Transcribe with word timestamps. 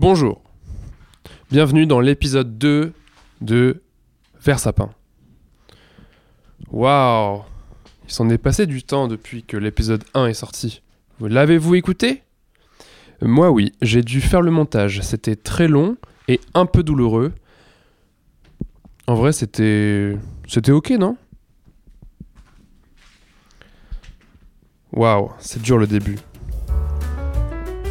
Bonjour, 0.00 0.40
bienvenue 1.50 1.84
dans 1.84 2.00
l'épisode 2.00 2.56
2 2.56 2.94
de 3.42 3.82
Versapin. 4.40 4.88
Waouh, 6.70 7.42
il 8.06 8.10
s'en 8.10 8.30
est 8.30 8.38
passé 8.38 8.64
du 8.64 8.82
temps 8.82 9.08
depuis 9.08 9.42
que 9.42 9.58
l'épisode 9.58 10.02
1 10.14 10.28
est 10.28 10.32
sorti. 10.32 10.80
Vous 11.18 11.26
l'avez-vous 11.26 11.74
écouté? 11.74 12.22
Moi 13.20 13.50
oui, 13.50 13.74
j'ai 13.82 14.00
dû 14.00 14.22
faire 14.22 14.40
le 14.40 14.50
montage, 14.50 15.02
c'était 15.02 15.36
très 15.36 15.68
long 15.68 15.98
et 16.28 16.40
un 16.54 16.64
peu 16.64 16.82
douloureux. 16.82 17.34
En 19.06 19.16
vrai, 19.16 19.32
c'était 19.32 20.16
c'était 20.48 20.72
OK, 20.72 20.92
non? 20.92 21.18
Waouh, 24.94 25.30
c'est 25.40 25.60
dur 25.60 25.76
le 25.76 25.86
début. 25.86 26.16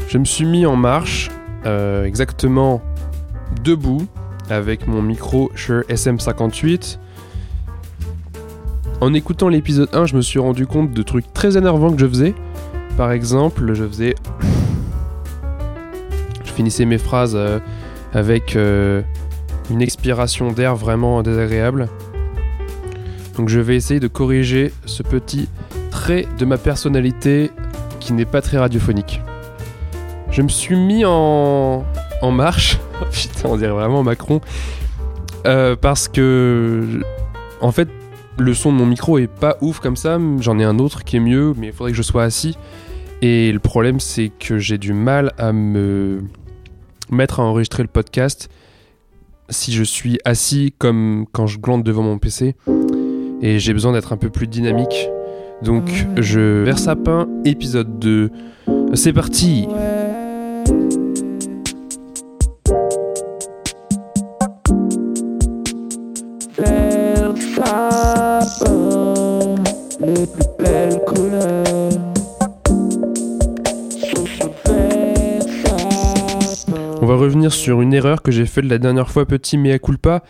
Je 0.07 0.18
me 0.18 0.26
suis 0.26 0.46
mis 0.46 0.66
en 0.66 0.76
marche, 0.76 1.30
euh, 1.70 2.06
exactement 2.06 2.82
debout, 3.64 4.08
avec 4.50 4.88
mon 4.88 5.02
micro 5.02 5.52
Shure 5.55 5.84
SM58. 5.90 6.98
En 9.02 9.14
écoutant 9.14 9.48
l'épisode 9.48 9.90
1, 9.94 10.08
je 10.08 10.16
me 10.16 10.22
suis 10.22 10.40
rendu 10.40 10.68
compte 10.68 10.91
de 10.91 11.04
trucs 11.04 11.32
très 11.34 11.58
énervants 11.58 11.91
que 11.91 12.00
je 12.00 12.08
faisais. 12.08 12.36
Par 12.98 13.12
exemple, 13.12 13.74
je 13.74 13.86
faisais. 13.86 14.16
Je 16.44 16.52
finissais 16.52 16.86
mes 16.86 16.98
phrases 16.98 17.36
euh, 17.36 17.60
avec 18.13 18.55
euh, 18.55 19.02
une 19.70 19.82
expiration 19.82 20.52
d'air 20.52 20.76
vraiment 20.76 21.22
désagréable. 21.22 21.88
Donc 23.38 23.48
je 23.48 23.60
vais 23.60 23.76
essayer 23.76 23.99
de 24.02 24.08
corriger 24.08 24.74
ce 24.86 25.04
petit 25.04 25.48
trait 25.91 26.27
de 26.38 26.46
ma 26.46 26.58
personnalité 26.58 27.52
qui 27.99 28.13
n'est 28.13 28.26
pas 28.26 28.41
très 28.41 28.58
radiophonique. 28.58 29.22
Je 30.32 30.42
me 30.42 30.48
suis 30.48 30.76
mis 30.76 31.04
en, 31.06 31.86
en 32.22 32.32
marche. 32.32 32.80
Putain, 33.12 33.50
on 33.50 33.58
dirait 33.58 33.72
vraiment 33.72 34.04
Macron. 34.04 34.42
Euh, 35.46 35.76
parce 35.76 36.08
que, 36.08 37.02
en 37.62 37.71
fait, 37.71 37.90
le 38.38 38.54
son 38.54 38.71
de 38.71 38.77
mon 38.77 38.86
micro 38.86 39.18
est 39.18 39.27
pas 39.27 39.58
ouf 39.62 39.80
comme 39.80 39.96
ça. 39.96 40.20
J'en 40.40 40.60
ai 40.60 40.63
un 40.63 40.80
autre 40.80 41.04
qui 41.04 41.18
est 41.18 41.21
mieux, 41.21 41.54
mais 41.58 41.68
il 41.68 41.74
faudrait 41.74 41.91
que 41.91 41.98
je 41.98 42.04
sois 42.04 42.24
assis. 42.24 42.58
Et 43.21 43.52
le 43.52 43.60
problème, 43.60 43.99
c'est 43.99 44.32
que 44.40 44.58
j'ai 44.60 44.77
du 44.77 44.94
mal 44.94 45.34
à 45.38 45.52
me 45.52 46.24
mettre 47.10 47.40
à 47.40 47.43
enregistrer 47.43 47.84
le 47.84 47.90
podcast 47.90 48.49
si 49.49 49.74
je 49.74 49.84
suis 49.84 50.20
assis 50.26 50.74
comme 50.77 51.26
quand 51.32 51.48
je 51.48 51.58
glande 51.58 51.84
devant 51.84 52.04
mon 52.04 52.18
PC. 52.18 52.55
Et 53.41 53.60
j'ai 53.60 53.74
besoin 53.74 53.93
d'être 53.93 54.14
un 54.14 54.18
peu 54.18 54.30
plus 54.30 54.48
dynamique. 54.48 55.10
Donc, 55.64 55.90
je 56.18 56.64
verse 56.64 56.84
sapin, 56.84 57.27
épisode 57.46 57.99
2. 57.99 58.30
C'est 58.93 59.14
parti! 59.14 59.68
Sur 77.50 77.81
une 77.81 77.94
erreur 77.94 78.22
que 78.22 78.31
j'ai 78.31 78.45
faite 78.45 78.66
la 78.66 78.78
dernière 78.78 79.09
fois, 79.09 79.25
petit 79.25 79.57
mea 79.57 79.79
culpa. 79.79 80.23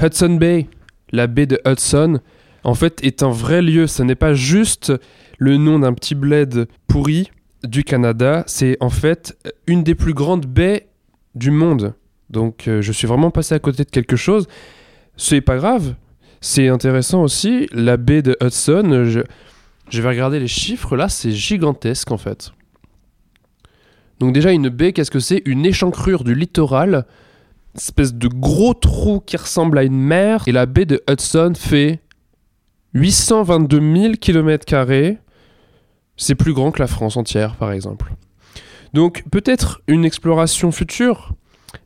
Hudson 0.00 0.36
Bay, 0.36 0.66
la 1.10 1.26
baie 1.26 1.46
de 1.46 1.60
Hudson, 1.66 2.20
en 2.64 2.74
fait 2.74 3.04
est 3.04 3.22
un 3.22 3.30
vrai 3.30 3.62
lieu. 3.62 3.86
Ce 3.86 4.02
n'est 4.02 4.14
pas 4.14 4.34
juste 4.34 4.92
le 5.38 5.56
nom 5.56 5.78
d'un 5.78 5.92
petit 5.92 6.14
bled 6.14 6.66
pourri 6.86 7.30
du 7.64 7.84
Canada. 7.84 8.44
C'est 8.46 8.76
en 8.80 8.90
fait 8.90 9.36
une 9.66 9.82
des 9.82 9.94
plus 9.94 10.14
grandes 10.14 10.46
baies 10.46 10.88
du 11.34 11.50
monde. 11.50 11.94
Donc 12.30 12.66
euh, 12.66 12.82
je 12.82 12.92
suis 12.92 13.06
vraiment 13.06 13.30
passé 13.30 13.54
à 13.54 13.58
côté 13.58 13.84
de 13.84 13.90
quelque 13.90 14.16
chose. 14.16 14.48
C'est 15.16 15.40
pas 15.40 15.56
grave, 15.56 15.94
c'est 16.40 16.68
intéressant 16.68 17.22
aussi, 17.22 17.68
la 17.72 17.96
baie 17.96 18.20
de 18.20 18.36
Hudson, 18.42 19.04
je, 19.04 20.00
vais 20.00 20.08
regarder 20.08 20.40
les 20.40 20.48
chiffres, 20.48 20.96
là 20.96 21.08
c'est 21.08 21.30
gigantesque 21.30 22.10
en 22.10 22.16
fait. 22.16 22.52
Donc 24.18 24.32
déjà 24.32 24.50
une 24.50 24.68
baie, 24.68 24.92
qu'est-ce 24.92 25.10
que 25.10 25.20
c'est? 25.20 25.42
Une 25.44 25.64
échancrure 25.64 26.24
du 26.24 26.34
littoral, 26.34 27.06
espèce 27.76 28.14
de 28.14 28.28
gros 28.28 28.74
trou 28.74 29.20
qui 29.20 29.36
ressemble 29.36 29.78
à 29.78 29.84
une 29.84 29.98
mer, 29.98 30.44
et 30.48 30.52
la 30.52 30.66
baie 30.66 30.84
de 30.84 31.02
Hudson 31.08 31.52
fait 31.56 32.00
822 32.94 33.96
000 33.96 34.14
km. 34.20 34.64
C'est 36.16 36.34
plus 36.34 36.52
grand 36.52 36.70
que 36.70 36.80
la 36.80 36.86
France 36.86 37.16
entière, 37.16 37.56
par 37.56 37.72
exemple. 37.72 38.12
Donc 38.92 39.24
peut-être 39.30 39.80
une 39.86 40.04
exploration 40.04 40.70
future 40.70 41.32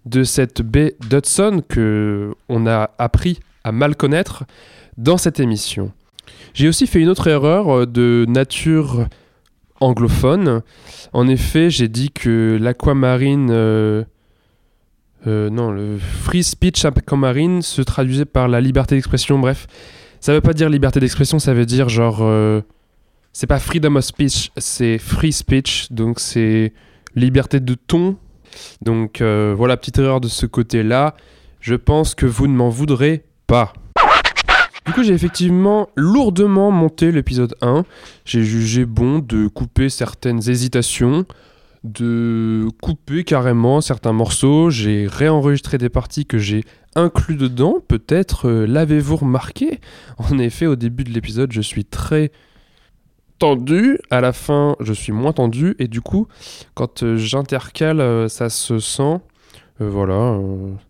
de 0.04 0.24
cette 0.24 0.62
baie 0.62 0.96
d'Hudson 1.08 1.62
que 1.68 2.34
on 2.48 2.66
a 2.66 2.90
appris 2.98 3.38
à 3.64 3.72
mal 3.72 3.96
connaître 3.96 4.44
dans 4.96 5.16
cette 5.16 5.40
émission. 5.40 5.92
J'ai 6.54 6.68
aussi 6.68 6.86
fait 6.86 7.00
une 7.00 7.08
autre 7.08 7.28
erreur 7.28 7.68
euh, 7.70 7.86
de 7.86 8.24
nature 8.28 9.06
anglophone. 9.80 10.62
En 11.12 11.28
effet, 11.28 11.70
j'ai 11.70 11.88
dit 11.88 12.10
que 12.10 12.58
l'aquamarine... 12.60 13.48
Euh, 13.50 14.04
euh, 15.26 15.50
non, 15.50 15.72
le 15.72 15.98
free 15.98 16.44
speech 16.44 16.84
aquamarine 16.84 17.60
se 17.60 17.82
traduisait 17.82 18.24
par 18.24 18.48
la 18.48 18.60
liberté 18.60 18.94
d'expression. 18.94 19.38
Bref, 19.38 19.66
ça 20.20 20.32
veut 20.32 20.40
pas 20.40 20.52
dire 20.52 20.68
liberté 20.68 21.00
d'expression, 21.00 21.38
ça 21.38 21.52
veut 21.52 21.66
dire 21.66 21.88
genre... 21.88 22.22
c'est 23.38 23.46
pas 23.46 23.58
freedom 23.58 23.96
of 23.96 24.04
speech, 24.04 24.50
c'est 24.56 24.96
free 24.96 25.30
speech. 25.30 25.88
Donc 25.92 26.20
c'est 26.20 26.72
liberté 27.16 27.60
de 27.60 27.74
ton. 27.74 28.16
Donc 28.80 29.20
voilà, 29.20 29.76
petite 29.76 29.98
erreur 29.98 30.22
de 30.22 30.28
ce 30.28 30.46
côté-là. 30.46 31.14
Je 31.60 31.74
pense 31.74 32.14
que 32.14 32.24
vous 32.24 32.46
ne 32.46 32.54
m'en 32.54 32.70
voudrez 32.70 33.26
pas. 33.46 33.74
Du 34.86 34.92
coup, 34.92 35.02
j'ai 35.02 35.12
effectivement 35.12 35.90
lourdement 35.96 36.70
monté 36.70 37.12
l'épisode 37.12 37.54
1. 37.60 37.84
J'ai 38.24 38.42
jugé 38.42 38.86
bon 38.86 39.18
de 39.18 39.48
couper 39.48 39.90
certaines 39.90 40.48
hésitations, 40.48 41.26
de 41.84 42.66
couper 42.80 43.22
carrément 43.22 43.82
certains 43.82 44.14
morceaux. 44.14 44.70
J'ai 44.70 45.08
réenregistré 45.08 45.76
des 45.76 45.90
parties 45.90 46.24
que 46.24 46.38
j'ai 46.38 46.64
inclus 46.94 47.36
dedans. 47.36 47.80
Peut-être 47.86 48.48
euh, 48.48 48.66
l'avez-vous 48.66 49.16
remarqué? 49.16 49.80
En 50.16 50.38
effet, 50.38 50.64
au 50.64 50.76
début 50.76 51.04
de 51.04 51.10
l'épisode, 51.10 51.52
je 51.52 51.60
suis 51.60 51.84
très 51.84 52.32
tendu. 53.38 53.98
À 54.10 54.20
la 54.20 54.32
fin, 54.32 54.76
je 54.80 54.92
suis 54.92 55.12
moins 55.12 55.32
tendu. 55.32 55.74
Et 55.78 55.88
du 55.88 56.00
coup, 56.00 56.28
quand 56.74 57.02
euh, 57.02 57.16
j'intercale, 57.16 58.00
euh, 58.00 58.28
ça 58.28 58.48
se 58.48 58.78
sent. 58.78 59.20
voilà. 59.78 60.38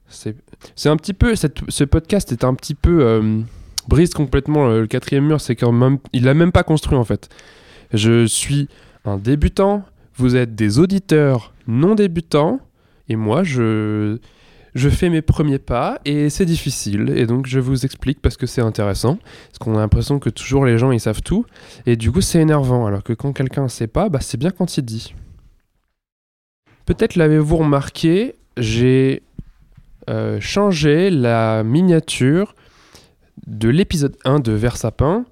c'est 0.09 0.89
un 0.89 0.97
petit 0.97 1.15
peu. 1.15 1.35
ce 1.37 1.85
podcast 1.85 2.33
est 2.33 2.45
un 2.45 2.55
petit 2.55 2.75
peu. 2.75 3.03
Euh, 3.03 3.41
brise 3.89 4.15
complètement 4.15 4.69
le 4.69 4.87
quatrième 4.87 5.27
mur. 5.27 5.41
C'est 5.41 5.57
quand 5.57 5.73
même. 5.73 5.99
Il 6.13 6.25
l'a 6.25 6.35
même 6.35 6.53
pas 6.53 6.63
construit 6.63 6.99
en 6.99 7.05
fait. 7.05 7.29
Je 7.93 8.27
suis 8.27 8.69
un 9.05 9.17
débutant. 9.17 9.85
Vous 10.17 10.35
êtes 10.35 10.55
des 10.55 10.79
auditeurs 10.79 11.53
non 11.67 11.95
débutants. 11.95 12.61
Et 13.09 13.17
moi, 13.17 13.45
je. 13.45 14.19
Je 14.77 14.91
fais 14.91 15.09
mes 15.09 15.23
premiers 15.23 15.59
pas 15.59 15.99
et 16.05 16.29
c'est 16.29 16.45
difficile. 16.45 17.11
Et 17.17 17.25
donc, 17.25 17.47
je 17.47 17.59
vous 17.59 17.87
explique 17.87 18.21
parce 18.21 18.37
que 18.37 18.47
c'est 18.47 18.61
intéressant. 18.61 19.19
Parce 19.47 19.59
qu'on 19.59 19.75
a 19.75 19.79
l'impression 19.79 20.19
que 20.19 20.29
toujours 20.29 20.67
les 20.67 20.77
gens 20.77 20.93
ils 20.93 21.01
savent 21.01 21.23
tout. 21.23 21.47
Et 21.87 21.97
du 21.97 22.13
coup, 22.13 22.21
c'est 22.21 22.41
énervant. 22.41 22.85
Alors 22.85 23.03
que 23.03 23.15
quand 23.15 23.33
quelqu'un 23.33 23.63
ne 23.63 23.69
sait 23.69 23.87
pas, 23.87 24.11
bah, 24.11 24.19
c'est 24.21 24.37
bien 24.37 24.51
quand 24.51 24.77
il 24.77 24.85
dit. 24.85 25.15
Peut-être 26.85 27.17
l'avez-vous 27.17 27.57
remarqué, 27.57 28.35
j'ai 28.59 29.23
euh, 30.11 30.41
changer 30.41 31.09
la 31.09 31.65
miniature 31.65 32.55
de 33.47 33.71
l'épisode 33.71 34.19
1 34.27 34.41
de 34.41 34.53
Versapin. 34.53 35.25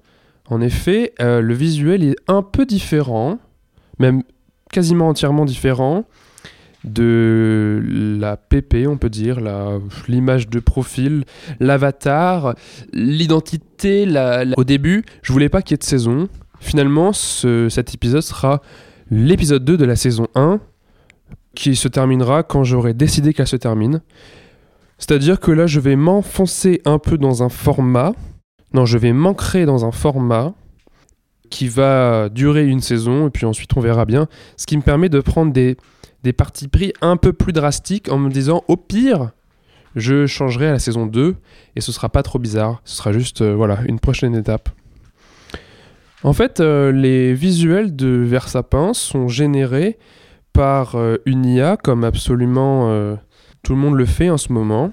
En 0.49 0.59
effet, 0.59 1.13
euh, 1.21 1.39
le 1.39 1.53
visuel 1.53 2.03
est 2.03 2.15
un 2.27 2.41
peu 2.41 2.65
différent, 2.65 3.37
même 3.99 4.23
quasiment 4.71 5.07
entièrement 5.07 5.45
différent 5.45 6.05
de 6.85 7.81
la 8.19 8.37
PP, 8.37 8.87
on 8.87 8.97
peut 8.97 9.09
dire, 9.09 9.39
l'image 10.07 10.49
de 10.49 10.59
profil, 10.59 11.25
l'avatar, 11.59 12.55
l'identité. 12.93 14.07
Au 14.57 14.63
début, 14.63 15.03
je 15.21 15.33
voulais 15.33 15.49
pas 15.49 15.61
qu'il 15.61 15.73
y 15.73 15.75
ait 15.75 15.77
de 15.77 15.83
saison. 15.83 16.27
Finalement, 16.59 17.11
cet 17.13 17.93
épisode 17.93 18.21
sera 18.21 18.61
l'épisode 19.11 19.63
2 19.63 19.77
de 19.77 19.85
la 19.85 19.95
saison 19.95 20.27
1 20.35 20.59
qui 21.55 21.75
se 21.75 21.87
terminera 21.87 22.43
quand 22.43 22.63
j'aurai 22.63 22.93
décidé 22.93 23.33
qu'elle 23.33 23.47
se 23.47 23.55
termine. 23.55 24.01
C'est-à-dire 24.97 25.39
que 25.39 25.51
là, 25.51 25.67
je 25.67 25.79
vais 25.79 25.95
m'enfoncer 25.95 26.81
un 26.85 26.99
peu 26.99 27.17
dans 27.17 27.43
un 27.43 27.49
format. 27.49 28.13
Non, 28.73 28.85
je 28.85 28.97
vais 28.97 29.13
m'ancrer 29.13 29.65
dans 29.65 29.85
un 29.85 29.91
format 29.91 30.53
qui 31.49 31.67
va 31.67 32.29
durer 32.29 32.65
une 32.67 32.81
saison 32.81 33.27
et 33.27 33.29
puis 33.29 33.45
ensuite 33.45 33.71
on 33.77 33.79
verra 33.79 34.05
bien. 34.05 34.27
Ce 34.57 34.65
qui 34.65 34.77
me 34.77 34.81
permet 34.81 35.09
de 35.09 35.19
prendre 35.19 35.53
des, 35.53 35.77
des 36.25 36.33
parties 36.33 36.67
pris 36.67 36.91
un 37.01 37.17
peu 37.17 37.33
plus 37.33 37.53
drastiques 37.53 38.11
en 38.11 38.17
me 38.17 38.31
disant 38.31 38.63
au 38.67 38.77
pire, 38.77 39.29
je 39.95 40.25
changerai 40.25 40.69
à 40.69 40.71
la 40.71 40.79
saison 40.79 41.05
2 41.05 41.35
et 41.75 41.81
ce 41.81 41.91
sera 41.91 42.09
pas 42.09 42.23
trop 42.23 42.39
bizarre. 42.39 42.81
Ce 42.83 42.95
sera 42.95 43.13
juste 43.13 43.43
euh, 43.43 43.53
voilà, 43.53 43.79
une 43.87 43.99
prochaine 43.99 44.35
étape. 44.35 44.69
En 46.23 46.33
fait, 46.33 46.59
euh, 46.59 46.91
les 46.91 47.35
visuels 47.35 47.95
de 47.95 48.07
Versapin 48.07 48.95
sont 48.95 49.27
générés 49.27 49.99
par 50.51 50.95
euh, 50.95 51.17
une 51.27 51.45
IA, 51.45 51.77
comme 51.77 52.03
absolument 52.03 52.89
tout 53.61 53.73
le 53.73 53.79
monde 53.79 53.95
le 53.95 54.05
fait 54.05 54.31
en 54.31 54.37
ce 54.37 54.51
moment. 54.51 54.91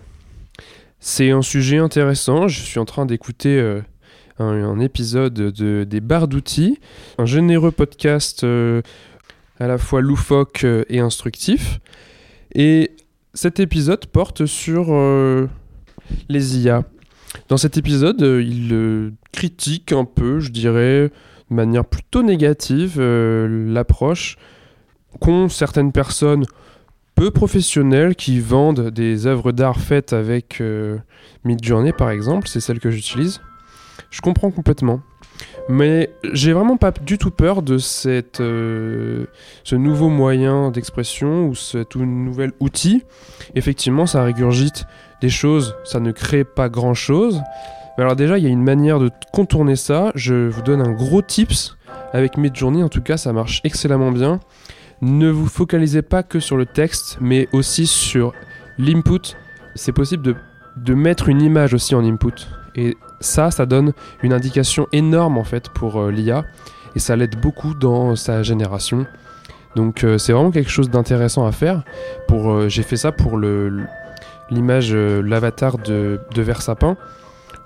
C'est 1.01 1.31
un 1.31 1.43
sujet 1.43 1.79
intéressant. 1.79 2.47
Je 2.47 2.61
suis 2.61 2.79
en 2.79 2.85
train 2.85 3.07
d'écouter 3.07 3.59
un, 4.39 4.45
un 4.45 4.81
épisode 4.81 5.33
de, 5.33 5.85
des 5.85 6.01
barres 6.01 6.29
d'outils, 6.29 6.79
un 7.17 7.25
généreux 7.25 7.71
podcast 7.71 8.45
à 9.59 9.67
la 9.67 9.79
fois 9.79 10.01
loufoque 10.01 10.65
euh, 10.65 10.85
et 10.89 11.01
instructif. 11.01 11.81
Et 12.55 12.93
cet 13.35 13.61
épisode 13.61 14.07
porte 14.07 14.47
sur 14.47 14.87
euh, 14.91 15.49
les 16.29 16.59
IA. 16.59 16.85
Dans 17.49 17.57
cet 17.57 17.77
épisode, 17.77 18.23
euh, 18.23 18.43
il 18.43 19.13
critique 19.33 19.93
un 19.93 20.05
peu, 20.05 20.41
je 20.41 20.51
dirais, 20.51 21.11
de 21.51 21.55
manière 21.55 21.85
plutôt 21.85 22.23
négative, 22.23 23.01
l'approche 23.01 24.37
qu'ont 25.21 25.49
certaines 25.49 25.93
personnes 25.93 26.45
peu 27.15 27.31
professionnelles 27.31 28.17
qui 28.17 28.41
vendent 28.41 28.91
des 28.91 29.27
œuvres 29.27 29.53
d'art 29.53 29.79
faites 29.79 30.13
avec 30.13 30.63
Midjourney, 31.45 31.93
par 31.93 32.11
exemple. 32.11 32.49
C'est 32.49 32.61
celle 32.61 32.81
que 32.81 32.91
j'utilise. 32.91 33.41
Je 34.11 34.21
comprends 34.21 34.51
complètement. 34.51 35.01
Mais 35.69 36.11
j'ai 36.33 36.53
vraiment 36.53 36.77
pas 36.77 36.91
du 36.91 37.19
tout 37.19 37.31
peur 37.31 37.63
de 37.63 37.79
cette, 37.79 38.41
euh, 38.41 39.27
ce 39.65 39.77
nouveau 39.77 40.09
moyen 40.09 40.71
d'expression 40.71 41.47
ou 41.47 41.55
ce 41.55 41.79
tout 41.79 42.05
nouvel 42.05 42.53
outil. 42.61 43.05
Effectivement, 43.55 44.07
ça 44.07 44.25
régurgite 44.25 44.85
des 45.21 45.31
choses, 45.31 45.77
ça 45.85 46.01
ne 46.01 46.11
crée 46.11 46.45
pas 46.45 46.69
grand 46.69 46.95
chose. 46.95 47.41
Mais 47.97 48.05
alors 48.05 48.17
déjà, 48.17 48.39
il 48.39 48.45
y 48.45 48.47
a 48.47 48.51
une 48.51 48.65
manière 48.65 48.99
de 48.99 49.11
contourner 49.33 49.77
ça. 49.77 50.11
Je 50.15 50.49
vous 50.49 50.63
donne 50.63 50.81
un 50.81 50.93
gros 50.93 51.23
tips 51.23 51.77
avec 52.13 52.37
Midjourney. 52.37 52.83
En 52.83 52.89
tout 52.89 53.03
cas, 53.03 53.17
ça 53.17 53.33
marche 53.33 53.61
excellemment 53.65 54.13
bien. 54.13 54.41
Ne 55.01 55.31
vous 55.31 55.47
focalisez 55.47 56.03
pas 56.03 56.23
que 56.23 56.41
sur 56.41 56.57
le 56.57 56.67
texte, 56.67 57.19
mais 57.21 57.49
aussi 57.53 57.87
sur 57.87 58.33
l'input. 58.79 59.37
C'est 59.75 59.93
possible 59.93 60.23
de, 60.23 60.35
de 60.77 60.95
mettre 60.95 61.29
une 61.29 61.43
image 61.43 61.75
aussi 61.75 61.95
en 61.95 62.05
input. 62.05 62.49
Ça, 63.23 63.51
ça 63.51 63.67
donne 63.67 63.93
une 64.23 64.33
indication 64.33 64.89
énorme 64.93 65.39
en 65.39 65.45
fait 65.45 65.69
pour 65.71 66.01
euh, 66.01 66.11
l'IA. 66.11 66.45
Et 66.95 66.99
ça 66.99 67.17
l'aide 67.17 67.41
beaucoup 67.41 67.75
dans 67.75 68.17
sa 68.17 68.43
génération. 68.43 69.07
Donc 69.77 70.05
euh, 70.05 70.19
c'est 70.19 70.33
vraiment 70.33 70.51
quelque 70.51 70.71
chose 70.71 70.91
d'intéressant 70.91 71.47
à 71.47 71.53
faire. 71.53 71.83
Euh, 72.31 72.69
j'ai 72.69 72.83
fait 72.83 72.97
ça 72.97 73.13
pour 73.13 73.39
l'image, 73.39 74.95
l'avatar 74.95 75.79
de, 75.79 76.21
Versapin. 76.37 76.97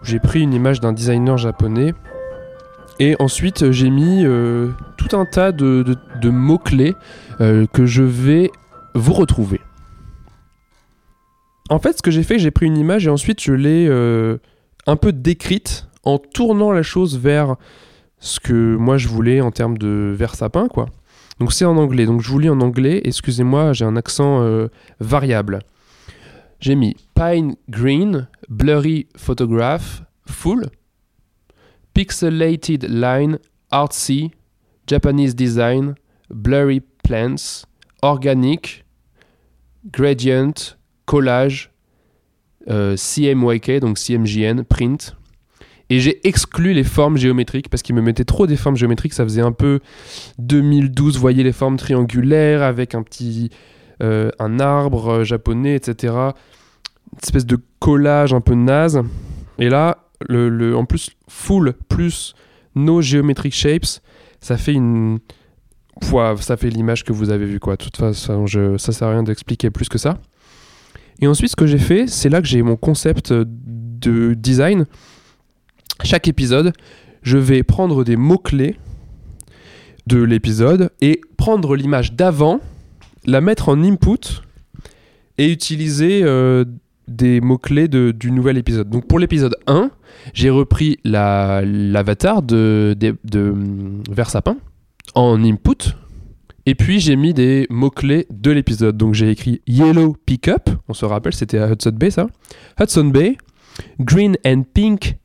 J'ai 0.03 0.21
pris 0.21 0.41
une 0.43 0.55
image 0.55 0.81
d'un 0.81 0.93
designer 0.93 1.39
japonais. 1.39 1.95
Et 2.99 3.17
ensuite, 3.19 3.73
j'ai 3.73 3.91
mis 3.91 4.25
tout 4.97 5.17
un 5.17 5.27
tas 5.27 5.53
de, 5.53 5.85
mots-clés 6.25 6.95
que 7.39 7.87
je 7.87 8.03
vais 8.03 8.51
vous 8.95 9.13
retrouver. 9.13 9.61
En 11.69 11.79
fait, 11.79 11.99
ce 11.99 12.03
que 12.03 12.11
j'ai 12.11 12.23
fait, 12.23 12.39
j'ai 12.39 12.51
pris 12.51 12.67
une 12.67 12.79
image 12.79 13.07
et 13.07 13.11
ensuite 13.11 13.43
je 13.43 13.53
l'ai 13.53 13.89
un 14.87 14.97
peu 14.97 15.13
décrite 15.13 15.89
en 16.05 16.19
tournant 16.19 16.73
la 16.73 16.83
chose 16.83 17.19
vers 17.19 17.57
ce 18.19 18.41
que 18.41 18.77
moi 18.77 18.97
je 18.97 19.09
voulais 19.09 19.41
en 19.41 19.51
termes 19.51 19.79
de 19.79 20.15
Versapin, 20.17 20.69
quoi. 20.69 20.87
Donc 21.39 21.53
c'est 21.53 21.65
en 21.65 21.77
anglais. 21.77 22.07
Donc 22.07 22.23
je 22.23 22.31
vous 22.31 22.39
lis 22.39 22.49
en 22.49 22.61
anglais. 22.61 23.03
Excusez-moi, 23.05 23.73
j'ai 23.73 23.85
un 23.85 23.97
accent 23.97 24.43
euh, 24.43 24.69
variable. 25.01 25.61
J'ai 26.61 26.75
mis 26.75 26.97
Pine 27.15 27.57
Green, 27.69 28.29
Blurry 28.49 29.09
Photograph, 29.17 30.03
Full, 30.27 30.67
Pixelated 31.93 32.85
Line, 32.89 33.39
Artsy, 33.71 34.31
Japanese 34.87 35.35
Design, 35.35 35.95
Blurry 36.31 36.81
Plants, 36.81 37.67
Organic, 38.03 38.85
Gradient, 39.93 40.55
Collage, 41.05 41.71
CMYK, 42.69 43.81
donc 43.81 43.99
CMJN, 43.99 44.63
Print. 44.65 45.17
Et 45.89 46.01
j'ai 46.01 46.27
exclu 46.27 46.73
les 46.73 46.83
formes 46.83 47.17
géométriques 47.17 47.69
parce 47.69 47.83
qu'il 47.83 47.95
me 47.95 48.03
mettait 48.03 48.25
trop 48.25 48.47
des 48.49 48.57
formes 48.57 48.77
géométriques. 48.77 49.13
Ça 49.13 49.23
faisait 49.25 49.43
un 49.43 49.53
peu 49.53 49.79
2012, 50.39 51.15
vous 51.15 51.21
voyez 51.21 51.45
les 51.45 51.53
formes 51.53 51.77
triangulaires 51.77 52.63
avec 52.63 52.95
un 52.95 53.03
petit. 53.03 53.51
euh, 54.03 54.31
un 54.39 54.59
arbre 54.61 55.09
euh, 55.09 55.25
japonais, 55.25 55.75
etc. 55.77 56.13
Une 56.15 57.19
espèce 57.23 57.47
de 57.47 57.57
collage 57.79 58.35
un 58.35 58.41
peu 58.41 58.55
naze. 58.55 59.01
Et 59.59 59.69
là, 59.71 59.99
le, 60.29 60.49
le- 60.51 60.77
en 60.77 60.85
plus, 60.85 61.11
full 61.29 61.73
plus 61.89 62.35
no 62.75 63.01
geometric 63.01 63.55
shapes, 63.55 63.87
ça 64.41 64.57
fait 64.59 64.75
une. 64.75 65.19
Pouah, 66.03 66.37
ça 66.37 66.59
fait 66.59 66.69
l'image 66.69 67.05
que 67.05 67.13
vous 67.15 67.31
avez 67.31 67.47
vue, 67.47 67.59
quoi. 67.59 67.77
De 67.77 67.83
toute 67.85 67.97
façon, 67.97 68.47
je, 68.47 68.77
ça 68.77 68.93
sert 68.93 69.09
à 69.09 69.13
rien 69.13 69.23
d'expliquer 69.23 69.71
plus 69.71 69.89
que 69.89 69.97
ça. 69.97 70.19
Et 71.21 71.27
ensuite, 71.27 71.51
ce 71.51 71.57
que 71.57 71.67
j'ai 71.67 71.79
fait, 71.79 72.07
c'est 72.09 72.29
là 72.29 72.41
que 72.43 72.47
j'ai 72.49 72.63
mon 72.63 72.77
concept 72.77 73.33
de 73.33 74.35
design. 74.35 74.85
Chaque 76.05 76.29
épisode, 76.29 76.73
je 77.23 77.39
vais 77.39 77.63
prendre 77.63 78.05
des 78.05 78.17
mots-clés 78.17 78.77
de 80.07 80.23
l'épisode 80.23 80.91
et 81.01 81.21
prendre 81.37 81.75
l'image 81.75 82.13
d'avant, 82.13 82.61
la 83.25 83.41
mettre 83.41 83.69
en 83.71 83.83
input 83.83 84.43
et 85.39 85.51
utiliser 85.51 86.21
euh, 86.23 86.65
des 87.09 87.41
mots-clés 87.41 87.89
de- 87.89 88.13
du 88.13 88.31
nouvel 88.31 88.57
épisode. 88.59 88.89
Donc 88.91 89.07
pour 89.09 89.19
l'épisode 89.19 89.57
1, 89.67 89.91
j'ai 90.35 90.51
repris 90.51 90.99
la- 91.03 91.63
l'avatar 91.65 92.43
de, 92.43 92.95
de, 92.99 93.17
de 93.25 93.55
Versapin 94.11 94.57
en 95.15 95.43
input. 95.43 95.97
Et 96.69 96.75
puis 96.75 96.99
j'ai 96.99 97.15
mis 97.15 97.33
des 97.33 97.67
mots-clés 97.71 98.27
de 98.29 98.51
l'épisode. 98.51 98.97
Donc 98.97 99.15
j'ai 99.15 99.31
écrit 99.31 99.63
Yellow 99.69 100.17
Pickup, 100.27 100.71
on 100.89 100.95
se 100.95 101.05
rappelle, 101.05 101.33
c'était 101.33 101.59
à 101.59 101.71
Hudson 101.71 101.93
Bay 101.93 102.11
ça. 102.11 102.27
Hudson 102.81 103.05
Bay, 103.05 103.39
Green 104.01 104.37
and 104.45 104.65
Pink 104.75 105.17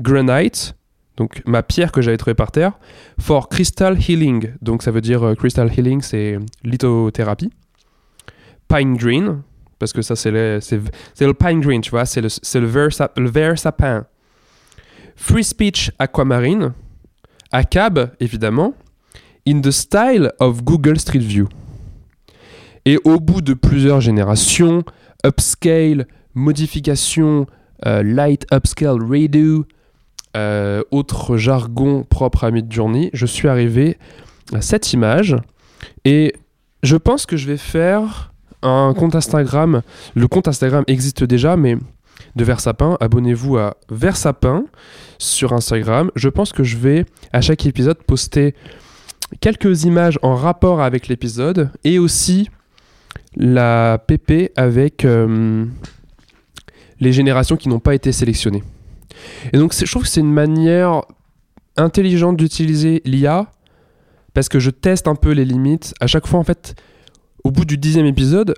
Granite, 0.00 0.74
donc 1.16 1.42
ma 1.46 1.62
pierre 1.62 1.90
que 1.90 2.02
j'avais 2.02 2.18
trouvée 2.18 2.34
par 2.34 2.52
terre, 2.52 2.78
for 3.18 3.48
Crystal 3.48 3.98
Healing, 3.98 4.52
donc 4.60 4.82
ça 4.82 4.90
veut 4.90 5.00
dire 5.00 5.22
euh, 5.22 5.34
Crystal 5.34 5.70
Healing, 5.72 6.02
c'est 6.02 6.38
lithothérapie. 6.64 7.50
Pine 8.68 8.96
Green, 8.96 9.42
parce 9.78 9.92
que 9.92 10.02
ça 10.02 10.16
c'est 10.16 10.30
le, 10.30 10.58
c'est, 10.60 10.80
le 11.26 11.34
Pine 11.34 11.60
Green, 11.60 11.80
tu 11.80 11.90
vois, 11.90 12.04
c'est 12.04 12.20
le, 12.20 12.28
c'est 12.28 12.60
le, 12.60 12.66
vert, 12.66 12.88
le 13.16 13.30
vert 13.30 13.58
sapin. 13.58 14.06
Free 15.16 15.44
Speech 15.44 15.90
Aquamarine, 15.98 16.72
ACAB 17.52 18.12
évidemment, 18.20 18.74
in 19.50 19.60
the 19.60 19.70
style 19.70 20.30
of 20.38 20.62
Google 20.64 20.98
Street 20.98 21.20
View. 21.20 21.48
Et 22.84 22.98
au 23.04 23.18
bout 23.18 23.40
de 23.40 23.54
plusieurs 23.54 24.00
générations, 24.00 24.84
upscale, 25.26 26.06
modification, 26.34 27.46
euh, 27.86 28.02
light 28.02 28.46
upscale 28.52 29.02
redo, 29.02 29.66
euh, 30.36 30.82
autre 30.90 31.36
jargon 31.36 32.04
propre 32.08 32.44
à 32.44 32.50
Midjourney, 32.50 33.10
je 33.12 33.26
suis 33.26 33.48
arrivé 33.48 33.98
à 34.52 34.60
cette 34.60 34.92
image 34.92 35.36
et 36.04 36.34
je 36.82 36.96
pense 36.96 37.26
que 37.26 37.36
je 37.36 37.46
vais 37.46 37.56
faire 37.56 38.32
un 38.62 38.94
compte 38.96 39.14
Instagram. 39.14 39.82
Le 40.14 40.28
compte 40.28 40.46
Instagram 40.48 40.84
existe 40.86 41.24
déjà, 41.24 41.56
mais 41.56 41.76
de 42.36 42.44
Versapin. 42.44 42.96
Abonnez-vous 43.00 43.58
à 43.58 43.76
Versapin 43.90 44.64
sur 45.18 45.52
Instagram. 45.52 46.10
Je 46.14 46.28
pense 46.28 46.52
que 46.52 46.62
je 46.62 46.76
vais 46.76 47.04
à 47.32 47.40
chaque 47.40 47.66
épisode 47.66 47.98
poster 48.04 48.54
quelques 49.40 49.84
images 49.84 50.18
en 50.22 50.34
rapport 50.34 50.80
avec 50.80 51.08
l'épisode 51.08 51.70
et 51.84 51.98
aussi 51.98 52.50
la 53.36 54.02
PP 54.06 54.52
avec 54.56 55.04
euh, 55.04 55.64
les 56.98 57.12
générations 57.12 57.56
qui 57.56 57.68
n'ont 57.68 57.80
pas 57.80 57.94
été 57.94 58.12
sélectionnées. 58.12 58.64
Et 59.52 59.58
donc 59.58 59.74
je 59.74 59.90
trouve 59.90 60.02
que 60.02 60.08
c'est 60.08 60.20
une 60.20 60.32
manière 60.32 61.02
intelligente 61.76 62.36
d'utiliser 62.36 63.02
l'IA 63.04 63.50
parce 64.34 64.48
que 64.48 64.58
je 64.58 64.70
teste 64.70 65.08
un 65.08 65.14
peu 65.14 65.30
les 65.32 65.44
limites. 65.44 65.94
À 66.00 66.06
chaque 66.06 66.26
fois, 66.26 66.38
en 66.38 66.44
fait, 66.44 66.74
au 67.44 67.50
bout 67.50 67.64
du 67.64 67.78
dixième 67.78 68.06
épisode, 68.06 68.54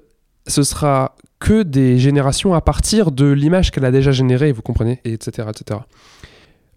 ce 0.46 0.62
sera 0.62 1.16
que 1.38 1.62
des 1.62 1.98
générations 1.98 2.54
à 2.54 2.60
partir 2.60 3.10
de 3.10 3.26
l'image 3.26 3.70
qu'elle 3.70 3.84
a 3.84 3.90
déjà 3.90 4.12
générée, 4.12 4.52
vous 4.52 4.62
comprenez, 4.62 5.00
et 5.04 5.12
etc. 5.12 5.48
etc. 5.50 5.80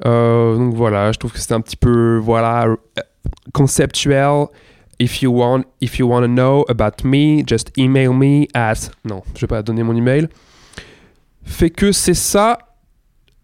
Euh, 0.03 0.57
donc 0.57 0.73
voilà, 0.73 1.11
je 1.11 1.19
trouve 1.19 1.31
que 1.31 1.39
c'était 1.39 1.53
un 1.53 1.61
petit 1.61 1.77
peu 1.77 2.17
voilà 2.17 2.67
conceptuel. 3.53 4.47
If 4.99 5.21
you 5.21 5.31
want, 5.31 5.63
if 5.81 5.99
you 5.99 6.07
want 6.07 6.21
to 6.21 6.27
know 6.27 6.65
about 6.69 7.03
me, 7.03 7.43
just 7.45 7.71
email 7.77 8.13
me 8.13 8.47
at. 8.53 8.91
Non, 9.03 9.23
je 9.35 9.41
vais 9.41 9.47
pas 9.47 9.61
donner 9.61 9.83
mon 9.83 9.95
email. 9.95 10.27
Fait 11.43 11.69
que 11.69 11.91
c'est 11.91 12.13
ça 12.13 12.57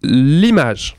l'image. 0.02 0.96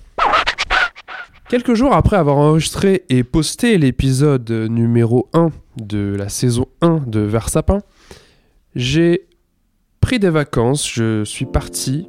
Quelques 1.48 1.74
jours 1.74 1.94
après 1.94 2.16
avoir 2.16 2.38
enregistré 2.38 3.04
et 3.10 3.24
posté 3.24 3.76
l'épisode 3.76 4.50
numéro 4.50 5.28
1 5.34 5.50
de 5.76 6.14
la 6.16 6.28
saison 6.28 6.66
1 6.80 7.02
de 7.06 7.20
Versapin, 7.20 7.80
j'ai 8.74 9.26
pris 10.00 10.18
des 10.18 10.30
vacances, 10.30 10.90
je 10.90 11.24
suis 11.24 11.44
parti 11.44 12.06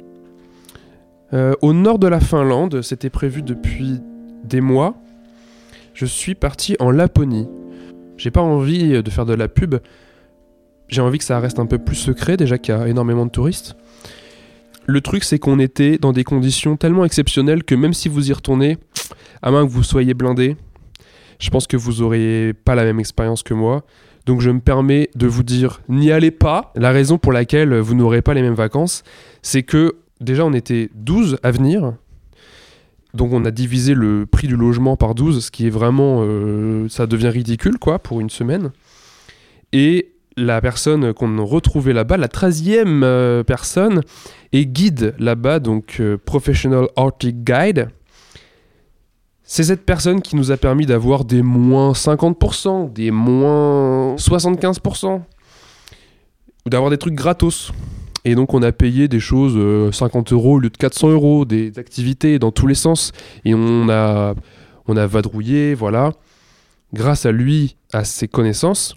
euh, 1.34 1.54
au 1.62 1.72
nord 1.72 1.98
de 1.98 2.06
la 2.06 2.20
Finlande, 2.20 2.82
c'était 2.82 3.10
prévu 3.10 3.42
depuis 3.42 4.00
des 4.44 4.60
mois. 4.60 4.94
Je 5.92 6.06
suis 6.06 6.34
parti 6.34 6.76
en 6.80 6.90
Laponie. 6.90 7.48
J'ai 8.16 8.30
pas 8.30 8.42
envie 8.42 9.02
de 9.02 9.10
faire 9.10 9.26
de 9.26 9.34
la 9.34 9.48
pub 9.48 9.76
j'ai 10.88 11.00
envie 11.00 11.18
que 11.18 11.24
ça 11.24 11.40
reste 11.40 11.58
un 11.58 11.66
peu 11.66 11.78
plus 11.78 11.96
secret, 11.96 12.36
déjà 12.36 12.58
qu'il 12.58 12.74
y 12.74 12.78
a 12.78 12.88
énormément 12.88 13.26
de 13.26 13.30
touristes. 13.30 13.76
Le 14.86 15.00
truc, 15.00 15.24
c'est 15.24 15.38
qu'on 15.38 15.58
était 15.58 15.98
dans 15.98 16.12
des 16.12 16.24
conditions 16.24 16.76
tellement 16.76 17.04
exceptionnelles 17.04 17.64
que 17.64 17.74
même 17.74 17.94
si 17.94 18.08
vous 18.08 18.28
y 18.28 18.32
retournez, 18.32 18.78
à 19.42 19.50
moins 19.50 19.66
que 19.66 19.70
vous 19.70 19.82
soyez 19.82 20.14
blindé, 20.14 20.56
je 21.38 21.50
pense 21.50 21.66
que 21.66 21.76
vous 21.76 22.02
aurez 22.02 22.52
pas 22.64 22.74
la 22.74 22.84
même 22.84 23.00
expérience 23.00 23.42
que 23.42 23.54
moi. 23.54 23.84
Donc 24.26 24.40
je 24.40 24.50
me 24.50 24.60
permets 24.60 25.10
de 25.14 25.26
vous 25.26 25.42
dire, 25.42 25.80
n'y 25.88 26.12
allez 26.12 26.30
pas. 26.30 26.72
La 26.76 26.92
raison 26.92 27.18
pour 27.18 27.32
laquelle 27.32 27.74
vous 27.78 27.94
n'aurez 27.94 28.22
pas 28.22 28.34
les 28.34 28.42
mêmes 28.42 28.54
vacances, 28.54 29.02
c'est 29.42 29.62
que 29.62 29.96
déjà 30.24 30.44
on 30.44 30.52
était 30.52 30.90
12 30.94 31.38
à 31.42 31.50
venir. 31.50 31.94
Donc 33.14 33.32
on 33.32 33.44
a 33.44 33.52
divisé 33.52 33.94
le 33.94 34.26
prix 34.26 34.48
du 34.48 34.56
logement 34.56 34.96
par 34.96 35.14
12, 35.14 35.44
ce 35.44 35.50
qui 35.50 35.68
est 35.68 35.70
vraiment... 35.70 36.22
euh, 36.22 36.88
ça 36.88 37.06
devient 37.06 37.28
ridicule, 37.28 37.78
quoi, 37.78 38.00
pour 38.00 38.20
une 38.20 38.30
semaine. 38.30 38.72
Et 39.72 40.14
la 40.36 40.60
personne 40.60 41.14
qu'on 41.14 41.38
a 41.38 41.42
retrouvée 41.42 41.92
là-bas, 41.92 42.16
la 42.16 42.26
13e 42.26 43.02
euh, 43.04 43.44
personne, 43.44 44.00
est 44.52 44.66
guide 44.66 45.14
là-bas, 45.18 45.60
donc 45.60 45.98
euh, 46.00 46.18
Professional 46.18 46.88
Arctic 46.96 47.44
Guide. 47.44 47.88
C'est 49.44 49.64
cette 49.64 49.84
personne 49.84 50.22
qui 50.22 50.36
nous 50.36 50.50
a 50.50 50.56
permis 50.56 50.86
d'avoir 50.86 51.24
des 51.24 51.42
moins 51.42 51.92
50%, 51.92 52.92
des 52.92 53.10
moins 53.10 54.16
75%, 54.16 55.20
ou 56.66 56.70
d'avoir 56.70 56.90
des 56.90 56.98
trucs 56.98 57.14
gratos. 57.14 57.70
Et 58.24 58.34
donc 58.34 58.54
on 58.54 58.62
a 58.62 58.72
payé 58.72 59.06
des 59.08 59.20
choses 59.20 59.54
euh, 59.56 59.92
50 59.92 60.32
euros 60.32 60.54
au 60.54 60.58
lieu 60.58 60.70
de 60.70 60.76
400 60.76 61.10
euros, 61.10 61.44
des 61.44 61.78
activités 61.78 62.38
dans 62.38 62.50
tous 62.52 62.66
les 62.66 62.74
sens. 62.74 63.12
Et 63.44 63.54
on 63.54 63.88
a, 63.88 64.34
on 64.86 64.96
a 64.96 65.06
vadrouillé, 65.06 65.74
voilà, 65.74 66.12
grâce 66.92 67.26
à 67.26 67.32
lui, 67.32 67.76
à 67.92 68.04
ses 68.04 68.28
connaissances. 68.28 68.96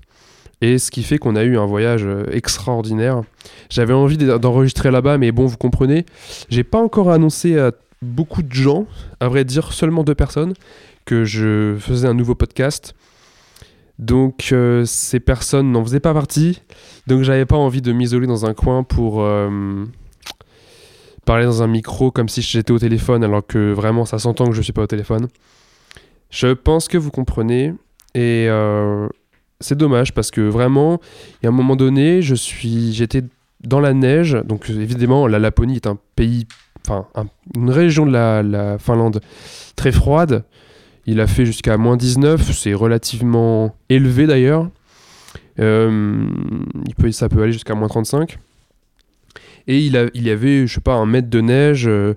Et 0.62 0.80
ce 0.80 0.90
qui 0.90 1.04
fait 1.04 1.18
qu'on 1.20 1.36
a 1.36 1.44
eu 1.44 1.58
un 1.58 1.66
voyage 1.68 2.04
euh, 2.06 2.26
extraordinaire. 2.32 3.22
J'avais 3.70 3.94
envie 3.94 4.18
d'e- 4.18 4.38
d'enregistrer 4.40 4.90
là-bas, 4.90 5.18
mais 5.20 5.32
bon, 5.32 5.46
vous 5.46 5.58
comprenez, 5.58 6.06
j'ai 6.50 6.64
pas 6.64 6.80
encore 6.80 7.12
annoncé 7.12 7.60
à 7.60 7.72
beaucoup 8.02 8.42
de 8.42 8.52
gens, 8.54 8.88
à 9.20 9.28
vrai 9.28 9.44
dire 9.46 9.72
seulement 9.74 10.04
deux 10.04 10.16
personnes, 10.16 10.54
que 11.06 11.26
je 11.26 11.76
faisais 11.80 12.08
un 12.08 12.14
nouveau 12.16 12.34
podcast. 12.34 12.96
Donc 14.00 14.50
euh, 14.52 14.86
ces 14.86 15.20
personnes 15.20 15.72
n'en 15.72 15.84
faisaient 15.84 16.00
pas 16.00 16.14
partie. 16.14 16.62
Donc 17.08 17.24
j'avais 17.24 17.46
pas 17.46 17.56
envie 17.58 17.82
de 17.82 17.92
m'isoler 17.92 18.28
dans 18.28 18.46
un 18.46 18.54
coin 18.54 18.84
pour 18.84 19.22
euh, 19.22 19.86
parler 21.26 21.46
dans 21.46 21.64
un 21.64 21.68
micro 21.68 22.12
comme 22.12 22.30
si 22.30 22.42
j'étais 22.42 22.72
au 22.72 22.80
téléphone 22.80 23.24
alors 23.24 23.46
que 23.46 23.72
vraiment 23.74 24.06
ça 24.06 24.20
s'entend 24.20 24.46
que 24.46 24.54
je 24.54 24.62
suis 24.62 24.74
pas 24.74 24.84
au 24.84 24.88
téléphone. 24.88 25.28
Je 26.30 26.54
pense 26.54 26.88
que 26.88 26.98
vous 26.98 27.12
comprenez 27.12 27.74
et 28.14 28.48
euh, 28.50 29.08
c'est 29.60 29.78
dommage 29.78 30.14
parce 30.14 30.32
que 30.32 30.42
vraiment 30.42 31.00
il 31.42 31.46
y 31.46 31.48
a 31.48 31.50
un 31.50 31.56
moment 31.56 31.76
donné 31.76 32.22
je 32.22 32.36
suis 32.36 32.94
j'étais 32.94 33.24
dans 33.64 33.80
la 33.80 33.94
neige 33.94 34.38
donc 34.46 34.70
évidemment 34.70 35.26
la 35.28 35.40
Laponie 35.40 35.76
est 35.78 35.88
un 35.88 35.98
pays 36.16 36.48
enfin 36.86 37.08
un- 37.16 37.28
une 37.56 37.70
région 37.72 38.06
de 38.06 38.12
la 38.12 38.78
Finlande 38.78 39.22
très 39.76 39.92
froide 39.92 40.44
il 41.08 41.20
a 41.20 41.28
fait 41.28 41.46
jusqu'à 41.46 41.78
moins 41.78 41.98
19 41.98 42.52
c'est 42.52 42.76
relativement 42.76 43.76
élevé 43.90 44.28
d'ailleurs 44.28 44.70
euh, 45.60 46.28
ça 47.12 47.30
peut 47.30 47.42
aller 47.42 47.52
jusqu'à 47.52 47.76
moins 47.76 47.88
35. 47.88 48.38
Et 49.68 49.80
il, 49.80 49.94
y 49.94 50.30
avait, 50.30 50.66
je 50.66 50.74
sais 50.76 50.82
pas, 50.82 50.94
un 50.94 51.06
mètre 51.06 51.30
de 51.30 51.42
neige, 51.42 51.88
euh, 51.88 52.14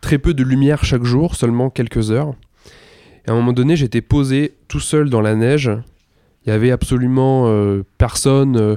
très 0.00 0.18
peu 0.18 0.34
de 0.34 0.42
lumière 0.42 0.84
chaque 0.84 1.04
jour, 1.04 1.36
seulement 1.36 1.70
quelques 1.70 2.10
heures. 2.10 2.34
Et 3.26 3.30
à 3.30 3.32
un 3.32 3.36
moment 3.36 3.52
donné, 3.52 3.76
j'étais 3.76 4.00
posé 4.00 4.54
tout 4.66 4.80
seul 4.80 5.08
dans 5.08 5.20
la 5.20 5.36
neige. 5.36 5.70
Il 6.44 6.50
y 6.50 6.52
avait 6.52 6.72
absolument 6.72 7.44
euh, 7.46 7.84
personne. 7.96 8.76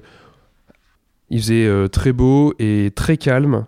il 1.29 1.39
faisait 1.39 1.89
très 1.89 2.11
beau 2.11 2.53
et 2.59 2.91
très 2.93 3.17
calme. 3.17 3.65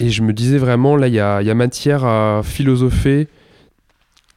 Et 0.00 0.10
je 0.10 0.22
me 0.22 0.32
disais 0.32 0.58
vraiment, 0.58 0.96
là, 0.96 1.06
il 1.06 1.14
y 1.14 1.20
a 1.20 1.54
matière 1.54 2.04
à 2.04 2.42
philosopher. 2.42 3.28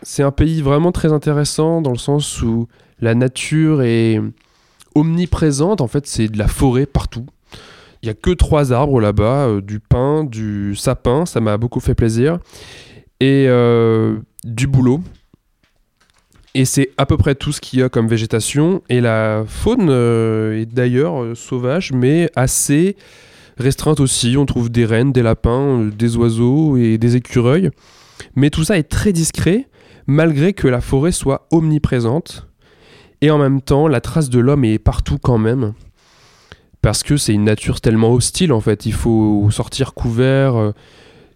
C'est 0.03 0.24
un 0.24 0.31
pays 0.31 0.62
vraiment 0.62 0.91
très 0.91 1.12
intéressant 1.13 1.81
dans 1.81 1.91
le 1.91 1.98
sens 1.98 2.41
où 2.41 2.67
la 3.00 3.15
nature 3.15 3.81
est 3.81 4.20
omniprésente. 4.96 5.81
En 5.81 5.88
fait, 5.88 6.08
c'est 6.08 6.27
de 6.27 6.38
la 6.38 6.48
forêt 6.48 6.86
partout. 6.86 7.25
Il 8.01 8.08
y 8.08 8.10
a 8.10 8.15
que 8.15 8.31
trois 8.31 8.74
arbres 8.74 9.00
là-bas, 9.00 9.48
euh, 9.48 9.62
du 9.62 9.79
pin, 9.79 10.24
du 10.24 10.75
sapin, 10.75 11.25
ça 11.27 11.39
m'a 11.39 11.58
beaucoup 11.58 11.79
fait 11.79 11.93
plaisir, 11.93 12.39
et 13.20 13.46
euh, 13.48 14.17
du 14.43 14.65
bouleau. 14.65 15.01
Et 16.55 16.65
c'est 16.65 16.89
à 16.98 17.05
peu 17.05 17.15
près 17.15 17.36
tout 17.36 17.51
ce 17.51 17.62
qu'il 17.62 17.79
y 17.79 17.84
a 17.84 17.89
comme 17.89 18.08
végétation. 18.08 18.81
Et 18.89 19.01
la 19.01 19.43
faune 19.48 19.88
euh, 19.89 20.60
est 20.60 20.65
d'ailleurs 20.65 21.38
sauvage, 21.38 21.93
mais 21.93 22.29
assez 22.36 22.98
restreinte 23.58 24.00
aussi. 24.00 24.36
On 24.36 24.46
trouve 24.46 24.70
des 24.70 24.86
rennes, 24.86 25.13
des 25.13 25.22
lapins, 25.22 25.88
des 25.96 26.17
oiseaux 26.17 26.75
et 26.75 26.98
des 26.98 27.15
écureuils. 27.15 27.70
Mais 28.36 28.50
tout 28.50 28.63
ça 28.63 28.77
est 28.77 28.84
très 28.89 29.13
discret, 29.13 29.67
malgré 30.12 30.53
que 30.53 30.68
la 30.68 30.82
forêt 30.82 31.13
soit 31.13 31.48
omniprésente. 31.51 32.48
Et 33.22 33.32
en 33.32 33.38
même 33.38 33.62
temps, 33.62 33.88
la 33.88 34.01
trace 34.01 34.30
de 34.30 34.39
l'homme 34.39 34.65
est 34.65 34.80
partout 34.80 35.18
quand 35.18 35.38
même. 35.38 35.74
Parce 36.82 37.03
que 37.03 37.15
c'est 37.15 37.34
une 37.34 37.46
nature 37.46 37.80
tellement 37.80 38.12
hostile 38.12 38.51
en 38.51 38.60
fait. 38.60 38.86
Il 38.86 38.94
faut 38.94 39.48
sortir 39.51 39.94
couvert, 39.94 40.56
euh, 40.56 40.72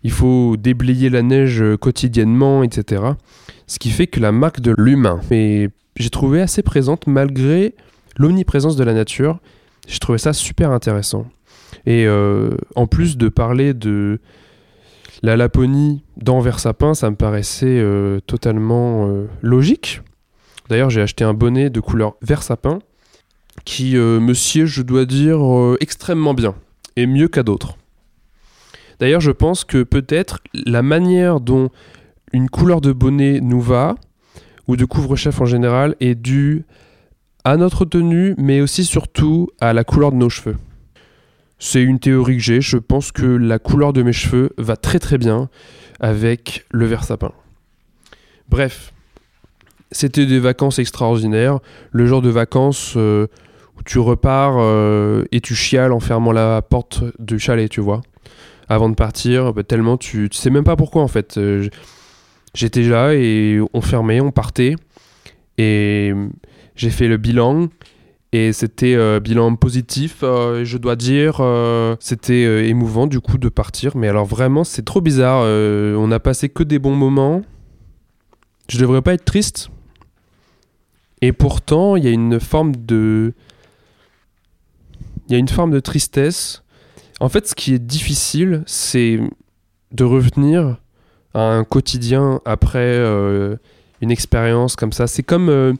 il 0.04 0.12
faut 0.12 0.58
déblayer 0.58 1.10
la 1.10 1.22
neige 1.22 1.62
euh, 1.62 1.78
quotidiennement, 1.78 2.64
etc. 2.64 3.04
Ce 3.68 3.80
qui 3.80 3.92
fait 3.92 4.08
que 4.08 4.20
la 4.20 4.32
marque 4.32 4.60
de 4.60 4.74
l'humain 4.78 5.22
est, 5.30 5.70
j'ai 5.96 6.10
trouvé 6.10 6.42
assez 6.42 6.64
présente 6.64 7.06
malgré 7.08 7.76
l'omniprésence 8.18 8.76
de 8.76 8.84
la 8.84 8.94
nature. 8.94 9.40
J'ai 9.88 10.00
trouvé 10.00 10.18
ça 10.18 10.34
super 10.34 10.72
intéressant. 10.72 11.28
Et 11.86 12.08
euh, 12.08 12.50
en 12.76 12.88
plus 12.88 13.18
de 13.18 13.30
parler 13.30 13.76
de 13.76 14.20
la 15.26 15.36
Laponie 15.36 16.04
dans 16.18 16.40
Versapin, 16.40 16.94
ça 16.94 17.10
me 17.10 17.16
paraissait 17.16 17.80
euh, 17.80 18.20
totalement 18.20 19.08
euh, 19.08 19.28
logique. 19.42 20.02
D'ailleurs, 20.70 20.92
j'ai 20.92 21.02
acheté 21.02 21.24
un 21.24 21.34
bonnet 21.34 21.72
de 21.72 21.80
couleur 21.80 22.14
vert 22.22 22.44
sapin 22.44 22.78
qui 23.66 23.98
euh, 23.98 24.20
me 24.20 24.36
sied, 24.36 24.68
je 24.68 24.84
dois 24.84 25.06
dire, 25.06 25.40
extrêmement 25.80 26.36
bien 26.36 26.54
et 26.96 27.08
mieux 27.08 27.28
qu'à 27.28 27.42
d'autres. 27.42 27.76
D'ailleurs, 29.00 29.20
je 29.20 29.32
pense 29.32 29.64
que 29.64 29.82
peut-être 29.82 30.42
la 30.54 30.84
manière 30.84 31.40
dont 31.40 31.72
une 32.32 32.48
couleur 32.48 32.80
de 32.80 32.92
bonnet 32.92 33.40
nous 33.42 33.62
va, 33.62 33.96
ou 34.68 34.76
de 34.76 34.86
couvre-chef 34.86 35.42
en 35.42 35.46
général, 35.46 35.96
est 36.02 36.16
due 36.16 36.66
à 37.44 37.58
notre 37.58 37.84
tenue, 37.84 38.36
mais 38.38 38.62
aussi 38.62 38.86
surtout 38.86 39.50
à 39.60 39.74
la 39.74 39.84
couleur 39.84 40.12
de 40.12 40.18
nos 40.18 40.30
cheveux. 40.30 40.58
C'est 41.66 41.82
une 41.82 41.98
théorie 41.98 42.38
que 42.38 42.44
j'ai, 42.44 42.62
je 42.62 42.78
pense 42.78 43.12
que 43.12 43.26
la 43.26 43.58
couleur 43.58 43.92
de 43.92 44.04
mes 44.04 44.14
cheveux 44.14 44.52
va 44.60 44.76
très 44.76 45.00
très 45.00 45.18
bien 45.18 45.50
avec 46.00 46.64
le 46.70 46.86
vert 46.86 47.04
sapin. 47.04 47.32
Bref, 48.50 48.94
c'était 49.92 50.28
des 50.28 50.38
vacances 50.38 50.78
extraordinaires, 50.78 51.58
le 51.92 52.06
genre 52.06 52.22
de 52.22 52.30
vacances 52.30 52.94
euh, 52.98 53.26
où 53.80 53.82
tu 53.84 53.98
repars 53.98 54.58
euh, 54.60 55.24
et 55.32 55.42
tu 55.42 55.56
chiales 55.56 55.92
en 55.92 56.00
fermant 56.00 56.32
la 56.32 56.62
porte 56.62 57.04
du 57.18 57.40
chalet, 57.40 57.68
tu 57.68 57.82
vois. 57.82 58.04
Avant 58.70 58.88
de 58.88 58.94
partir, 58.94 59.52
bah, 59.52 59.64
tellement 59.64 59.98
tu, 59.98 60.30
tu 60.30 60.38
sais 60.38 60.52
même 60.52 60.66
pas 60.66 60.76
pourquoi 60.76 61.02
en 61.02 61.08
fait. 61.08 61.40
Euh, 61.40 61.68
J'étais 62.54 62.84
là 62.84 63.16
et 63.16 63.60
on 63.74 63.82
fermait, 63.82 64.22
on 64.22 64.32
partait. 64.32 64.76
Et 65.58 66.14
j'ai 66.76 66.92
fait 66.92 67.08
le 67.08 67.18
bilan. 67.18 67.70
Et 68.38 68.52
c'était 68.52 68.96
euh, 68.96 69.22
bilan 69.22 69.56
positif, 69.56 70.18
euh, 70.22 70.66
je 70.66 70.78
dois 70.78 70.98
dire. 70.98 71.38
euh, 71.40 71.96
c'était 72.02 72.68
émouvant 72.68 73.08
du 73.08 73.22
coup 73.22 73.38
de 73.38 73.48
partir. 73.48 73.96
Mais 73.96 74.10
alors 74.10 74.26
vraiment, 74.26 74.66
c'est 74.66 74.84
trop 74.84 75.00
bizarre. 75.00 75.44
on 75.46 76.12
a 76.12 76.20
passé 76.20 76.50
que 76.50 76.62
des 76.62 76.78
bons 76.78 76.98
moments. 76.98 77.44
Je 78.68 78.78
devrais 78.78 79.02
pas 79.02 79.14
être 79.14 79.24
triste. 79.24 79.70
Et 81.22 81.32
pourtant, 81.32 81.96
il 81.96 82.04
y 82.04 82.08
a 82.08 82.12
une 82.12 82.42
forme 82.42 82.76
de. 82.76 83.34
Il 85.30 85.32
y 85.32 85.36
a 85.36 85.40
une 85.40 85.48
forme 85.48 85.72
de 85.72 85.80
tristesse. 85.80 86.62
En 87.22 87.30
fait, 87.30 87.48
ce 87.48 87.56
qui 87.56 87.74
est 87.74 87.80
difficile, 87.80 88.64
c'est 88.66 89.18
de 89.94 90.04
revenir 90.04 90.82
à 91.34 91.54
un 91.54 91.64
quotidien 91.64 92.42
après 92.44 92.98
une 94.02 94.12
expérience 94.12 94.76
comme 94.76 94.92
ça. 94.92 95.08
C'est 95.08 95.24
comme 95.24 95.78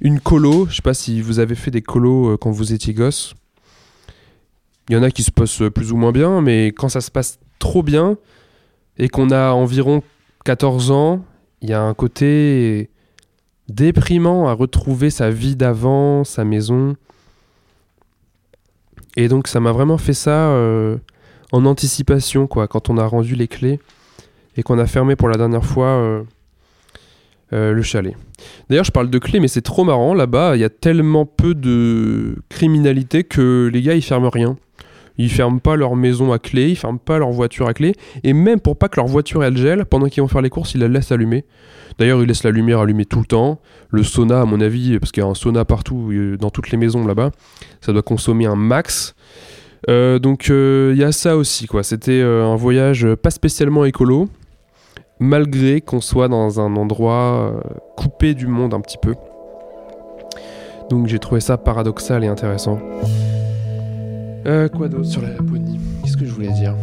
une 0.00 0.20
colo. 0.20 0.66
Je 0.68 0.76
sais 0.76 0.82
pas 0.82 0.94
si 0.94 1.20
vous 1.22 1.38
avez 1.38 1.54
fait 1.54 1.70
des 1.70 1.82
colos 1.82 2.30
euh, 2.30 2.36
quand 2.36 2.50
vous 2.50 2.72
étiez 2.72 2.94
gosse. 2.94 3.34
Il 4.88 4.94
y 4.94 4.96
en 4.96 5.02
a 5.02 5.10
qui 5.10 5.22
se 5.22 5.30
passent 5.30 5.62
plus 5.74 5.92
ou 5.92 5.96
moins 5.96 6.12
bien, 6.12 6.40
mais 6.40 6.68
quand 6.68 6.88
ça 6.88 7.00
se 7.00 7.10
passe 7.10 7.38
trop 7.58 7.82
bien 7.82 8.16
et 8.98 9.08
qu'on 9.08 9.30
a 9.30 9.52
environ 9.52 10.02
14 10.44 10.90
ans, 10.90 11.24
il 11.62 11.70
y 11.70 11.72
a 11.72 11.82
un 11.82 11.94
côté 11.94 12.90
déprimant 13.68 14.48
à 14.48 14.52
retrouver 14.52 15.10
sa 15.10 15.30
vie 15.30 15.54
d'avant, 15.54 16.24
sa 16.24 16.44
maison. 16.44 16.96
Et 19.16 19.28
donc 19.28 19.46
ça 19.46 19.60
m'a 19.60 19.72
vraiment 19.72 19.98
fait 19.98 20.14
ça 20.14 20.50
euh, 20.50 20.96
en 21.52 21.64
anticipation, 21.66 22.46
quoi, 22.46 22.68
quand 22.68 22.90
on 22.90 22.98
a 22.98 23.06
rendu 23.06 23.34
les 23.34 23.48
clés 23.48 23.78
et 24.56 24.62
qu'on 24.62 24.78
a 24.78 24.86
fermé 24.86 25.16
pour 25.16 25.28
la 25.28 25.36
dernière 25.36 25.64
fois 25.64 25.86
euh, 25.86 26.22
euh, 27.52 27.72
le 27.72 27.82
chalet. 27.82 28.14
D'ailleurs, 28.68 28.84
je 28.84 28.92
parle 28.92 29.10
de 29.10 29.18
clés, 29.18 29.40
mais 29.40 29.48
c'est 29.48 29.60
trop 29.60 29.82
marrant. 29.84 30.14
Là-bas, 30.14 30.56
il 30.56 30.60
y 30.60 30.64
a 30.64 30.70
tellement 30.70 31.26
peu 31.26 31.54
de 31.54 32.36
criminalité 32.48 33.24
que 33.24 33.68
les 33.72 33.82
gars, 33.82 33.94
ils 33.94 34.02
ferment 34.02 34.30
rien. 34.30 34.56
Ils 35.18 35.30
ferment 35.30 35.58
pas 35.58 35.76
leur 35.76 35.96
maison 35.96 36.32
à 36.32 36.38
clé, 36.38 36.70
ils 36.70 36.76
ferment 36.76 36.98
pas 36.98 37.18
leur 37.18 37.30
voiture 37.30 37.68
à 37.68 37.74
clé. 37.74 37.94
Et 38.24 38.32
même 38.32 38.60
pour 38.60 38.78
pas 38.78 38.88
que 38.88 38.96
leur 38.96 39.06
voiture 39.06 39.44
elle 39.44 39.56
gèle, 39.56 39.84
pendant 39.84 40.06
qu'ils 40.06 40.22
vont 40.22 40.28
faire 40.28 40.40
les 40.42 40.48
courses, 40.48 40.74
ils 40.74 40.80
la 40.80 40.88
laissent 40.88 41.12
allumer. 41.12 41.44
D'ailleurs, 41.98 42.22
ils 42.22 42.26
laissent 42.26 42.44
la 42.44 42.52
lumière 42.52 42.78
allumée 42.78 43.04
tout 43.04 43.18
le 43.18 43.26
temps. 43.26 43.60
Le 43.90 44.02
sauna, 44.02 44.40
à 44.40 44.44
mon 44.44 44.60
avis, 44.60 44.98
parce 44.98 45.12
qu'il 45.12 45.22
y 45.22 45.26
a 45.26 45.28
un 45.28 45.34
sauna 45.34 45.64
partout, 45.64 46.10
euh, 46.12 46.36
dans 46.38 46.50
toutes 46.50 46.70
les 46.70 46.78
maisons 46.78 47.06
là-bas, 47.06 47.32
ça 47.80 47.92
doit 47.92 48.02
consommer 48.02 48.46
un 48.46 48.54
max. 48.54 49.14
Euh, 49.88 50.18
donc 50.18 50.46
il 50.48 50.96
y 50.96 51.04
a 51.04 51.12
ça 51.12 51.36
aussi, 51.36 51.66
quoi. 51.66 51.82
C'était 51.82 52.22
un 52.22 52.54
voyage 52.54 53.06
pas 53.16 53.30
spécialement 53.30 53.84
écolo, 53.84 54.28
malgré 55.20 55.82
qu'on 55.82 56.00
soit 56.00 56.28
dans 56.28 56.60
un 56.60 56.74
endroit 56.76 57.52
euh, 57.54 57.60
coupé 57.96 58.34
du 58.34 58.46
monde 58.46 58.74
un 58.74 58.80
petit 58.80 58.98
peu. 58.98 59.14
Donc 60.88 61.06
j'ai 61.06 61.18
trouvé 61.18 61.40
ça 61.40 61.56
paradoxal 61.56 62.24
et 62.24 62.26
intéressant. 62.26 62.80
Euh, 64.46 64.68
quoi 64.68 64.88
d'autre 64.88 65.04
sur 65.04 65.22
la 65.22 65.28
Laponie? 65.28 65.78
Qu'est-ce 66.02 66.16
que 66.16 66.24
je 66.24 66.32
voulais 66.32 66.52
dire? 66.52 66.74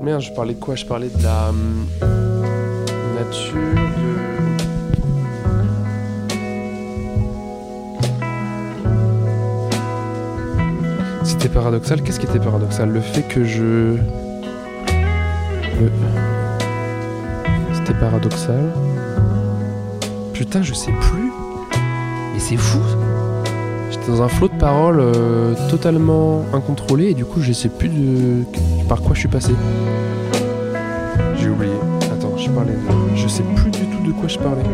Merde, 0.00 0.22
je 0.22 0.32
parlais 0.32 0.54
de 0.54 0.58
quoi? 0.58 0.74
Je 0.74 0.86
parlais 0.86 1.10
de 1.10 1.22
la 1.22 1.50
hum, 1.50 1.86
nature, 3.14 4.07
C'était 11.28 11.50
paradoxal. 11.50 12.00
Qu'est-ce 12.02 12.18
qui 12.18 12.24
était 12.26 12.38
paradoxal? 12.38 12.88
Le 12.88 13.00
fait 13.00 13.20
que 13.20 13.44
je. 13.44 13.96
C'était 17.74 17.92
paradoxal. 18.00 18.72
Putain, 20.32 20.62
je 20.62 20.72
sais 20.72 20.90
plus. 20.90 21.30
Mais 22.32 22.40
c'est 22.40 22.56
fou. 22.56 22.78
J'étais 23.90 24.06
dans 24.06 24.22
un 24.22 24.28
flot 24.28 24.48
de 24.48 24.58
paroles 24.58 25.00
euh, 25.00 25.54
totalement 25.68 26.46
incontrôlé 26.54 27.10
et 27.10 27.14
du 27.14 27.26
coup, 27.26 27.42
je 27.42 27.52
sais 27.52 27.68
plus 27.68 27.90
de 27.90 28.44
par 28.88 29.02
quoi 29.02 29.12
je 29.12 29.20
suis 29.20 29.28
passé. 29.28 29.52
J'ai 31.36 31.50
oublié. 31.50 31.74
Attends, 32.10 32.38
je 32.38 32.48
parlais 32.48 32.72
de. 32.72 33.16
Je 33.16 33.28
sais 33.28 33.44
plus 33.54 33.70
du 33.70 33.80
tout 33.80 34.02
de 34.06 34.12
quoi 34.12 34.28
je 34.28 34.38
parlais. 34.38 34.64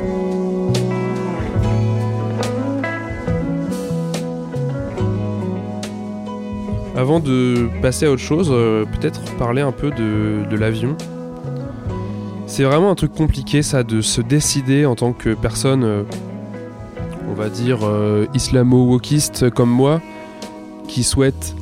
Avant 6.96 7.18
de 7.18 7.68
passer 7.82 8.06
à 8.06 8.12
autre 8.12 8.22
chose, 8.22 8.50
euh, 8.52 8.84
peut-être 8.84 9.20
parler 9.36 9.62
un 9.62 9.72
peu 9.72 9.90
de, 9.90 10.56
l'avion. 10.56 10.96
C'est 12.46 12.62
vraiment 12.62 12.92
un 12.92 12.94
truc 12.94 13.12
compliqué 13.12 13.62
ça 13.62 13.82
de 13.82 14.00
se 14.00 14.20
décider 14.20 14.86
en 14.86 14.94
tant 14.94 15.12
que 15.12 15.34
personne, 15.34 15.82
euh, 15.82 16.02
on 17.28 17.34
va 17.34 17.48
dire 17.48 17.80
euh, 17.82 18.26
islamo-wokiste 18.34 19.50
comme 19.50 19.70
moi, 19.70 20.00
qui 20.86 21.02
souhaite 21.02 21.56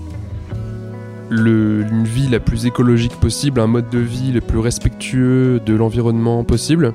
une 1.31 2.05
vie 2.05 2.29
la 2.29 2.41
plus 2.41 2.67
écologique 2.67 3.17
possible, 3.17 3.59
un 3.59 3.67
mode 3.67 3.89
de 3.89 4.01
vie 4.01 4.33
le 4.33 4.43
plus 4.43 4.59
respectueux 4.59 5.61
de 5.65 5.75
l'environnement 5.75 6.45
possible, 6.45 6.93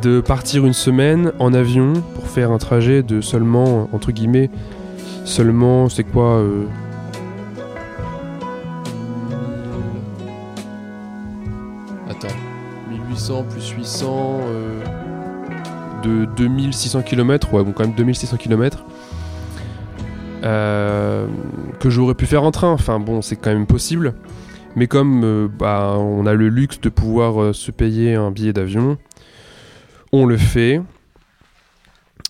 de 0.00 0.22
partir 0.22 0.64
une 0.64 0.72
semaine 0.72 1.32
en 1.38 1.52
avion 1.52 1.92
pour 2.14 2.28
faire 2.28 2.50
un 2.50 2.56
trajet 2.56 3.02
de 3.02 3.20
seulement, 3.20 3.90
entre 3.92 4.10
guillemets, 4.10 4.48
seulement, 5.26 5.90
c'est 5.90 6.04
quoi 6.04 6.42
plus 13.48 13.70
800 13.70 14.40
euh, 14.48 14.80
de 16.02 16.26
2600 16.36 17.02
km, 17.02 17.54
ouais, 17.54 17.64
bon, 17.64 17.72
quand 17.72 17.84
même 17.84 17.94
2600 17.94 18.36
km. 18.36 18.84
Euh, 20.44 21.26
que 21.80 21.90
j'aurais 21.90 22.14
pu 22.14 22.26
faire 22.26 22.44
en 22.44 22.52
train, 22.52 22.70
enfin 22.70 23.00
bon, 23.00 23.22
c'est 23.22 23.36
quand 23.36 23.50
même 23.50 23.66
possible. 23.66 24.14
Mais 24.76 24.86
comme 24.86 25.24
euh, 25.24 25.48
bah, 25.48 25.94
on 25.98 26.26
a 26.26 26.34
le 26.34 26.48
luxe 26.48 26.80
de 26.80 26.88
pouvoir 26.88 27.54
se 27.54 27.70
payer 27.70 28.14
un 28.14 28.30
billet 28.30 28.52
d'avion, 28.52 28.96
on 30.12 30.26
le 30.26 30.36
fait. 30.36 30.80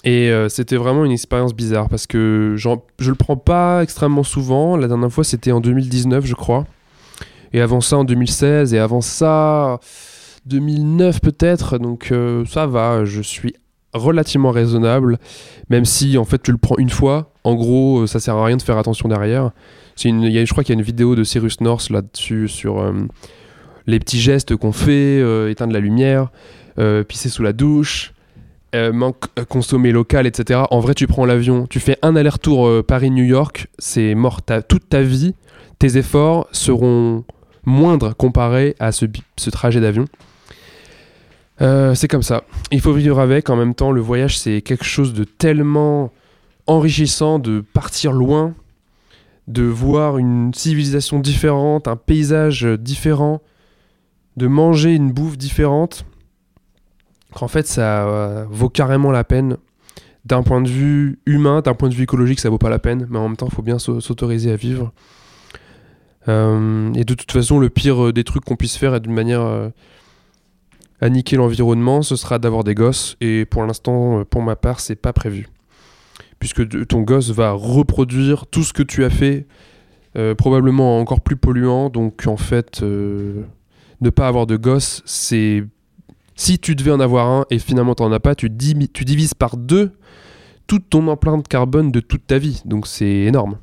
Et 0.05 0.31
c'était 0.49 0.77
vraiment 0.77 1.05
une 1.05 1.11
expérience 1.11 1.53
bizarre 1.53 1.88
parce 1.88 2.07
que 2.07 2.55
je 2.57 3.11
le 3.11 3.14
prends 3.16 3.37
pas 3.37 3.83
extrêmement 3.83 4.23
souvent. 4.23 4.77
La 4.77 4.87
dernière 4.87 5.11
fois, 5.11 5.25
c'était 5.25 5.51
en 5.51 5.61
2019, 5.61 6.25
je 6.25 6.35
crois. 6.35 6.64
Et 7.53 7.61
avant 7.61 7.81
ça, 7.81 7.97
en 7.97 8.05
2016. 8.05 8.73
Et 8.73 8.79
avant 8.79 9.01
ça, 9.01 9.81
2009 10.47 11.21
peut-être, 11.21 11.79
donc 11.79 12.11
euh, 12.13 12.45
ça 12.47 12.67
va, 12.67 13.05
je 13.05 13.21
suis 13.21 13.55
relativement 13.93 14.51
raisonnable, 14.51 15.19
même 15.71 15.85
si 15.85 16.19
en 16.19 16.25
fait 16.25 16.43
tu 16.43 16.53
le 16.53 16.59
prends 16.59 16.77
une 16.79 16.91
fois, 16.91 17.33
en 17.45 17.55
gros 17.55 18.01
euh, 18.01 18.07
ça 18.07 18.21
sert 18.21 18.37
à 18.37 18.45
rien 18.45 18.57
de 18.57 18.63
faire 18.63 18.79
attention 18.79 19.09
derrière. 19.09 19.51
Une, 20.05 20.23
y 20.23 20.39
a, 20.39 20.45
je 20.45 20.51
crois 20.53 20.63
qu'il 20.63 20.75
y 20.75 20.77
a 20.77 20.79
une 20.79 20.85
vidéo 20.85 21.17
de 21.17 21.25
Cyrus 21.25 21.61
North 21.61 21.91
là-dessus 21.91 22.49
sur 22.49 22.81
euh, 22.81 22.93
les 23.87 23.99
petits 23.99 24.21
gestes 24.21 24.55
qu'on 24.57 24.73
fait, 24.73 25.21
éteindre 25.51 25.73
la 25.73 25.81
lumière, 25.81 26.31
pisser 27.09 27.29
sous 27.29 27.43
la 27.43 27.53
douche, 27.53 28.13
consommer 29.49 29.93
local, 29.93 30.27
etc. 30.27 30.61
En 30.71 30.81
vrai 30.81 30.95
tu 30.95 31.07
prends 31.07 31.25
l'avion, 31.25 31.67
tu 31.67 31.81
fais 31.81 31.97
un 32.03 32.15
aller-retour 32.15 32.85
Paris-New 32.85 33.25
York, 33.25 33.69
c'est 33.79 34.15
mort, 34.15 34.41
toute 34.69 34.89
ta 34.89 35.03
vie, 35.03 35.35
tes 35.79 35.97
efforts 35.97 36.49
seront 36.51 37.25
moindres 37.65 38.15
comparés 38.17 38.75
à 38.81 38.93
ce, 38.93 39.07
ce 39.37 39.51
trajet 39.51 39.81
d'avion. 39.81 40.07
Euh, 41.61 41.95
c'est 41.95 42.09
comme 42.09 42.23
ça. 42.23 42.45
Il 42.71 42.81
faut 42.81 42.92
vivre 42.92 43.19
avec. 43.21 43.51
En 43.51 43.57
même 43.57 43.75
temps, 43.75 43.92
le 43.92 44.01
voyage, 44.01 44.38
c'est 44.38 44.62
quelque 44.62 44.85
chose 44.85 45.14
de 45.14 45.25
tellement 45.25 46.12
enrichissant 46.66 47.38
de 47.38 47.61
partir 47.61 48.12
loin, 48.12 48.55
de 49.49 49.62
voir 49.62 50.19
une 50.19 50.53
civilisation 50.53 51.19
différente, 51.19 51.88
un 51.88 51.97
paysage 51.97 52.64
différent, 52.64 53.40
de 54.37 54.47
manger 54.47 54.95
une 54.95 55.12
bouffe 55.12 55.38
différente, 55.38 56.05
qu'en 57.33 57.49
fait, 57.49 57.66
ça 57.66 58.07
euh, 58.07 58.45
vaut 58.51 58.69
carrément 58.69 59.11
la 59.11 59.25
peine. 59.25 59.57
D'un 60.25 60.42
point 60.42 60.61
de 60.61 60.69
vue 60.69 61.21
humain, 61.25 61.61
d'un 61.61 61.75
point 61.75 61.88
de 61.88 61.95
vue 61.95 62.03
écologique, 62.03 62.40
ça 62.40 62.51
vaut 62.51 62.59
pas 62.59 62.69
la 62.69 62.81
peine, 62.81 63.07
mais 63.09 63.19
en 63.19 63.29
même 63.29 63.37
temps, 63.37 63.47
il 63.49 63.55
faut 63.55 63.62
bien 63.62 63.79
s'autoriser 63.79 64.51
à 64.51 64.57
vivre. 64.57 64.92
Euh, 66.27 66.92
et 66.95 67.05
de 67.05 67.14
toute 67.14 67.31
façon, 67.31 67.61
le 67.61 67.71
pire 67.71 68.12
des 68.12 68.25
trucs 68.25 68.45
qu'on 68.45 68.57
puisse 68.57 68.77
faire 68.77 68.92
est 68.97 69.01
d'une 69.01 69.14
manière 69.14 69.71
à 71.01 71.09
niquer 71.09 71.37
l'environnement, 71.37 72.03
ce 72.03 72.17
sera 72.17 72.39
d'avoir 72.39 72.65
des 72.65 72.75
gosses. 72.75 73.17
Et 73.21 73.45
pour 73.45 73.65
l'instant, 73.65 74.21
euh, 74.21 74.25
pour 74.25 74.43
ma 74.43 74.57
part, 74.57 74.81
c'est 74.81 74.97
pas 74.97 75.13
prévu. 75.13 75.49
Puisque 76.39 76.87
ton 76.87 77.03
gosse 77.03 77.31
va 77.31 77.53
reproduire 77.53 78.47
tout 78.47 78.63
ce 78.63 78.73
que 78.73 78.83
tu 78.83 79.05
as 79.05 79.11
fait, 79.11 79.47
euh, 80.17 80.35
probablement 80.35 80.99
encore 80.99 81.21
plus 81.21 81.37
polluant. 81.37 81.91
Donc 81.91 82.25
en 82.27 82.37
fait, 82.37 82.83
euh, 82.83 83.43
ne 84.01 84.11
pas 84.11 84.29
avoir 84.29 84.47
de 84.47 84.57
gosse, 84.57 85.03
c'est. 85.05 85.65
Si 86.39 86.59
tu 86.59 86.75
devais 86.75 86.91
en 86.91 87.01
avoir 87.01 87.29
un 87.29 87.47
et 87.49 87.59
finalement 87.59 87.95
t'en 87.95 88.13
as 88.13 88.21
pas, 88.21 88.35
tu, 88.35 88.51
tu 88.93 89.05
divises 89.07 89.33
par 89.33 89.57
deux 89.57 89.93
toute 90.67 90.91
ton 90.91 91.09
empreinte 91.09 91.49
carbone 91.49 91.91
de 91.91 92.01
toute 92.01 92.27
ta 92.27 92.37
vie. 92.37 92.61
Donc 92.67 92.87
c'est 92.87 93.07
énorme. 93.07 93.57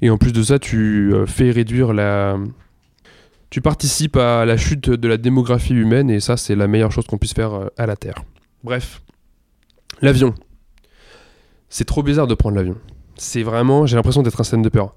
Et 0.00 0.10
en 0.10 0.16
plus 0.16 0.32
de 0.32 0.42
ça, 0.44 0.60
tu 0.60 1.12
fais 1.26 1.50
réduire 1.50 1.92
la, 1.92 2.38
tu 3.50 3.60
participes 3.60 4.16
à 4.16 4.44
la 4.44 4.56
chute 4.56 4.90
de 4.90 5.08
la 5.08 5.16
démographie 5.16 5.74
humaine 5.74 6.10
et 6.10 6.20
ça, 6.20 6.36
c'est 6.36 6.54
la 6.54 6.66
meilleure 6.66 6.92
chose 6.92 7.06
qu'on 7.06 7.18
puisse 7.18 7.34
faire 7.34 7.54
euh, 7.54 7.68
à 7.76 7.86
la 7.86 7.96
Terre. 7.96 8.24
Bref, 8.64 9.02
l'avion. 10.02 10.34
C'est 11.68 11.84
trop 11.84 12.02
bizarre 12.02 12.26
de 12.26 12.34
prendre 12.34 12.56
l'avion. 12.56 12.76
C'est 13.16 13.42
vraiment, 13.42 13.86
j'ai 13.86 13.96
l'impression 13.96 14.22
d'être 14.22 14.40
un 14.40 14.44
scène 14.44 14.62
de 14.62 14.68
peur. 14.68 14.94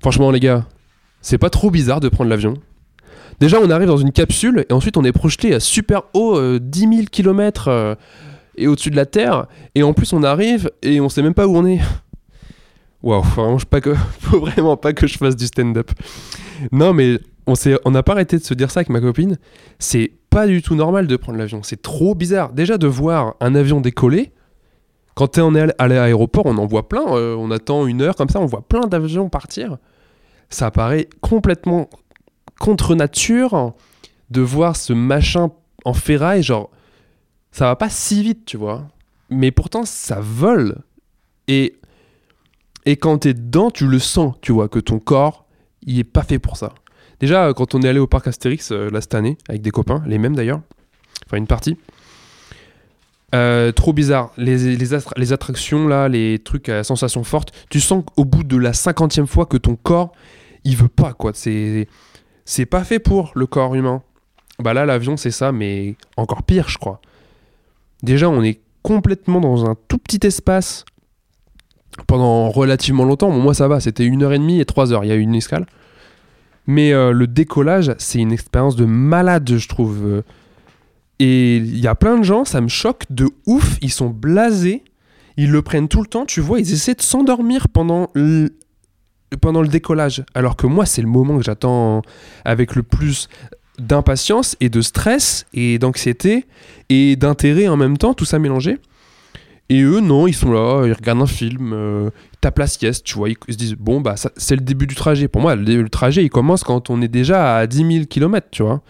Franchement, 0.00 0.30
les 0.30 0.40
gars, 0.40 0.66
c'est 1.20 1.38
pas 1.38 1.50
trop 1.50 1.70
bizarre 1.70 2.00
de 2.00 2.08
prendre 2.08 2.30
l'avion. 2.30 2.54
Déjà, 3.40 3.58
on 3.60 3.70
arrive 3.70 3.88
dans 3.88 3.96
une 3.96 4.12
capsule 4.12 4.66
et 4.68 4.72
ensuite 4.72 4.96
on 4.96 5.04
est 5.04 5.12
projeté 5.12 5.54
à 5.54 5.60
super 5.60 6.02
haut, 6.14 6.58
10 6.58 6.80
000 6.80 6.92
km 7.10 7.96
et 8.56 8.66
au-dessus 8.66 8.90
de 8.90 8.96
la 8.96 9.06
Terre. 9.06 9.46
Et 9.74 9.82
en 9.82 9.94
plus, 9.94 10.12
on 10.12 10.22
arrive 10.22 10.70
et 10.82 11.00
on 11.00 11.08
sait 11.08 11.22
même 11.22 11.34
pas 11.34 11.46
où 11.46 11.56
on 11.56 11.66
est. 11.66 11.80
Waouh, 13.02 13.22
vraiment, 13.22 13.58
pas 13.58 13.80
que, 13.80 13.94
faut 14.20 14.40
vraiment 14.40 14.76
pas 14.76 14.92
que 14.92 15.06
je 15.06 15.18
fasse 15.18 15.36
du 15.36 15.46
stand-up. 15.46 15.90
Non, 16.70 16.92
mais 16.92 17.18
on 17.46 17.54
on 17.84 17.90
n'a 17.90 18.02
pas 18.02 18.12
arrêté 18.12 18.38
de 18.38 18.44
se 18.44 18.54
dire 18.54 18.70
ça 18.70 18.80
avec 18.80 18.88
ma 18.88 19.00
copine. 19.00 19.38
C'est 19.78 20.12
pas 20.30 20.46
du 20.46 20.62
tout 20.62 20.74
normal 20.74 21.06
de 21.06 21.16
prendre 21.16 21.38
l'avion. 21.38 21.62
C'est 21.62 21.82
trop 21.82 22.14
bizarre. 22.14 22.52
Déjà 22.52 22.78
de 22.78 22.86
voir 22.86 23.34
un 23.40 23.54
avion 23.54 23.80
décoller. 23.80 24.32
Quand 25.14 25.26
t'es 25.26 25.40
en 25.40 25.54
à 25.54 25.88
l'aéroport, 25.88 26.46
on 26.46 26.56
en 26.56 26.66
voit 26.66 26.88
plein. 26.88 27.04
Euh, 27.16 27.36
on 27.36 27.50
attend 27.50 27.86
une 27.86 28.00
heure 28.00 28.16
comme 28.16 28.30
ça, 28.30 28.40
on 28.40 28.46
voit 28.46 28.66
plein 28.66 28.86
d'avions 28.86 29.28
partir. 29.28 29.76
Ça 30.48 30.70
paraît 30.70 31.08
complètement 31.20 31.90
contre 32.58 32.94
nature 32.94 33.74
de 34.30 34.40
voir 34.40 34.76
ce 34.76 34.92
machin 34.92 35.50
en 35.84 35.92
ferraille. 35.92 36.42
Genre, 36.42 36.70
ça 37.50 37.66
va 37.66 37.76
pas 37.76 37.90
si 37.90 38.22
vite, 38.22 38.46
tu 38.46 38.56
vois. 38.56 38.86
Mais 39.28 39.50
pourtant, 39.50 39.84
ça 39.84 40.20
vole. 40.20 40.78
Et, 41.48 41.74
et 42.86 42.96
quand 42.96 43.18
t'es 43.18 43.34
dedans, 43.34 43.70
tu 43.70 43.86
le 43.86 43.98
sens, 43.98 44.34
tu 44.40 44.52
vois, 44.52 44.68
que 44.68 44.78
ton 44.78 44.98
corps 44.98 45.46
il 45.84 45.98
est 45.98 46.04
pas 46.04 46.22
fait 46.22 46.38
pour 46.38 46.56
ça. 46.56 46.74
Déjà, 47.20 47.52
quand 47.54 47.74
on 47.74 47.82
est 47.82 47.88
allé 47.88 47.98
au 47.98 48.06
parc 48.06 48.26
Astérix 48.26 48.72
euh, 48.72 48.90
là 48.90 49.00
cette 49.00 49.14
année, 49.14 49.36
avec 49.48 49.62
des 49.62 49.70
copains, 49.70 50.02
les 50.06 50.18
mêmes 50.18 50.36
d'ailleurs, 50.36 50.60
enfin 51.26 51.36
une 51.36 51.46
partie, 51.46 51.76
euh, 53.34 53.72
trop 53.72 53.92
bizarre. 53.92 54.32
Les, 54.36 54.76
les, 54.76 54.94
attra- 54.94 55.16
les 55.16 55.32
attractions, 55.32 55.88
là, 55.88 56.08
les 56.08 56.38
trucs 56.38 56.68
à 56.68 56.84
sensations 56.84 57.24
fortes, 57.24 57.52
tu 57.70 57.80
sens 57.80 58.04
qu'au 58.04 58.24
bout 58.24 58.44
de 58.44 58.56
la 58.56 58.72
cinquantième 58.72 59.26
fois 59.26 59.46
que 59.46 59.56
ton 59.56 59.76
corps, 59.76 60.12
il 60.64 60.76
veut 60.76 60.88
pas, 60.88 61.14
quoi. 61.14 61.32
C'est, 61.34 61.88
c'est 62.44 62.66
pas 62.66 62.84
fait 62.84 62.98
pour 62.98 63.32
le 63.34 63.46
corps 63.46 63.74
humain. 63.74 64.02
Bah 64.58 64.74
là, 64.74 64.84
l'avion, 64.84 65.16
c'est 65.16 65.30
ça, 65.30 65.50
mais 65.50 65.96
encore 66.16 66.42
pire, 66.42 66.68
je 66.68 66.78
crois. 66.78 67.00
Déjà, 68.02 68.28
on 68.28 68.42
est 68.42 68.60
complètement 68.82 69.40
dans 69.40 69.64
un 69.64 69.76
tout 69.88 69.98
petit 69.98 70.26
espace 70.26 70.84
pendant 72.06 72.50
relativement 72.50 73.04
longtemps. 73.04 73.30
Moi, 73.30 73.54
ça 73.54 73.68
va, 73.68 73.80
c'était 73.80 74.04
une 74.04 74.22
heure 74.22 74.32
et 74.32 74.38
demie 74.38 74.60
et 74.60 74.64
trois 74.64 74.92
heures. 74.92 75.04
Il 75.04 75.08
y 75.08 75.12
a 75.12 75.16
eu 75.16 75.20
une 75.20 75.34
escale. 75.34 75.66
Mais 76.66 76.92
euh, 76.92 77.12
le 77.12 77.26
décollage, 77.26 77.94
c'est 77.98 78.18
une 78.20 78.32
expérience 78.32 78.76
de 78.76 78.84
malade, 78.84 79.56
je 79.56 79.68
trouve. 79.68 80.04
Euh, 80.04 80.22
Et 81.18 81.56
il 81.56 81.78
y 81.78 81.86
a 81.86 81.94
plein 81.94 82.18
de 82.18 82.24
gens, 82.24 82.44
ça 82.44 82.60
me 82.60 82.68
choque 82.68 83.04
de 83.10 83.28
ouf. 83.46 83.78
Ils 83.80 83.92
sont 83.92 84.10
blasés. 84.10 84.82
Ils 85.36 85.50
le 85.50 85.62
prennent 85.62 85.88
tout 85.88 86.00
le 86.00 86.06
temps. 86.06 86.26
Tu 86.26 86.40
vois, 86.40 86.60
ils 86.60 86.72
essaient 86.72 86.94
de 86.94 87.02
s'endormir 87.02 87.68
pendant 87.68 88.08
pendant 89.40 89.62
le 89.62 89.68
décollage. 89.68 90.24
Alors 90.34 90.56
que 90.56 90.66
moi, 90.66 90.84
c'est 90.84 91.00
le 91.00 91.08
moment 91.08 91.38
que 91.38 91.44
j'attends 91.44 92.02
avec 92.44 92.74
le 92.74 92.82
plus 92.82 93.28
d'impatience 93.78 94.56
et 94.60 94.68
de 94.68 94.82
stress 94.82 95.46
et 95.54 95.78
d'anxiété 95.78 96.44
et 96.90 97.16
d'intérêt 97.16 97.66
en 97.66 97.76
même 97.76 97.96
temps, 97.96 98.12
tout 98.12 98.26
ça 98.26 98.38
mélangé. 98.38 98.78
Et 99.72 99.80
eux, 99.80 100.00
non, 100.00 100.26
ils 100.26 100.34
sont 100.34 100.52
là, 100.52 100.84
ils 100.86 100.92
regardent 100.92 101.22
un 101.22 101.26
film, 101.26 101.72
euh, 101.72 102.10
ils 102.34 102.38
tapent 102.40 102.58
la 102.58 102.66
sieste, 102.66 103.04
tu 103.06 103.14
vois, 103.14 103.30
ils 103.30 103.36
se 103.48 103.56
disent, 103.56 103.74
bon, 103.74 104.02
bah, 104.02 104.16
c'est 104.36 104.54
le 104.54 104.60
début 104.60 104.86
du 104.86 104.94
trajet. 104.94 105.28
Pour 105.28 105.40
moi, 105.40 105.56
le, 105.56 105.88
trajet, 105.88 106.22
il 106.22 106.28
commence 106.28 106.62
quand 106.62 106.90
on 106.90 107.00
est 107.00 107.08
déjà 107.08 107.56
à 107.56 107.66
10 107.66 107.76
000 107.94 108.04
km, 108.04 108.48
tu 108.50 108.62
vois. 108.62 108.82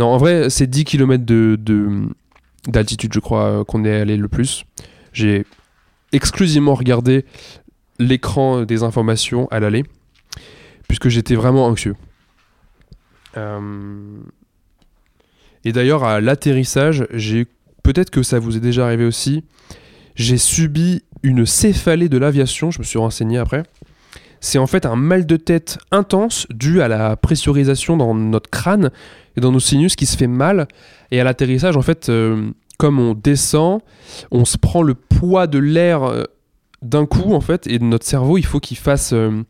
Non, 0.00 0.06
en 0.06 0.16
vrai, 0.16 0.50
c'est 0.50 0.66
10 0.66 0.82
km 0.84 1.24
de, 1.24 1.56
de- 1.60 2.08
d'altitude, 2.66 3.12
je 3.14 3.20
crois, 3.20 3.44
euh, 3.44 3.64
qu'on 3.64 3.84
est 3.84 3.94
allé 4.00 4.16
le 4.16 4.26
plus. 4.26 4.64
J'ai 5.12 5.46
exclusivement 6.10 6.74
regardé 6.74 7.24
l'écran 8.00 8.64
des 8.64 8.82
informations 8.82 9.46
à 9.52 9.60
l'aller, 9.60 9.84
puisque 10.88 11.08
j'étais 11.10 11.36
vraiment 11.36 11.66
anxieux. 11.66 11.94
Euh, 13.36 13.60
Et 15.64 15.70
d'ailleurs, 15.70 16.02
à 16.02 16.20
l'atterrissage, 16.20 17.06
j'ai 17.12 17.46
peut-être 17.84 18.10
que 18.10 18.24
ça 18.24 18.40
vous 18.40 18.56
est 18.56 18.60
déjà 18.60 18.84
arrivé 18.86 19.04
aussi. 19.04 19.44
J'ai 20.18 20.36
subi 20.36 21.04
une 21.22 21.46
céphalée 21.46 22.08
de 22.08 22.18
l'aviation, 22.18 22.72
je 22.72 22.80
me 22.80 22.84
suis 22.84 22.98
renseigné 22.98 23.38
après. 23.38 23.62
C'est 24.40 24.58
en 24.58 24.66
fait 24.66 24.84
un 24.84 24.96
mal 24.96 25.26
de 25.26 25.36
tête 25.36 25.78
intense 25.92 26.48
dû 26.50 26.82
à 26.82 26.88
la 26.88 27.16
pressurisation 27.16 27.96
dans 27.96 28.14
notre 28.14 28.50
crâne 28.50 28.90
et 29.36 29.40
dans 29.40 29.52
nos 29.52 29.60
sinus 29.60 29.94
qui 29.94 30.06
se 30.06 30.16
fait 30.16 30.26
mal. 30.26 30.66
Et 31.12 31.20
à 31.20 31.24
l'atterrissage, 31.24 31.76
en 31.76 31.82
fait, 31.82 32.08
euh, 32.08 32.50
comme 32.78 32.98
on 32.98 33.14
descend, 33.14 33.80
on 34.32 34.44
se 34.44 34.58
prend 34.58 34.82
le 34.82 34.94
poids 34.94 35.46
de 35.46 35.60
l'air 35.60 36.02
euh, 36.02 36.24
d'un 36.82 37.06
coup, 37.06 37.32
en 37.32 37.40
fait, 37.40 37.68
et 37.68 37.78
notre 37.78 38.06
cerveau, 38.06 38.38
il 38.38 38.44
faut 38.44 38.58
qu'il 38.60 38.76
fasse. 38.76 39.12
euh, 39.12 39.42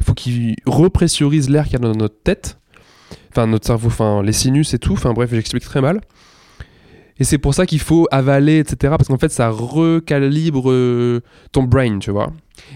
il 0.00 0.04
faut 0.04 0.14
qu'il 0.14 0.56
repressurise 0.66 1.48
l'air 1.48 1.64
qu'il 1.64 1.74
y 1.74 1.76
a 1.76 1.78
dans 1.78 1.92
notre 1.92 2.20
tête. 2.22 2.58
Enfin, 3.30 3.46
notre 3.46 3.66
cerveau, 3.66 3.86
enfin, 3.86 4.22
les 4.22 4.32
sinus 4.32 4.74
et 4.74 4.78
tout. 4.78 4.92
Enfin, 4.92 5.12
bref, 5.12 5.30
j'explique 5.32 5.64
très 5.64 5.80
mal. 5.80 6.00
Et 7.18 7.24
c'est 7.24 7.38
pour 7.38 7.54
ça 7.54 7.66
qu'il 7.66 7.80
faut 7.80 8.08
avaler, 8.10 8.58
etc. 8.58 8.94
Parce 8.96 9.08
qu'en 9.08 9.18
fait, 9.18 9.30
ça 9.30 9.50
recalibre 9.50 10.70
euh, 10.70 11.22
ton 11.52 11.64
brain, 11.64 11.98
tu 11.98 12.10
vois. 12.10 12.32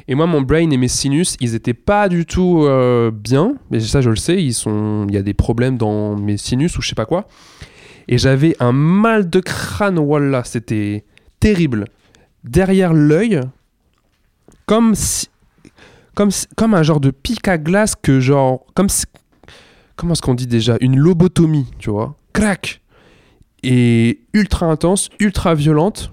Et 0.08 0.14
moi, 0.14 0.26
mon 0.26 0.42
brain 0.42 0.70
et 0.70 0.76
mes 0.76 0.88
sinus, 0.88 1.36
ils 1.40 1.54
étaient 1.54 1.74
pas 1.74 2.08
du 2.08 2.26
tout 2.26 2.64
euh, 2.64 3.10
bien. 3.10 3.54
Mais 3.70 3.80
ça, 3.80 4.00
je 4.00 4.10
le 4.10 4.16
sais. 4.16 4.42
Il 4.42 5.14
y 5.14 5.16
a 5.16 5.22
des 5.22 5.34
problèmes 5.34 5.78
dans 5.78 6.16
mes 6.16 6.36
sinus 6.36 6.76
ou 6.78 6.82
je 6.82 6.88
sais 6.88 6.94
pas 6.94 7.06
quoi. 7.06 7.26
Et 8.08 8.18
j'avais 8.18 8.54
un 8.60 8.72
mal 8.72 9.28
de 9.28 9.40
crâne, 9.40 9.98
voilà. 9.98 10.44
C'était 10.44 11.04
terrible. 11.40 11.86
Derrière 12.44 12.92
l'œil, 12.92 13.40
comme. 14.66 14.94
Comme, 16.14 16.30
comme 16.56 16.72
un 16.72 16.82
genre 16.82 17.00
de 17.00 17.10
pic 17.10 17.46
à 17.46 17.58
glace 17.58 17.94
que 17.94 18.20
genre... 18.20 18.64
Comme 18.72 18.88
Comment 19.96 20.14
est-ce 20.14 20.22
qu'on 20.22 20.34
dit 20.34 20.46
déjà? 20.46 20.78
Une 20.80 20.96
lobotomie, 20.98 21.66
tu 21.78 21.90
vois. 21.90 22.16
Crac 22.32 22.80
Et 23.68 24.20
ultra 24.32 24.66
intense, 24.66 25.08
ultra 25.18 25.56
violente. 25.56 26.12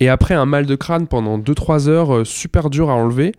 Et 0.00 0.08
après 0.08 0.32
un 0.32 0.46
mal 0.46 0.64
de 0.64 0.74
crâne 0.76 1.06
pendant 1.06 1.38
2-3 1.38 1.88
heures, 1.88 2.14
euh, 2.14 2.24
super 2.24 2.70
dur 2.70 2.88
à 2.88 2.94
enlever. 2.94 3.32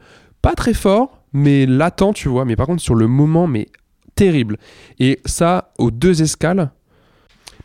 Pas 0.43 0.53
très 0.53 0.75
fort, 0.75 1.23
mais 1.33 1.65
latent, 1.65 2.13
tu 2.13 2.29
vois. 2.29 2.45
Mais 2.45 2.55
par 2.55 2.67
contre, 2.67 2.83
sur 2.83 2.93
le 2.93 3.07
moment, 3.07 3.47
mais 3.47 3.67
terrible. 4.13 4.57
Et 4.99 5.19
ça, 5.25 5.73
aux 5.79 5.89
deux 5.89 6.21
escales. 6.21 6.69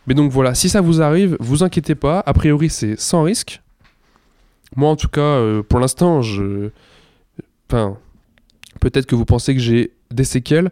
Mais 0.07 0.15
donc 0.15 0.31
voilà, 0.31 0.55
si 0.55 0.67
ça 0.67 0.81
vous 0.81 0.99
arrive, 0.99 1.37
vous 1.39 1.63
inquiétez 1.63 1.93
pas. 1.93 2.23
A 2.25 2.33
priori, 2.33 2.71
c'est 2.71 2.99
sans 2.99 3.21
risque. 3.21 3.61
Moi, 4.75 4.89
en 4.89 4.95
tout 4.95 5.09
cas, 5.09 5.21
euh, 5.21 5.61
pour 5.61 5.79
l'instant, 5.79 6.23
je. 6.23 6.71
Enfin, 7.69 7.97
peut-être 8.79 9.05
que 9.05 9.13
vous 9.13 9.25
pensez 9.25 9.53
que 9.53 9.61
j'ai 9.61 9.91
des 10.09 10.23
séquelles. 10.23 10.71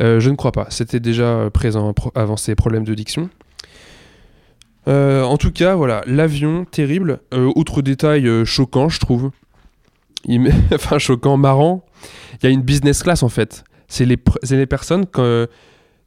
Euh, 0.00 0.20
je 0.20 0.30
ne 0.30 0.36
crois 0.36 0.52
pas. 0.52 0.66
C'était 0.70 1.00
déjà 1.00 1.50
présent 1.52 1.92
avant 2.14 2.36
ces 2.36 2.54
problèmes 2.54 2.84
de 2.84 2.94
diction. 2.94 3.30
Euh, 4.88 5.22
en 5.22 5.36
tout 5.36 5.50
cas, 5.52 5.74
voilà, 5.74 6.02
l'avion, 6.06 6.64
terrible. 6.64 7.20
Euh, 7.34 7.52
autre 7.54 7.82
détail 7.82 8.26
euh, 8.26 8.44
choquant, 8.44 8.88
je 8.88 8.98
trouve. 9.00 9.30
Enfin, 10.74 10.98
choquant, 10.98 11.36
marrant. 11.36 11.84
Il 12.42 12.46
y 12.46 12.48
a 12.48 12.50
une 12.52 12.62
business 12.62 13.02
class 13.02 13.22
en 13.22 13.28
fait. 13.28 13.64
C'est 13.88 14.04
les, 14.04 14.16
pr- 14.16 14.36
les 14.54 14.66
personnes 14.66 15.06
que 15.06 15.48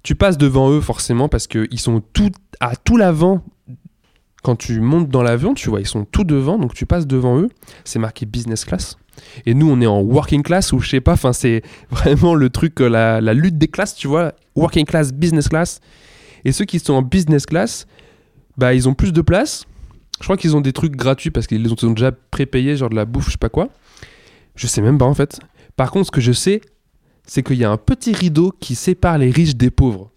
tu 0.04 0.16
passes 0.16 0.38
devant 0.38 0.70
eux 0.72 0.82
forcément 0.82 1.30
parce 1.30 1.48
qu'ils 1.48 1.80
sont 1.80 2.02
tout 2.14 2.32
à 2.60 2.76
tout 2.76 2.98
l'avant. 2.98 3.44
Quand 4.44 4.56
tu 4.58 4.82
montes 4.82 5.08
dans 5.10 5.24
l'avion, 5.24 5.54
tu 5.54 5.70
vois, 5.70 5.80
ils 5.80 5.88
sont 5.88 6.04
tout 6.04 6.26
devant, 6.26 6.58
donc 6.60 6.74
tu 6.74 6.86
passes 6.86 7.08
devant 7.08 7.40
eux. 7.40 7.50
C'est 7.86 7.98
marqué 8.00 8.26
business 8.26 8.66
class. 8.66 8.98
Et 9.46 9.54
nous, 9.54 9.70
on 9.70 9.80
est 9.80 9.88
en 9.88 10.02
working 10.02 10.44
class 10.44 10.74
ou 10.74 10.80
je 10.80 10.90
sais 10.90 11.02
pas. 11.02 11.14
Enfin, 11.14 11.32
c'est 11.32 11.62
vraiment 11.90 12.36
le 12.36 12.50
truc, 12.50 12.82
euh, 12.82 12.90
la 12.90 13.34
lutte 13.34 13.58
des 13.58 13.68
classes, 13.70 13.96
tu 13.96 14.08
vois. 14.08 14.34
Working 14.56 14.86
class, 14.86 15.14
business 15.14 15.48
class. 15.48 15.80
Et 16.46 16.52
ceux 16.52 16.66
qui 16.66 16.80
sont 16.80 16.94
en 16.94 17.02
business 17.02 17.46
class, 17.46 17.88
bah 18.58 18.74
ils 18.74 18.88
ont 18.88 18.94
plus 18.94 19.14
de 19.14 19.22
place. 19.22 19.66
Je 20.20 20.26
crois 20.26 20.38
qu'ils 20.38 20.56
ont 20.56 20.62
des 20.62 20.74
trucs 20.74 20.96
gratuits 20.96 21.32
parce 21.32 21.48
qu'ils 21.48 21.64
les 21.64 21.72
ont, 21.72 21.92
déjà 21.92 22.12
prépayés, 22.12 22.78
genre 22.78 22.90
de 22.90 22.96
la 22.96 23.06
bouffe, 23.06 23.28
je 23.28 23.32
sais 23.32 23.38
pas 23.38 23.50
quoi. 23.50 23.70
Je 24.56 24.68
sais 24.68 24.82
même 24.82 24.98
pas 24.98 25.06
en 25.06 25.14
fait. 25.14 25.40
Par 25.76 25.92
contre, 25.92 26.08
ce 26.08 26.12
que 26.12 26.22
je 26.22 26.32
sais, 26.32 26.62
c'est 27.26 27.44
qu'il 27.44 27.58
y 27.58 27.64
a 27.64 27.72
un 27.72 27.78
petit 27.78 28.14
rideau 28.14 28.54
qui 28.60 28.76
sépare 28.76 29.18
les 29.18 29.32
riches 29.32 29.56
des 29.56 29.72
pauvres. 29.72 30.12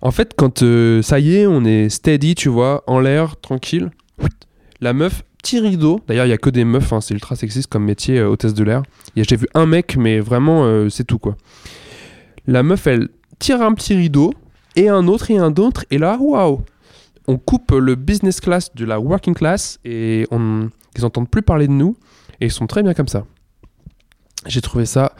En 0.00 0.10
fait, 0.10 0.34
quand 0.36 0.62
euh, 0.62 1.02
ça 1.02 1.18
y 1.18 1.36
est, 1.36 1.46
on 1.46 1.64
est 1.64 1.88
steady, 1.88 2.34
tu 2.34 2.48
vois, 2.48 2.84
en 2.86 3.00
l'air, 3.00 3.36
tranquille, 3.40 3.90
la 4.80 4.92
meuf, 4.92 5.24
petit 5.38 5.58
rideau. 5.58 6.00
D'ailleurs, 6.06 6.26
il 6.26 6.30
y 6.30 6.32
a 6.34 6.38
que 6.38 6.50
des 6.50 6.64
meufs, 6.64 6.92
hein, 6.92 7.00
c'est 7.00 7.14
ultra 7.14 7.34
sexiste 7.34 7.68
comme 7.68 7.84
métier, 7.84 8.18
euh, 8.18 8.28
hôtesse 8.28 8.54
de 8.54 8.62
l'air. 8.62 8.82
J'ai 9.16 9.36
vu 9.36 9.48
un 9.54 9.66
mec, 9.66 9.96
mais 9.96 10.20
vraiment, 10.20 10.64
euh, 10.64 10.88
c'est 10.90 11.04
tout 11.04 11.18
quoi. 11.18 11.36
La 12.46 12.62
meuf, 12.62 12.86
elle 12.86 13.08
tire 13.38 13.62
un 13.62 13.72
petit 13.72 13.94
rideau, 13.94 14.32
et 14.76 14.88
un 14.88 15.08
autre, 15.08 15.30
et 15.30 15.38
un 15.38 15.54
autre, 15.54 15.84
et 15.90 15.98
là, 15.98 16.18
waouh! 16.20 16.62
On 17.28 17.38
coupe 17.38 17.72
le 17.72 17.94
business 17.94 18.40
class 18.40 18.74
de 18.74 18.84
la 18.84 19.00
working 19.00 19.34
class, 19.34 19.78
et 19.84 20.26
on, 20.30 20.70
ils 20.96 21.04
entendent 21.04 21.30
plus 21.30 21.42
parler 21.42 21.66
de 21.66 21.72
nous, 21.72 21.96
et 22.40 22.46
ils 22.46 22.52
sont 22.52 22.66
très 22.66 22.82
bien 22.82 22.94
comme 22.94 23.08
ça. 23.08 23.24
J'ai 24.46 24.60
trouvé 24.60 24.86
ça 24.86 25.12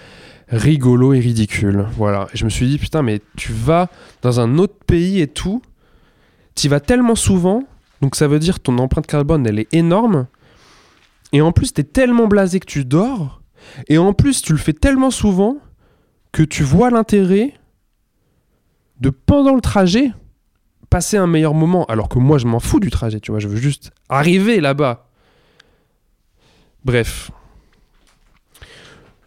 rigolo 0.49 1.13
et 1.13 1.19
ridicule. 1.19 1.87
Voilà. 1.97 2.29
Je 2.33 2.45
me 2.45 2.51
suis 2.51 2.69
dit, 2.69 2.79
putain, 2.79 3.03
mais 3.03 3.21
tu 3.37 3.53
vas 3.53 3.89
dans 4.23 4.39
un 4.41 4.59
autre 4.59 4.77
pays 4.87 5.21
et 5.21 5.27
tout, 5.27 5.63
tu 6.55 6.69
vas 6.69 6.81
tellement 6.81 7.17
souvent, 7.17 7.65
donc 8.01 8.15
ça 8.15 8.29
veut 8.29 8.39
dire 8.39 8.61
ton 8.61 8.79
empreinte 8.79 9.07
carbone, 9.07 9.47
elle 9.47 9.59
est 9.59 9.73
énorme. 9.75 10.27
Et 11.33 11.41
en 11.41 11.53
plus, 11.53 11.73
t'es 11.73 11.85
tellement 11.85 12.29
blasé 12.29 12.61
que 12.61 12.67
tu 12.67 12.85
dors. 12.85 13.43
Et 13.89 13.99
en 13.99 14.13
plus, 14.13 14.43
tu 14.43 14.53
le 14.53 14.59
fais 14.59 14.73
tellement 14.73 15.11
souvent 15.11 15.59
que 16.33 16.43
tu 16.43 16.63
vois 16.63 16.91
l'intérêt 16.91 17.55
de 19.01 19.11
pendant 19.11 19.55
le 19.55 19.61
trajet 19.61 20.13
passer 20.91 21.17
un 21.17 21.27
meilleur 21.27 21.55
moment. 21.55 21.85
Alors 21.87 22.09
que 22.09 22.19
moi, 22.19 22.39
je 22.39 22.47
m'en 22.47 22.61
fous 22.61 22.81
du 22.81 22.91
trajet, 22.91 23.21
tu 23.21 23.31
vois. 23.31 23.41
Je 23.41 23.49
veux 23.49 23.57
juste 23.57 23.93
arriver 24.09 24.61
là-bas. 24.61 25.09
Bref. 26.85 27.31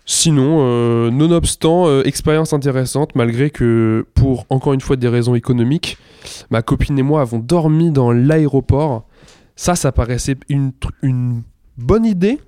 Sinon, 0.06 0.60
euh, 0.62 1.12
nonobstant, 1.12 1.88
euh, 1.88 2.04
expérience 2.04 2.52
intéressante, 2.54 3.14
malgré 3.14 3.52
que, 3.52 4.08
pour 4.16 4.48
encore 4.50 4.74
une 4.74 4.82
fois 4.82 4.96
des 4.96 5.08
raisons 5.08 5.36
économiques, 5.36 5.98
ma 6.50 6.64
copine 6.64 6.98
et 6.98 7.04
moi 7.04 7.22
avons 7.22 7.38
dormi 7.38 7.92
dans 7.92 8.12
l'aéroport. 8.12 9.06
Ça, 9.56 9.76
ça 9.76 9.92
paraissait 9.92 10.38
une, 10.48 10.72
une 11.04 11.44
bonne 11.78 12.06
idée. 12.06 12.40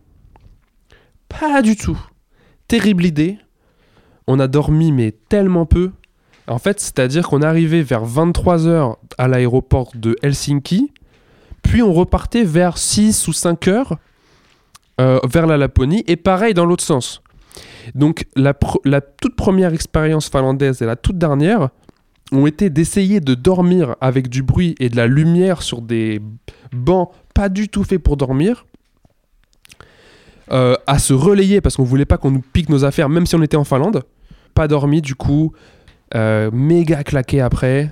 Pas 1.28 1.62
du 1.62 1.76
tout. 1.76 2.00
Terrible 2.68 3.06
idée. 3.06 3.38
On 4.28 4.40
a 4.40 4.48
dormi, 4.48 4.92
mais 4.92 5.12
tellement 5.12 5.66
peu. 5.66 5.92
En 6.48 6.58
fait, 6.58 6.80
c'est-à-dire 6.80 7.28
qu'on 7.28 7.42
arrivait 7.42 7.84
vers 7.84 8.06
23h 8.06 8.96
à 9.18 9.28
l'aéroport 9.28 9.92
de 9.96 10.16
Helsinki, 10.22 10.92
puis 11.62 11.82
on 11.82 11.94
repartait 11.94 12.44
vers 12.44 12.78
6 12.78 13.28
ou 13.28 13.34
5 13.34 13.68
heures 13.68 13.98
euh, 15.00 15.20
vers 15.30 15.48
la 15.48 15.58
Laponie, 15.58 16.04
et 16.08 16.16
pareil 16.16 16.54
dans 16.54 16.66
l'autre 16.66 16.84
sens. 16.84 17.22
Donc 17.96 18.26
la, 18.36 18.54
toute 18.54 19.36
première 19.36 19.74
expérience 19.74 20.30
finlandaise 20.30 20.82
et 20.82 20.86
la 20.86 20.96
toute 20.96 21.18
dernière 21.18 21.70
ont 22.32 22.46
été 22.46 22.70
d'essayer 22.70 23.20
de 23.20 23.34
dormir 23.34 23.96
avec 24.00 24.30
du 24.30 24.44
bruit 24.44 24.76
et 24.80 24.90
de 24.90 24.96
la 24.96 25.08
lumière 25.08 25.62
sur 25.62 25.82
des 25.82 26.22
bancs 26.72 27.10
pas 27.34 27.50
du 27.50 27.68
tout 27.68 27.84
faits 27.84 28.02
pour 28.02 28.18
dormir. 28.18 28.66
Euh, 30.52 30.76
à 30.86 31.00
se 31.00 31.14
relayer 31.14 31.62
parce 31.62 31.78
qu'on 31.78 31.84
voulait 31.84 32.06
pas 32.06 32.18
qu'on 32.18 32.32
nous 32.32 32.42
pique 32.42 32.68
nos 32.68 32.84
affaires, 32.84 33.08
même 33.08 33.26
si 33.26 33.36
on 33.36 33.42
était 33.42 33.58
en 33.58 33.64
Finlande. 33.64 34.04
Pas 34.54 34.68
dormi 34.68 35.02
du 35.02 35.16
coup, 35.16 35.54
méga 36.14 37.04
claqué 37.04 37.42
après. 37.42 37.92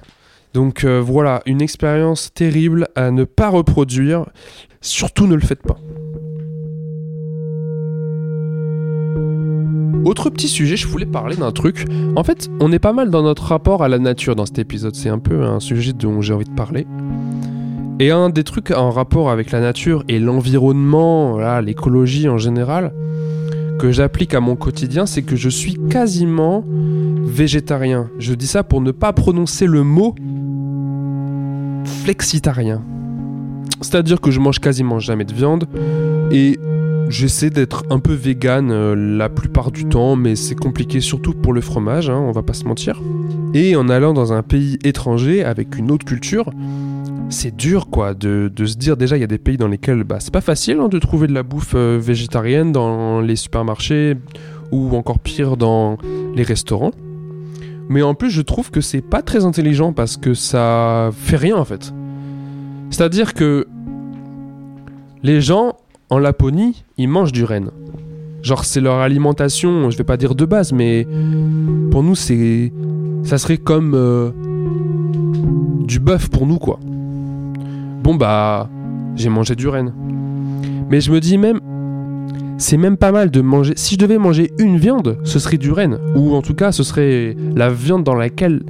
Donc 0.54 0.84
euh, 0.84 1.00
voilà, 1.00 1.42
une 1.46 1.62
expérience 1.62 2.34
terrible 2.34 2.88
à 2.96 3.12
ne 3.12 3.24
pas 3.24 3.50
reproduire. 3.50 4.26
Surtout 4.82 5.28
ne 5.28 5.36
le 5.36 5.42
faites 5.42 5.62
pas. 5.62 5.78
Autre 10.06 10.30
petit 10.30 10.48
sujet, 10.48 10.76
je 10.76 10.88
voulais 10.88 11.06
parler 11.06 11.36
d'un 11.36 11.52
truc. 11.52 11.86
En 12.16 12.24
fait, 12.24 12.50
on 12.62 12.72
est 12.72 12.80
pas 12.80 12.94
mal 12.94 13.12
dans 13.12 13.22
notre 13.22 13.44
rapport 13.44 13.84
à 13.84 13.90
la 13.90 14.00
nature 14.00 14.36
dans 14.36 14.46
cet 14.46 14.58
épisode. 14.58 14.96
C'est 14.96 15.10
un 15.10 15.20
peu 15.20 15.44
un 15.44 15.60
sujet 15.60 15.94
dont 15.94 16.22
j'ai 16.22 16.34
envie 16.34 16.46
de 16.46 16.56
parler. 16.56 16.88
Et 18.00 18.12
un 18.12 18.30
des 18.30 18.46
trucs 18.46 18.72
en 18.72 18.92
rapport 18.92 19.30
avec 19.30 19.52
la 19.52 19.60
nature 19.60 20.04
et 20.08 20.20
l'environnement, 20.20 21.38
l'écologie 21.60 22.30
en 22.30 22.38
général, 22.38 22.94
que 23.80 23.92
j'applique 23.92 24.34
à 24.34 24.42
mon 24.42 24.56
quotidien, 24.56 25.06
c'est 25.06 25.22
que 25.24 25.36
je 25.36 25.50
suis 25.50 25.78
quasiment 25.90 26.64
végétarien. 26.68 28.10
Je 28.20 28.34
dis 28.34 28.46
ça 28.46 28.64
pour 28.64 28.82
ne 28.82 28.92
pas 28.92 29.14
prononcer 29.14 29.66
le 29.66 29.84
mot 29.84 30.14
flexitarien. 32.04 32.84
C'est-à-dire 33.82 34.20
que 34.20 34.32
je 34.32 34.40
mange 34.42 34.60
quasiment 34.60 35.00
jamais 35.00 35.24
de 35.24 35.34
viande 35.34 35.66
et 36.30 36.60
j'essaie 37.08 37.50
d'être 37.50 37.86
un 37.90 38.00
peu 38.00 38.14
vegan 38.14 38.70
euh, 38.70 38.96
la 38.96 39.30
plupart 39.30 39.72
du 39.72 39.86
temps, 39.86 40.18
mais 40.18 40.36
c'est 40.36 40.56
compliqué 40.56 41.00
surtout 41.00 41.34
pour 41.34 41.54
le 41.54 41.62
fromage, 41.62 42.10
hein, 42.10 42.18
on 42.18 42.32
va 42.32 42.44
pas 42.44 42.54
se 42.54 42.66
mentir. 42.66 43.02
Et 43.54 43.78
en 43.78 43.88
allant 43.88 44.14
dans 44.14 44.34
un 44.34 44.44
pays 44.44 44.78
étranger 44.84 45.44
avec 45.44 45.78
une 45.78 45.90
autre 45.90 46.06
culture, 46.06 46.52
c'est 47.30 47.56
dur 47.56 47.90
quoi 47.90 48.14
de, 48.14 48.52
se 48.66 48.76
dire 48.76 48.98
déjà 48.98 49.16
il 49.18 49.22
y 49.22 49.24
a 49.24 49.28
des 49.28 49.38
pays 49.38 49.58
dans 49.58 49.68
lesquels 49.68 50.04
bah, 50.04 50.18
c'est 50.20 50.34
pas 50.34 50.42
facile 50.42 50.80
hein, 50.80 50.88
de 50.88 51.00
trouver 51.00 51.28
de 51.28 51.34
la 51.34 51.44
bouffe 51.44 51.74
euh, 51.76 52.00
végétarienne 52.02 52.72
dans 52.72 53.22
les 53.22 53.36
supermarchés 53.36 54.16
ou 54.72 54.96
encore 54.96 55.20
pire 55.20 55.58
dans 55.58 55.98
les 56.36 56.44
restaurants. 56.44 56.92
Mais 57.88 58.02
en 58.02 58.14
plus 58.14 58.30
je 58.30 58.42
trouve 58.42 58.72
que 58.72 58.82
c'est 58.82 59.02
pas 59.02 59.22
très 59.22 59.46
intelligent 59.46 59.94
parce 59.94 60.18
que 60.18 60.34
ça 60.34 61.10
fait 61.14 61.38
rien 61.38 61.56
en 61.56 61.66
fait. 61.66 61.94
C'est-à-dire 62.90 63.34
que 63.34 63.68
les 65.22 65.42
gens 65.42 65.76
en 66.10 66.18
Laponie, 66.18 66.84
ils 66.98 67.08
mangent 67.08 67.32
du 67.32 67.44
renne. 67.44 67.72
Genre 68.42 68.64
c'est 68.64 68.82
leur 68.82 69.00
alimentation, 69.00 69.90
je 69.90 69.98
vais 69.98 70.04
pas 70.04 70.18
dire 70.18 70.34
de 70.34 70.46
base, 70.46 70.72
mais 70.72 71.08
pour 71.92 72.04
nous 72.04 72.16
c'est 72.16 72.72
ça 73.24 73.38
serait 73.38 73.58
comme 73.58 73.94
euh, 73.96 74.32
du 75.86 76.00
bœuf 76.00 76.30
pour 76.30 76.48
nous 76.48 76.58
quoi 76.58 76.80
bon 78.04 78.16
bah 78.16 78.70
j'ai 79.16 79.30
mangé 79.30 79.56
du 79.56 79.68
renne. 79.68 79.94
Mais 80.90 81.02
je 81.02 81.12
me 81.12 81.20
dis 81.20 81.38
même, 81.38 81.60
c'est 82.58 82.78
même 82.78 82.98
pas 82.98 83.12
mal 83.12 83.32
de 83.32 83.42
manger. 83.42 83.74
Si 83.76 83.96
je 83.96 84.00
devais 84.00 84.18
manger 84.18 84.52
une 84.60 84.78
viande, 84.78 85.18
ce 85.24 85.40
serait 85.40 85.58
du 85.58 85.72
renne. 85.72 86.00
Ou 86.16 86.36
en 86.36 86.42
tout 86.42 86.54
cas, 86.54 86.72
ce 86.72 86.84
serait 86.84 87.36
la 87.56 87.70
viande 87.70 88.04
dans 88.04 88.16
laquelle. 88.16 88.64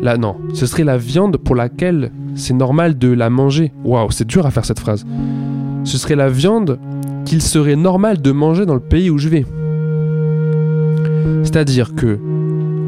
Là, 0.00 0.16
non, 0.16 0.36
ce 0.52 0.66
serait 0.66 0.84
la 0.84 0.98
viande 0.98 1.36
pour 1.36 1.54
laquelle 1.54 2.10
c'est 2.34 2.52
normal 2.52 2.98
de 2.98 3.08
la 3.08 3.30
manger. 3.30 3.72
Waouh, 3.84 4.10
c'est 4.10 4.26
dur 4.26 4.44
à 4.44 4.50
faire 4.50 4.64
cette 4.64 4.80
phrase. 4.80 5.06
Ce 5.84 5.98
serait 5.98 6.16
la 6.16 6.28
viande 6.28 6.78
qu'il 7.24 7.40
serait 7.40 7.76
normal 7.76 8.20
de 8.20 8.32
manger 8.32 8.66
dans 8.66 8.74
le 8.74 8.80
pays 8.80 9.08
où 9.08 9.18
je 9.18 9.28
vais. 9.28 9.46
C'est-à-dire 11.42 11.94
que 11.94 12.18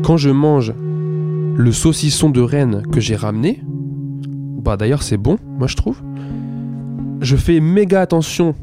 quand 0.02 0.16
je 0.16 0.30
mange 0.30 0.74
le 1.56 1.72
saucisson 1.72 2.28
de 2.28 2.40
renne 2.40 2.82
que 2.92 3.00
j'ai 3.00 3.16
ramené, 3.16 3.62
bah, 4.66 4.76
d'ailleurs 4.76 5.04
c'est 5.04 5.16
bon, 5.16 5.38
moi 5.46 5.68
je 5.68 5.76
trouve. 5.76 6.02
Je 7.20 7.36
fais 7.36 7.60
méga 7.60 8.00
attention 8.00 8.56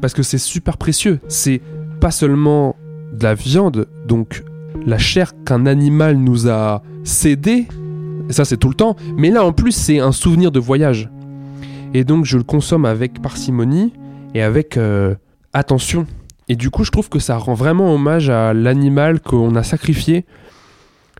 parce 0.00 0.14
que 0.14 0.22
c'est 0.22 0.38
super 0.38 0.78
précieux. 0.78 1.20
C'est 1.28 1.60
pas 2.00 2.10
seulement 2.10 2.74
de 3.12 3.22
la 3.22 3.34
viande, 3.34 3.86
donc 4.08 4.42
la 4.86 4.96
chair 4.96 5.32
qu'un 5.44 5.66
animal 5.66 6.16
nous 6.16 6.48
a 6.48 6.82
cédé, 7.04 7.68
ça 8.30 8.46
c'est 8.46 8.56
tout 8.56 8.70
le 8.70 8.74
temps, 8.74 8.96
mais 9.18 9.30
là 9.30 9.44
en 9.44 9.52
plus 9.52 9.72
c'est 9.72 10.00
un 10.00 10.10
souvenir 10.10 10.50
de 10.50 10.58
voyage. 10.58 11.10
Et 11.92 12.04
donc 12.04 12.24
je 12.24 12.38
le 12.38 12.44
consomme 12.44 12.86
avec 12.86 13.20
parcimonie 13.20 13.92
et 14.34 14.40
avec 14.40 14.78
euh, 14.78 15.14
attention. 15.52 16.06
Et 16.48 16.56
du 16.56 16.70
coup 16.70 16.82
je 16.82 16.90
trouve 16.90 17.10
que 17.10 17.18
ça 17.18 17.36
rend 17.36 17.54
vraiment 17.54 17.94
hommage 17.94 18.30
à 18.30 18.54
l'animal 18.54 19.20
qu'on 19.20 19.54
a 19.54 19.62
sacrifié 19.62 20.24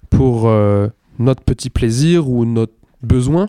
pour 0.08 0.48
euh, 0.48 0.88
notre 1.18 1.42
petit 1.42 1.68
plaisir 1.68 2.30
ou 2.30 2.46
notre 2.46 2.72
besoin. 3.02 3.48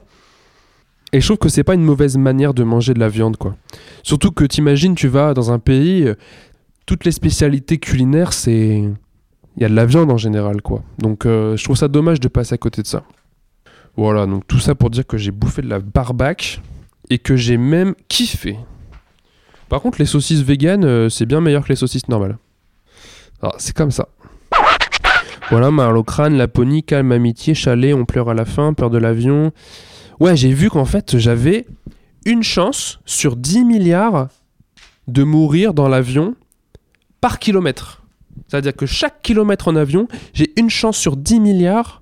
Et 1.16 1.22
je 1.22 1.28
trouve 1.28 1.38
que 1.38 1.48
c'est 1.48 1.64
pas 1.64 1.76
une 1.76 1.82
mauvaise 1.82 2.18
manière 2.18 2.54
de 2.54 2.66
manger 2.66 2.94
de 2.94 3.00
la 3.00 3.08
viande, 3.08 3.38
quoi. 3.38 3.56
Surtout 4.04 4.32
que 4.32 4.44
t'imagines, 4.44 4.96
tu 4.96 5.08
vas 5.08 5.34
dans 5.34 5.50
un 5.50 5.60
pays, 5.60 6.04
euh, 6.04 6.16
toutes 6.86 7.06
les 7.06 7.14
spécialités 7.14 7.78
culinaires, 7.78 8.34
c'est. 8.34 8.84
Il 9.56 9.62
y 9.62 9.64
a 9.64 9.70
de 9.70 9.74
la 9.74 9.86
viande 9.86 10.12
en 10.12 10.18
général, 10.18 10.62
quoi. 10.62 10.84
Donc 10.98 11.26
euh, 11.26 11.56
je 11.56 11.64
trouve 11.64 11.78
ça 11.78 11.88
dommage 11.88 12.20
de 12.20 12.28
passer 12.28 12.56
à 12.56 12.58
côté 12.58 12.82
de 12.82 12.88
ça. 12.88 13.04
Voilà, 13.96 14.26
donc 14.26 14.46
tout 14.46 14.60
ça 14.60 14.76
pour 14.76 14.90
dire 14.90 15.08
que 15.08 15.16
j'ai 15.16 15.32
bouffé 15.32 15.62
de 15.62 15.70
la 15.70 15.80
barbac 15.80 16.60
et 17.10 17.18
que 17.18 17.38
j'ai 17.38 17.56
même 17.56 17.96
kiffé. 18.10 18.58
Par 19.70 19.82
contre, 19.82 20.00
les 20.00 20.06
saucisses 20.06 20.42
véganes, 20.42 20.84
euh, 20.84 21.08
c'est 21.08 21.26
bien 21.26 21.40
meilleur 21.40 21.64
que 21.64 21.70
les 21.70 21.78
saucisses 21.78 22.10
normales. 22.10 22.38
Alors, 23.42 23.54
ah, 23.56 23.58
c'est 23.58 23.74
comme 23.74 23.92
ça. 23.92 24.10
Voilà, 25.50 25.72
Marlocrane, 25.72 26.36
Laponie, 26.36 26.84
calme, 26.84 27.14
amitié, 27.14 27.54
chalet, 27.54 27.94
on 27.94 28.04
pleure 28.04 28.28
à 28.28 28.34
la 28.34 28.44
fin, 28.44 28.74
peur 28.74 28.90
de 28.90 28.98
l'avion. 28.98 29.54
Ouais, 30.20 30.36
j'ai 30.36 30.52
vu 30.52 30.70
qu'en 30.70 30.86
fait, 30.86 31.18
j'avais 31.18 31.66
une 32.26 32.44
chance 32.44 33.00
sur 33.06 33.36
10 33.36 33.66
milliards 33.66 34.30
de 35.08 35.24
mourir 35.24 35.74
dans 35.74 35.88
l'avion 35.88 36.36
par 37.22 37.40
kilomètre. 37.40 38.04
C'est-à-dire 38.48 38.76
que 38.76 38.86
chaque 38.86 39.22
kilomètre 39.22 39.68
en 39.68 39.76
avion, 39.76 40.08
j'ai 40.34 40.54
une 40.58 40.70
chance 40.70 40.98
sur 40.98 41.18
10 41.18 41.40
milliards 41.40 42.02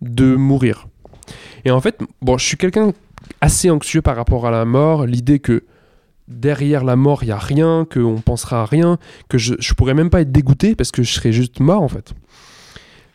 de 0.00 0.34
mourir. 0.34 0.88
Et 1.64 1.70
en 1.70 1.80
fait, 1.80 2.00
bon, 2.22 2.38
je 2.38 2.46
suis 2.46 2.56
quelqu'un 2.56 2.92
assez 3.40 3.70
anxieux 3.70 4.02
par 4.02 4.16
rapport 4.16 4.46
à 4.46 4.50
la 4.50 4.64
mort, 4.64 5.06
l'idée 5.06 5.38
que 5.38 5.64
derrière 6.28 6.84
la 6.84 6.96
mort, 6.96 7.22
il 7.22 7.26
n'y 7.26 7.32
a 7.32 7.38
rien, 7.38 7.86
qu'on 7.92 8.20
pensera 8.20 8.62
à 8.62 8.66
rien, 8.66 8.98
que 9.28 9.36
je 9.36 9.54
ne 9.54 9.74
pourrais 9.74 9.94
même 9.94 10.10
pas 10.10 10.20
être 10.20 10.32
dégoûté 10.32 10.74
parce 10.74 10.90
que 10.90 11.02
je 11.02 11.12
serais 11.12 11.32
juste 11.32 11.60
mort 11.60 11.82
en 11.82 11.88
fait. 11.88 12.14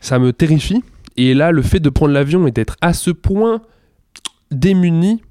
Ça 0.01 0.19
me 0.19 0.33
terrifie. 0.33 0.83
Et 1.17 1.33
là, 1.33 1.51
le 1.51 1.61
fait 1.61 1.79
de 1.79 1.89
prendre 1.89 2.13
l'avion 2.13 2.45
et 2.47 2.51
d'être 2.51 2.75
à 2.81 2.93
ce 2.93 3.11
point 3.11 3.61
démuni 4.51 5.21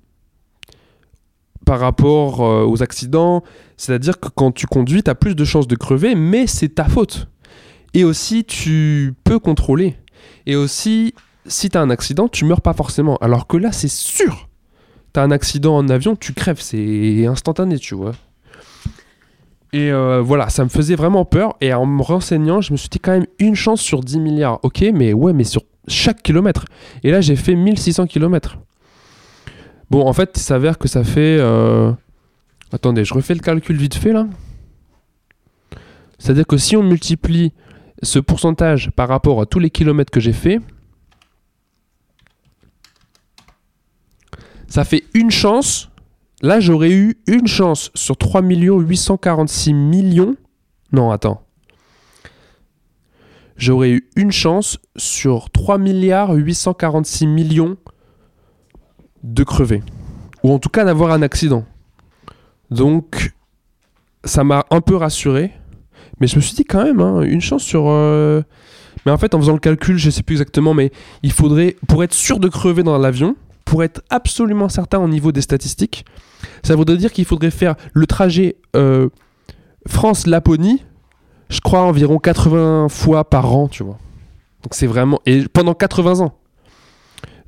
par 1.64 1.80
rapport 1.80 2.42
euh, 2.42 2.64
aux 2.64 2.82
accidents, 2.82 3.42
c'est-à-dire 3.76 4.20
que 4.20 4.28
quand 4.28 4.52
tu 4.52 4.66
conduis, 4.66 5.02
tu 5.02 5.10
as 5.10 5.14
plus 5.14 5.34
de 5.34 5.44
chances 5.44 5.66
de 5.66 5.76
crever, 5.76 6.14
mais 6.14 6.46
c'est 6.46 6.74
ta 6.76 6.84
faute. 6.84 7.28
Et 7.94 8.04
aussi, 8.04 8.44
tu 8.44 9.14
peux 9.24 9.38
contrôler. 9.38 9.96
Et 10.46 10.56
aussi, 10.56 11.14
si 11.46 11.70
tu 11.70 11.78
as 11.78 11.80
un 11.80 11.90
accident, 11.90 12.28
tu 12.28 12.44
meurs 12.44 12.60
pas 12.60 12.72
forcément. 12.72 13.16
Alors 13.18 13.46
que 13.46 13.56
là, 13.56 13.72
c'est 13.72 13.90
sûr. 13.90 14.48
Tu 15.12 15.20
as 15.20 15.22
un 15.22 15.30
accident 15.30 15.76
en 15.76 15.88
avion, 15.88 16.16
tu 16.16 16.32
crèves, 16.32 16.60
c'est 16.60 17.26
instantané, 17.26 17.78
tu 17.78 17.94
vois. 17.94 18.12
Et 19.72 19.90
euh, 19.90 20.20
voilà, 20.20 20.50
ça 20.50 20.64
me 20.64 20.68
faisait 20.68 20.94
vraiment 20.94 21.24
peur. 21.24 21.56
Et 21.60 21.72
en 21.72 21.86
me 21.86 22.02
renseignant, 22.02 22.60
je 22.60 22.72
me 22.72 22.76
suis 22.76 22.88
dit 22.88 23.00
quand 23.00 23.12
même 23.12 23.26
une 23.38 23.54
chance 23.54 23.80
sur 23.80 24.00
10 24.00 24.20
milliards. 24.20 24.60
Ok, 24.62 24.84
mais 24.94 25.12
ouais, 25.12 25.32
mais 25.32 25.44
sur 25.44 25.62
chaque 25.88 26.22
kilomètre. 26.22 26.64
Et 27.02 27.10
là, 27.10 27.20
j'ai 27.20 27.36
fait 27.36 27.54
1600 27.54 28.06
kilomètres. 28.06 28.58
Bon, 29.90 30.06
en 30.06 30.12
fait, 30.12 30.32
il 30.36 30.40
s'avère 30.40 30.78
que 30.78 30.88
ça 30.88 31.04
fait... 31.04 31.38
Euh, 31.38 31.92
attendez, 32.72 33.04
je 33.04 33.14
refais 33.14 33.34
le 33.34 33.40
calcul 33.40 33.76
vite 33.76 33.94
fait 33.94 34.12
là. 34.12 34.26
C'est-à-dire 36.18 36.46
que 36.46 36.56
si 36.56 36.76
on 36.76 36.82
multiplie 36.82 37.52
ce 38.02 38.18
pourcentage 38.18 38.90
par 38.92 39.08
rapport 39.08 39.40
à 39.40 39.46
tous 39.46 39.58
les 39.58 39.70
kilomètres 39.70 40.10
que 40.10 40.20
j'ai 40.20 40.32
fait, 40.32 40.60
ça 44.68 44.84
fait 44.84 45.04
une 45.12 45.30
chance. 45.30 45.90
Là, 46.40 46.60
j'aurais 46.60 46.92
eu 46.92 47.18
une 47.26 47.46
chance 47.46 47.90
sur 47.94 48.16
3 48.16 48.42
846 48.42 49.74
millions. 49.74 50.36
Non, 50.92 51.10
attends 51.10 51.43
j'aurais 53.56 53.90
eu 53.90 54.08
une 54.16 54.32
chance 54.32 54.78
sur 54.96 55.50
3 55.50 55.78
milliards 55.78 56.32
846 56.32 57.26
millions 57.26 57.76
de 59.22 59.42
crever. 59.42 59.82
Ou 60.42 60.52
en 60.52 60.58
tout 60.58 60.68
cas 60.68 60.84
d'avoir 60.84 61.12
un 61.12 61.22
accident. 61.22 61.64
Donc, 62.70 63.32
ça 64.24 64.44
m'a 64.44 64.64
un 64.70 64.80
peu 64.80 64.96
rassuré. 64.96 65.52
Mais 66.20 66.26
je 66.26 66.36
me 66.36 66.40
suis 66.40 66.54
dit 66.54 66.64
quand 66.64 66.84
même, 66.84 67.00
hein, 67.00 67.22
une 67.22 67.40
chance 67.40 67.62
sur... 67.62 67.88
Euh, 67.88 68.42
mais 69.04 69.12
en 69.12 69.18
fait, 69.18 69.34
en 69.34 69.40
faisant 69.40 69.52
le 69.52 69.58
calcul, 69.58 69.98
je 69.98 70.10
sais 70.10 70.22
plus 70.22 70.34
exactement, 70.34 70.74
mais 70.74 70.92
il 71.22 71.32
faudrait, 71.32 71.76
pour 71.88 72.04
être 72.04 72.14
sûr 72.14 72.38
de 72.38 72.48
crever 72.48 72.82
dans 72.82 72.96
l'avion, 72.96 73.36
pour 73.64 73.82
être 73.82 74.02
absolument 74.10 74.68
certain 74.68 74.98
au 74.98 75.08
niveau 75.08 75.32
des 75.32 75.40
statistiques, 75.40 76.04
ça 76.62 76.76
voudrait 76.76 76.96
dire 76.96 77.12
qu'il 77.12 77.24
faudrait 77.24 77.50
faire 77.50 77.74
le 77.92 78.06
trajet 78.06 78.56
euh, 78.76 79.08
France-Laponie 79.86 80.82
je 81.48 81.60
crois, 81.60 81.82
environ 81.82 82.18
80 82.18 82.88
fois 82.88 83.28
par 83.28 83.54
an, 83.54 83.68
tu 83.68 83.82
vois. 83.82 83.98
Donc 84.62 84.74
c'est 84.74 84.86
vraiment... 84.86 85.20
Et 85.26 85.44
pendant 85.48 85.74
80 85.74 86.20
ans. 86.20 86.34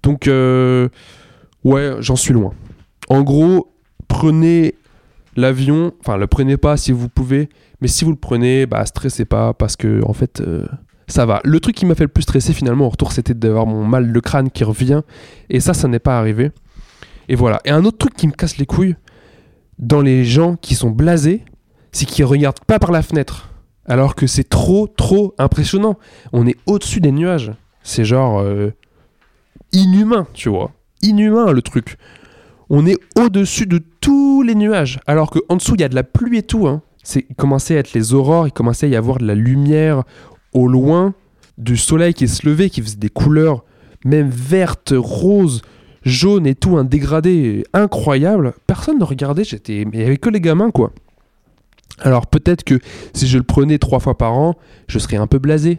Donc, 0.03 0.29
euh, 0.29 0.89
ouais, 1.65 1.97
j'en 2.01 2.17
suis 2.17 2.33
loin. 2.33 2.53
En 3.09 3.23
gros, 3.23 3.73
prenez 4.09 4.75
l'avion, 5.37 5.93
enfin, 6.01 6.17
le 6.17 6.27
prenez 6.27 6.57
pas 6.57 6.77
si 6.77 6.93
vous 6.93 7.09
pouvez, 7.09 7.49
mais 7.81 7.89
si 7.89 8.05
vous 8.05 8.11
le 8.11 8.17
prenez, 8.17 8.67
bah, 8.67 8.85
stressez 8.87 9.25
pas, 9.25 9.55
parce 9.55 9.77
que, 9.77 10.05
en 10.05 10.13
fait... 10.13 10.41
Euh, 10.41 10.67
ça 11.09 11.25
va. 11.25 11.41
Le 11.45 11.61
truc 11.61 11.77
qui 11.77 11.87
m'a 11.87 11.95
fait 11.95 12.05
le 12.05 12.09
plus 12.09 12.23
stresser 12.23 12.53
finalement 12.53 12.87
au 12.87 12.89
retour, 12.89 13.13
c'était 13.13 13.35
d'avoir 13.35 13.67
mon 13.67 13.85
mal 13.85 14.13
de 14.13 14.21
crâne 14.21 14.51
qui 14.51 14.65
revient. 14.65 15.03
Et 15.51 15.61
ça, 15.61 15.73
ça 15.73 15.87
n'est 15.87 16.01
pas 16.01 16.19
arrivé. 16.19 16.51
Et 17.29 17.37
voilà. 17.37 17.61
Et 17.65 17.71
un 17.71 17.85
autre 17.85 17.99
truc 17.99 18.15
qui 18.15 18.27
me 18.27 18.33
casse 18.33 18.59
les 18.59 18.67
couilles 18.67 18.97
dans 19.79 20.01
les 20.01 20.25
gens 20.25 20.57
qui 20.57 20.75
sont 20.75 20.91
blasés, 20.91 21.45
c'est 21.93 22.07
qu'ils 22.07 22.25
regardent 22.25 22.65
pas 22.67 22.79
par 22.79 22.91
la 22.91 23.03
fenêtre. 23.03 23.46
Alors 23.87 24.15
que 24.15 24.27
c'est 24.27 24.49
trop, 24.49 24.87
trop 24.87 25.35
impressionnant. 25.39 25.97
On 26.33 26.47
est 26.47 26.57
au-dessus 26.67 27.01
des 27.01 27.13
nuages. 27.13 27.53
C'est 27.83 28.05
genre 28.05 28.41
euh, 28.41 28.73
inhumain, 29.73 30.27
tu 30.35 30.49
vois. 30.49 30.73
Inhumain 31.03 31.53
le 31.53 31.63
truc. 31.63 31.97
On 32.69 32.85
est 32.87 32.99
au-dessus 33.17 33.67
de 33.67 33.81
tous 34.01 34.43
les 34.43 34.55
nuages. 34.55 34.99
Alors 35.07 35.31
qu'en 35.31 35.57
dessous, 35.57 35.75
il 35.75 35.81
y 35.81 35.85
a 35.85 35.89
de 35.89 35.95
la 35.95 36.03
pluie 36.03 36.39
et 36.39 36.43
tout. 36.43 36.67
Hein. 36.67 36.83
C'est, 37.05 37.27
il 37.31 37.37
commençait 37.37 37.77
à 37.77 37.81
être 37.81 37.93
les 37.93 38.13
aurores, 38.15 38.49
il 38.49 38.53
commençait 38.53 38.87
à 38.87 38.89
y 38.89 38.97
avoir 38.97 39.19
de 39.19 39.27
la 39.27 39.37
lumière 39.37 40.03
au 40.53 40.67
loin 40.67 41.15
du 41.59 41.77
soleil 41.77 42.13
qui 42.13 42.27
se 42.27 42.45
levait, 42.47 42.71
qui 42.71 42.83
faisait 42.83 42.97
des 42.97 43.09
couleurs 43.09 43.65
même 44.05 44.31
vertes, 44.31 44.95
roses, 44.97 45.63
jaunes 46.03 46.47
et 46.47 46.55
tout, 46.55 46.77
un 46.77 46.85
dégradé 46.85 47.65
incroyable. 47.73 48.55
Personne 48.67 48.99
ne 48.99 49.05
regardait, 49.05 49.45
j'étais, 49.45 49.85
mais 49.85 49.99
il 49.99 49.99
n'y 50.01 50.07
avait 50.07 50.17
que 50.17 50.31
les 50.31 50.41
gamins 50.41 50.71
quoi. 50.71 50.93
Alors 52.01 52.27
peut-être 52.27 52.65
que 52.65 52.79
si 53.15 53.27
je 53.27 53.39
le 53.39 53.45
prenais 53.45 53.79
trois 53.79 54.01
fois 54.01 54.17
par 54.17 54.35
an, 54.35 54.55
je 54.89 54.99
serais 54.99 55.17
un 55.17 55.27
peu 55.27 55.39
blasé. 55.39 55.79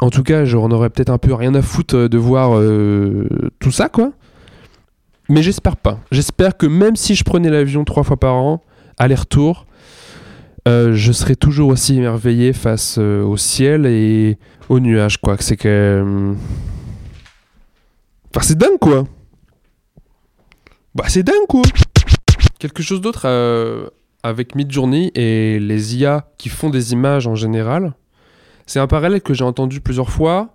En 0.00 0.10
tout 0.10 0.22
cas, 0.22 0.44
j'en 0.44 0.70
aurais 0.70 0.90
peut-être 0.90 1.10
un 1.10 1.18
peu 1.18 1.32
rien 1.32 1.54
à 1.54 1.62
foutre 1.62 1.96
euh, 1.96 2.08
de 2.08 2.18
voir 2.18 2.56
euh, 2.56 3.28
tout 3.60 3.70
ça 3.70 3.88
quoi. 3.88 4.12
Mais 5.28 5.42
j'espère 5.42 5.76
pas. 5.76 5.98
J'espère 6.12 6.56
que 6.56 6.66
même 6.66 6.96
si 6.96 7.14
je 7.14 7.24
prenais 7.24 7.50
l'avion 7.50 7.84
trois 7.84 8.04
fois 8.04 8.16
par 8.16 8.34
an, 8.34 8.62
aller-retour, 8.98 9.66
euh, 10.68 10.94
je 10.94 11.12
serais 11.12 11.36
toujours 11.36 11.70
aussi 11.70 11.96
émerveillé 11.96 12.52
face 12.52 12.98
au 12.98 13.36
ciel 13.36 13.86
et 13.86 14.38
aux 14.68 14.80
nuages, 14.80 15.18
quoi. 15.18 15.36
C'est 15.38 15.56
que. 15.56 15.68
Euh, 15.68 16.34
enfin, 18.30 18.46
c'est 18.46 18.58
dingue, 18.58 18.78
quoi. 18.80 19.04
Bah, 20.94 21.04
c'est 21.08 21.22
dingue, 21.22 21.46
quoi. 21.48 21.62
Quelque 22.58 22.82
chose 22.82 23.00
d'autre 23.00 23.26
avec 24.26 24.54
Midjourney 24.54 25.12
et 25.14 25.58
les 25.58 25.96
IA 25.96 26.28
qui 26.38 26.48
font 26.48 26.70
des 26.70 26.92
images 26.92 27.26
en 27.26 27.34
général. 27.34 27.94
C'est 28.66 28.80
un 28.80 28.86
parallèle 28.86 29.22
que 29.22 29.34
j'ai 29.34 29.44
entendu 29.44 29.80
plusieurs 29.80 30.10
fois 30.10 30.54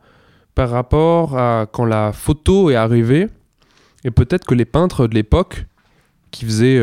par 0.55 0.69
rapport 0.69 1.37
à 1.37 1.65
quand 1.71 1.85
la 1.85 2.11
photo 2.11 2.69
est 2.69 2.75
arrivée. 2.75 3.27
Et 4.03 4.11
peut-être 4.11 4.45
que 4.45 4.55
les 4.55 4.65
peintres 4.65 5.07
de 5.07 5.15
l'époque 5.15 5.65
qui 6.31 6.45
faisaient 6.45 6.79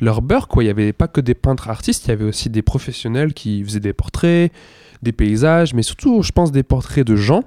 leur 0.00 0.20
beurre, 0.22 0.48
quoi. 0.48 0.62
Il 0.62 0.66
n'y 0.66 0.70
avait 0.70 0.92
pas 0.92 1.08
que 1.08 1.20
des 1.20 1.34
peintres 1.34 1.70
artistes, 1.70 2.06
il 2.06 2.08
y 2.08 2.12
avait 2.12 2.24
aussi 2.24 2.50
des 2.50 2.62
professionnels 2.62 3.32
qui 3.32 3.64
faisaient 3.64 3.80
des 3.80 3.92
portraits, 3.92 4.52
des 5.02 5.12
paysages, 5.12 5.74
mais 5.74 5.82
surtout, 5.82 6.22
je 6.22 6.32
pense, 6.32 6.52
des 6.52 6.62
portraits 6.62 7.06
de 7.06 7.16
gens. 7.16 7.44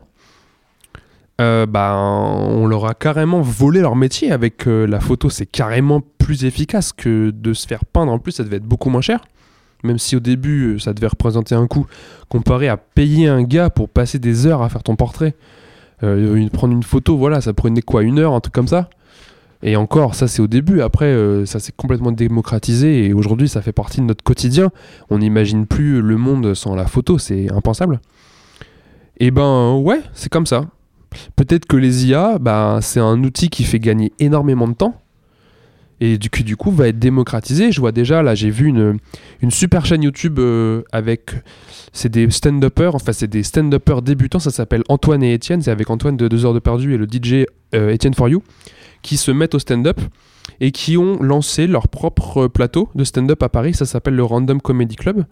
Euh, 1.39 1.67
bah, 1.67 1.95
on 1.95 2.65
leur 2.65 2.85
a 2.87 2.95
carrément 2.95 3.41
volé 3.41 3.81
leur 3.81 3.95
métier 3.95 4.31
avec 4.31 4.67
euh, 4.67 4.87
la 4.87 4.99
photo. 4.99 5.29
C'est 5.29 5.45
carrément 5.45 6.01
plus 6.17 6.45
efficace 6.45 6.93
que 6.93 7.29
de 7.29 7.53
se 7.53 7.67
faire 7.67 7.85
peindre. 7.85 8.11
En 8.11 8.19
plus, 8.19 8.31
ça 8.31 8.43
devait 8.43 8.57
être 8.57 8.65
beaucoup 8.65 8.89
moins 8.89 9.01
cher. 9.01 9.21
Même 9.83 9.99
si 9.99 10.15
au 10.15 10.19
début, 10.19 10.73
euh, 10.73 10.79
ça 10.79 10.93
devait 10.93 11.07
représenter 11.07 11.53
un 11.53 11.67
coût 11.67 11.85
comparé 12.27 12.67
à 12.67 12.77
payer 12.77 13.27
un 13.27 13.43
gars 13.43 13.69
pour 13.69 13.89
passer 13.89 14.17
des 14.17 14.47
heures 14.47 14.63
à 14.63 14.69
faire 14.69 14.83
ton 14.83 14.95
portrait. 14.95 15.35
prendre 15.99 16.73
une 16.73 16.83
photo, 16.83 17.17
voilà, 17.17 17.41
ça 17.41 17.53
prenait 17.53 17.81
quoi 17.81 18.01
Une 18.03 18.19
heure, 18.19 18.33
un 18.33 18.39
truc 18.39 18.53
comme 18.53 18.67
ça 18.67 18.89
et 19.63 19.75
encore, 19.75 20.13
ça 20.13 20.27
c'est 20.27 20.39
au 20.39 20.45
début. 20.45 20.81
Après, 20.81 21.17
ça 21.47 21.59
s'est 21.59 21.71
complètement 21.75 22.11
démocratisé 22.11 23.07
et 23.07 23.13
aujourd'hui, 23.13 23.49
ça 23.49 23.63
fait 23.63 23.71
partie 23.71 24.01
de 24.01 24.05
notre 24.05 24.23
quotidien. 24.23 24.69
On 25.09 25.17
n'imagine 25.17 25.65
plus 25.65 25.99
le 25.99 26.15
monde 26.15 26.53
sans 26.53 26.75
la 26.75 26.85
photo, 26.85 27.17
c'est 27.17 27.51
impensable. 27.51 27.99
Et 29.19 29.31
ben 29.31 29.73
ouais, 29.73 30.01
c'est 30.13 30.29
comme 30.29 30.45
ça. 30.45 30.65
Peut-être 31.35 31.65
que 31.65 31.77
les 31.77 32.07
IA, 32.07 32.37
bah, 32.39 32.79
c'est 32.81 32.99
un 32.99 33.23
outil 33.23 33.49
qui 33.49 33.63
fait 33.63 33.79
gagner 33.79 34.11
énormément 34.19 34.67
de 34.67 34.73
temps 34.73 35.01
et 35.99 36.17
du 36.17 36.29
coup, 36.29 36.43
du 36.43 36.55
coup 36.55 36.71
va 36.71 36.87
être 36.89 36.99
démocratisé. 36.99 37.71
Je 37.71 37.79
vois 37.79 37.91
déjà, 37.91 38.21
là, 38.21 38.35
j'ai 38.35 38.49
vu 38.49 38.67
une, 38.67 38.97
une 39.41 39.51
super 39.51 39.85
chaîne 39.85 40.03
YouTube 40.03 40.39
euh, 40.39 40.83
avec. 40.91 41.31
C'est 41.91 42.09
des 42.09 42.29
stand-uppers, 42.29 42.93
enfin, 42.93 43.13
c'est 43.13 43.27
des 43.27 43.43
stand-uppers 43.43 44.03
débutants. 44.03 44.39
Ça 44.39 44.51
s'appelle 44.51 44.83
Antoine 44.89 45.23
et 45.23 45.33
Étienne. 45.33 45.61
C'est 45.61 45.71
avec 45.71 45.89
Antoine 45.89 46.15
de 46.15 46.27
2 46.27 46.45
heures 46.45 46.53
de 46.53 46.59
perdu 46.59 46.93
et 46.93 46.97
le 46.97 47.05
DJ 47.05 47.45
euh, 47.73 47.89
Étienne 47.89 48.13
For 48.13 48.29
You 48.29 48.43
qui 49.01 49.17
se 49.17 49.31
mettent 49.31 49.55
au 49.55 49.59
stand-up 49.59 49.99
et 50.59 50.71
qui 50.71 50.97
ont 50.97 51.21
lancé 51.21 51.67
leur 51.67 51.87
propre 51.87 52.47
plateau 52.47 52.89
de 52.93 53.03
stand-up 53.03 53.41
à 53.41 53.49
Paris. 53.49 53.73
Ça 53.73 53.85
s'appelle 53.85 54.15
le 54.15 54.23
Random 54.23 54.61
Comedy 54.61 54.95
Club. 54.95 55.25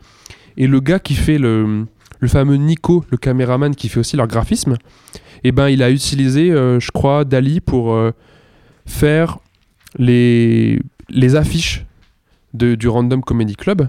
Et 0.58 0.68
le 0.68 0.80
gars 0.80 1.00
qui 1.00 1.14
fait 1.14 1.38
le, 1.38 1.86
le 2.20 2.28
fameux 2.28 2.56
Nico, 2.56 3.04
le 3.10 3.18
caméraman 3.18 3.76
qui 3.76 3.90
fait 3.90 4.00
aussi 4.00 4.18
leur 4.18 4.28
graphisme, 4.28 4.78
eh 5.44 5.52
ben, 5.52 5.70
il 5.70 5.84
a 5.84 5.92
utilisé, 5.92 6.52
euh, 6.52 6.80
je 6.80 6.92
crois, 6.92 7.26
Dali 7.26 7.62
pour 7.62 7.94
euh, 7.94 8.12
faire 8.86 9.40
les, 9.98 10.80
affiches 11.36 11.86
de, 12.54 12.76
du 12.76 12.88
Random 12.88 13.22
Comedy 13.22 13.56
Club. 13.56 13.88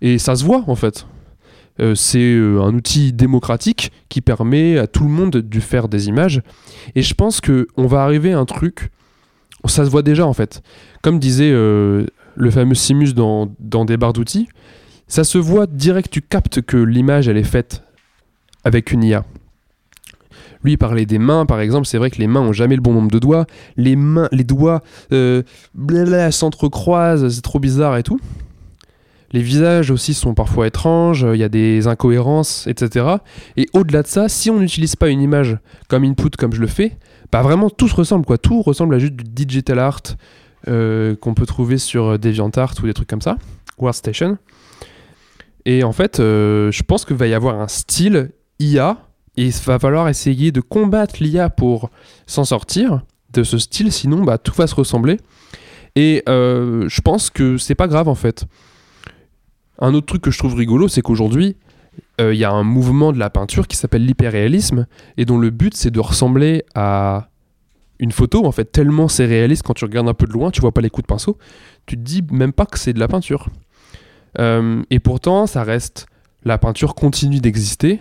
Et 0.00 0.18
ça 0.18 0.36
se 0.36 0.44
voit 0.44 0.64
en 0.66 0.74
fait. 0.74 1.06
Euh, 1.80 1.94
c'est 1.94 2.36
un 2.36 2.74
outil 2.74 3.12
démocratique 3.12 3.92
qui 4.08 4.20
permet 4.20 4.78
à 4.78 4.86
tout 4.86 5.04
le 5.04 5.10
monde 5.10 5.30
de 5.30 5.60
faire 5.60 5.88
des 5.88 6.08
images. 6.08 6.42
Et 6.94 7.02
je 7.02 7.14
pense 7.14 7.40
qu'on 7.40 7.86
va 7.86 8.02
arriver 8.02 8.32
à 8.32 8.38
un 8.38 8.44
truc 8.44 8.90
ça 9.66 9.84
se 9.84 9.90
voit 9.90 10.02
déjà 10.02 10.24
en 10.24 10.32
fait. 10.32 10.62
Comme 11.02 11.18
disait 11.18 11.50
le 12.38 12.50
fameux 12.50 12.74
Simus 12.74 13.12
dans, 13.12 13.46
des 13.84 13.96
barres 13.96 14.12
d'outils, 14.12 14.48
ça 15.08 15.24
se 15.24 15.38
voit 15.38 15.66
direct, 15.66 16.10
tu 16.10 16.22
captes 16.22 16.60
que 16.62 16.76
l'image 16.76 17.28
elle 17.28 17.38
est 17.38 17.42
faite 17.42 17.82
avec 18.64 18.92
une 18.92 19.02
IA. 19.02 19.24
Lui 20.62 20.76
parlait 20.76 21.06
des 21.06 21.18
mains 21.18 21.46
par 21.46 21.60
exemple, 21.60 21.86
c'est 21.86 21.98
vrai 21.98 22.10
que 22.10 22.18
les 22.18 22.26
mains 22.26 22.40
ont 22.40 22.52
jamais 22.52 22.76
le 22.76 22.82
bon 22.82 22.92
nombre 22.92 23.10
de 23.10 23.18
doigts, 23.18 23.46
les 23.76 23.96
mains, 23.96 24.28
les 24.32 24.44
doigts 24.44 24.82
euh, 25.12 25.42
s'entrecroisent, 26.30 27.28
c'est 27.28 27.42
trop 27.42 27.58
bizarre 27.58 27.96
et 27.96 28.02
tout. 28.02 28.20
Les 29.32 29.42
visages 29.42 29.90
aussi 29.90 30.14
sont 30.14 30.32
parfois 30.32 30.66
étranges, 30.66 31.26
il 31.34 31.38
y 31.38 31.44
a 31.44 31.50
des 31.50 31.86
incohérences, 31.86 32.66
etc. 32.66 33.06
Et 33.58 33.66
au-delà 33.74 34.02
de 34.02 34.06
ça, 34.06 34.28
si 34.28 34.50
on 34.50 34.58
n'utilise 34.58 34.96
pas 34.96 35.10
une 35.10 35.20
image 35.20 35.58
comme 35.88 36.04
input 36.04 36.30
comme 36.38 36.54
je 36.54 36.60
le 36.60 36.66
fais, 36.66 36.96
bah 37.30 37.42
vraiment 37.42 37.68
tout 37.68 37.88
se 37.88 37.94
ressemble 37.94 38.24
quoi. 38.24 38.38
Tout 38.38 38.62
ressemble 38.62 38.94
à 38.94 38.98
juste 38.98 39.14
du 39.14 39.24
digital 39.24 39.78
art 39.78 40.02
euh, 40.66 41.14
qu'on 41.14 41.34
peut 41.34 41.46
trouver 41.46 41.78
sur 41.78 42.18
DeviantArt 42.18 42.74
ou 42.82 42.86
des 42.86 42.94
trucs 42.94 43.08
comme 43.08 43.22
ça, 43.22 43.36
Workstation. 43.78 44.38
Et 45.68 45.84
en 45.84 45.92
fait, 45.92 46.18
euh, 46.18 46.72
je 46.72 46.82
pense 46.82 47.04
qu'il 47.04 47.16
va 47.16 47.26
y 47.28 47.34
avoir 47.34 47.60
un 47.60 47.68
style 47.68 48.30
IA 48.58 48.96
et 49.36 49.44
il 49.46 49.52
va 49.64 49.78
falloir 49.78 50.08
essayer 50.08 50.50
de 50.50 50.60
combattre 50.60 51.16
l'IA 51.20 51.50
pour 51.50 51.90
s'en 52.26 52.44
sortir 52.44 53.02
de 53.32 53.44
ce 53.44 53.58
style, 53.58 53.92
sinon 53.92 54.24
bah, 54.24 54.38
tout 54.38 54.54
va 54.54 54.66
se 54.66 54.74
ressembler. 54.74 55.18
Et 55.94 56.22
je 56.26 57.00
pense 57.00 57.30
que 57.30 57.58
c'est 57.58 57.74
pas 57.74 57.86
grave 57.86 58.08
en 58.08 58.14
fait. 58.14 58.46
Un 59.78 59.94
autre 59.94 60.06
truc 60.06 60.22
que 60.22 60.30
je 60.30 60.38
trouve 60.38 60.54
rigolo, 60.54 60.88
c'est 60.88 61.02
qu'aujourd'hui, 61.02 61.56
euh, 62.20 62.34
il 62.34 62.38
y 62.38 62.44
a 62.44 62.50
un 62.50 62.64
mouvement 62.64 63.12
de 63.12 63.18
la 63.18 63.30
peinture 63.30 63.66
qui 63.66 63.76
s'appelle 63.76 64.04
l'hyperréalisme 64.04 64.86
et 65.16 65.24
dont 65.24 65.38
le 65.38 65.50
but 65.50 65.74
c'est 65.74 65.90
de 65.90 66.00
ressembler 66.00 66.64
à 66.74 67.28
une 68.00 68.12
photo 68.12 68.44
en 68.44 68.52
fait 68.52 68.66
tellement 68.66 69.08
c'est 69.08 69.26
réaliste 69.26 69.62
quand 69.64 69.74
tu 69.74 69.84
regardes 69.84 70.08
un 70.08 70.14
peu 70.14 70.26
de 70.26 70.32
loin 70.32 70.50
tu 70.50 70.60
vois 70.60 70.72
pas 70.72 70.80
les 70.80 70.90
coups 70.90 71.04
de 71.04 71.08
pinceau 71.08 71.36
tu 71.86 71.96
te 71.96 72.00
dis 72.00 72.22
même 72.30 72.52
pas 72.52 72.64
que 72.66 72.78
c'est 72.78 72.92
de 72.92 73.00
la 73.00 73.08
peinture 73.08 73.48
euh, 74.38 74.82
et 74.90 75.00
pourtant 75.00 75.46
ça 75.46 75.62
reste 75.62 76.06
la 76.44 76.58
peinture 76.58 76.94
continue 76.94 77.40
d'exister 77.40 78.00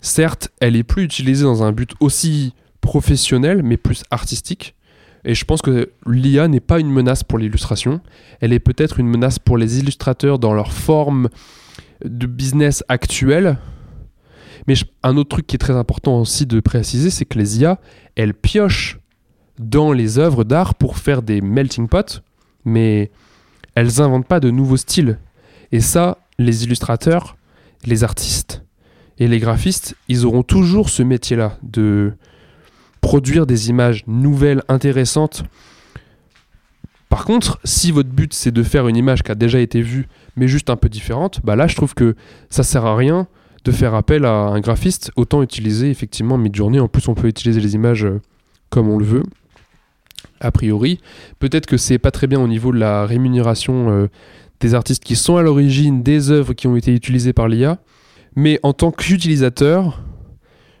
certes 0.00 0.50
elle 0.60 0.76
est 0.76 0.82
plus 0.82 1.04
utilisée 1.04 1.44
dans 1.44 1.62
un 1.62 1.72
but 1.72 1.92
aussi 2.00 2.54
professionnel 2.80 3.62
mais 3.62 3.76
plus 3.76 4.02
artistique 4.10 4.74
et 5.24 5.34
je 5.34 5.44
pense 5.44 5.62
que 5.62 5.90
l'IA 6.06 6.48
n'est 6.48 6.60
pas 6.60 6.80
une 6.80 6.90
menace 6.90 7.24
pour 7.24 7.38
l'illustration, 7.38 8.00
elle 8.40 8.52
est 8.52 8.60
peut-être 8.60 9.00
une 9.00 9.08
menace 9.08 9.38
pour 9.38 9.58
les 9.58 9.78
illustrateurs 9.78 10.38
dans 10.38 10.54
leur 10.54 10.72
forme 10.72 11.28
de 12.04 12.26
business 12.26 12.84
actuelle. 12.88 13.58
Mais 14.66 14.74
un 15.02 15.16
autre 15.16 15.30
truc 15.30 15.46
qui 15.46 15.56
est 15.56 15.58
très 15.58 15.76
important 15.76 16.20
aussi 16.20 16.46
de 16.46 16.60
préciser, 16.60 17.10
c'est 17.10 17.24
que 17.24 17.38
les 17.38 17.60
IA, 17.60 17.78
elles 18.16 18.34
piochent 18.34 18.98
dans 19.58 19.92
les 19.92 20.18
œuvres 20.18 20.44
d'art 20.44 20.74
pour 20.74 20.98
faire 20.98 21.22
des 21.22 21.40
melting 21.40 21.88
pots, 21.88 22.20
mais 22.64 23.10
elles 23.74 24.00
inventent 24.00 24.26
pas 24.26 24.40
de 24.40 24.50
nouveaux 24.50 24.76
styles. 24.76 25.18
Et 25.72 25.80
ça, 25.80 26.18
les 26.38 26.64
illustrateurs, 26.64 27.36
les 27.84 28.04
artistes 28.04 28.64
et 29.18 29.28
les 29.28 29.38
graphistes, 29.38 29.96
ils 30.08 30.24
auront 30.24 30.42
toujours 30.42 30.88
ce 30.88 31.02
métier-là 31.02 31.58
de 31.62 32.12
produire 33.00 33.46
des 33.46 33.70
images 33.70 34.04
nouvelles, 34.06 34.62
intéressantes, 34.68 35.44
Par 37.08 37.24
contre, 37.24 37.58
si 37.64 37.90
votre 37.90 38.10
but 38.10 38.34
c'est 38.34 38.50
de 38.50 38.62
faire 38.62 38.86
une 38.86 38.96
image 38.96 39.22
qui 39.22 39.32
a 39.32 39.34
déjà 39.34 39.60
été 39.60 39.80
vue, 39.80 40.08
mais 40.36 40.46
juste 40.46 40.68
un 40.68 40.76
peu 40.76 40.90
différente, 40.90 41.40
bah 41.42 41.56
là 41.56 41.66
je 41.66 41.74
trouve 41.74 41.94
que 41.94 42.14
ça 42.50 42.62
sert 42.62 42.84
à 42.84 42.96
rien 42.96 43.26
de 43.64 43.72
faire 43.72 43.94
appel 43.94 44.24
à 44.24 44.32
un 44.32 44.60
graphiste. 44.60 45.10
Autant 45.16 45.42
utiliser 45.42 45.90
effectivement 45.90 46.38
Midjourney. 46.38 46.80
En 46.80 46.88
plus, 46.88 47.08
on 47.08 47.14
peut 47.14 47.28
utiliser 47.28 47.60
les 47.60 47.74
images 47.74 48.04
euh, 48.04 48.20
comme 48.70 48.88
on 48.88 48.98
le 48.98 49.04
veut. 49.04 49.22
A 50.40 50.52
priori, 50.52 51.00
peut-être 51.38 51.66
que 51.66 51.76
c'est 51.76 51.98
pas 51.98 52.10
très 52.10 52.26
bien 52.26 52.40
au 52.40 52.48
niveau 52.48 52.72
de 52.72 52.78
la 52.78 53.06
rémunération 53.06 53.90
euh, 53.90 54.08
des 54.60 54.74
artistes 54.74 55.04
qui 55.04 55.16
sont 55.16 55.36
à 55.36 55.42
l'origine 55.42 56.02
des 56.02 56.30
œuvres 56.30 56.52
qui 56.52 56.66
ont 56.66 56.76
été 56.76 56.92
utilisées 56.92 57.32
par 57.32 57.48
l'IA. 57.48 57.78
Mais 58.36 58.60
en 58.62 58.72
tant 58.72 58.90
qu'utilisateur, 58.90 60.02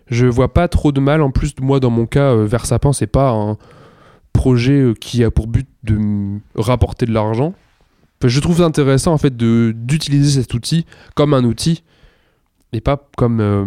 je 0.06 0.26
vois 0.26 0.52
pas 0.52 0.68
trop 0.68 0.92
de 0.92 1.00
mal. 1.00 1.22
En 1.22 1.30
plus, 1.30 1.54
moi, 1.60 1.80
dans 1.80 1.90
mon 1.90 2.06
cas, 2.06 2.32
euh, 2.32 2.46
Versapin, 2.46 2.92
c'est 2.92 3.06
pas 3.06 3.30
un 3.30 3.56
projet 4.32 4.80
euh, 4.80 4.94
qui 4.94 5.24
a 5.24 5.30
pour 5.30 5.46
but 5.46 5.68
de 5.84 6.38
rapporter 6.54 7.06
de 7.06 7.12
l'argent. 7.12 7.54
je 8.22 8.40
trouve 8.40 8.62
intéressant 8.62 9.12
en 9.12 9.18
fait 9.18 9.36
d'utiliser 9.36 10.40
cet 10.42 10.54
outil 10.54 10.86
comme 11.14 11.34
un 11.34 11.44
outil 11.44 11.82
et 12.72 12.80
pas 12.80 13.08
comme 13.16 13.40
euh, 13.40 13.64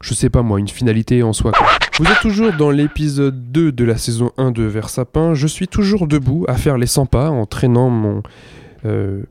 je 0.00 0.14
sais 0.14 0.30
pas 0.30 0.42
moi 0.42 0.58
une 0.58 0.68
finalité 0.68 1.22
en 1.22 1.32
soi. 1.32 1.52
Vous 1.98 2.06
êtes 2.06 2.20
toujours 2.20 2.52
dans 2.52 2.70
l'épisode 2.70 3.52
2 3.52 3.72
de 3.72 3.84
la 3.84 3.96
saison 3.96 4.32
1 4.36 4.50
de 4.50 4.64
Versapin. 4.64 5.34
Je 5.34 5.46
suis 5.46 5.68
toujours 5.68 6.06
debout 6.06 6.44
à 6.48 6.54
faire 6.54 6.76
les 6.76 6.86
100 6.86 7.06
pas 7.06 7.30
en 7.30 7.46
traînant 7.46 7.90
mon 7.90 8.22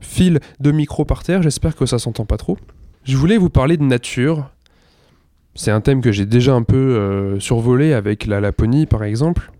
fil 0.00 0.40
de 0.58 0.72
micro 0.72 1.04
par 1.04 1.22
terre. 1.22 1.42
J'espère 1.42 1.76
que 1.76 1.86
ça 1.86 1.98
s'entend 1.98 2.24
pas 2.24 2.36
trop. 2.36 2.58
Je 3.04 3.16
voulais 3.16 3.36
vous 3.36 3.50
parler 3.50 3.76
de 3.76 3.84
nature 3.84 4.48
c'est 5.54 5.70
un 5.70 5.80
thème 5.80 6.00
que 6.00 6.10
j'ai 6.10 6.26
déjà 6.26 6.54
un 6.54 6.62
peu 6.62 6.76
euh, 6.76 7.38
survolé 7.38 7.92
avec 7.92 8.26
la 8.26 8.40
Laponie 8.40 8.86
par 8.86 9.04
exemple. 9.04 9.52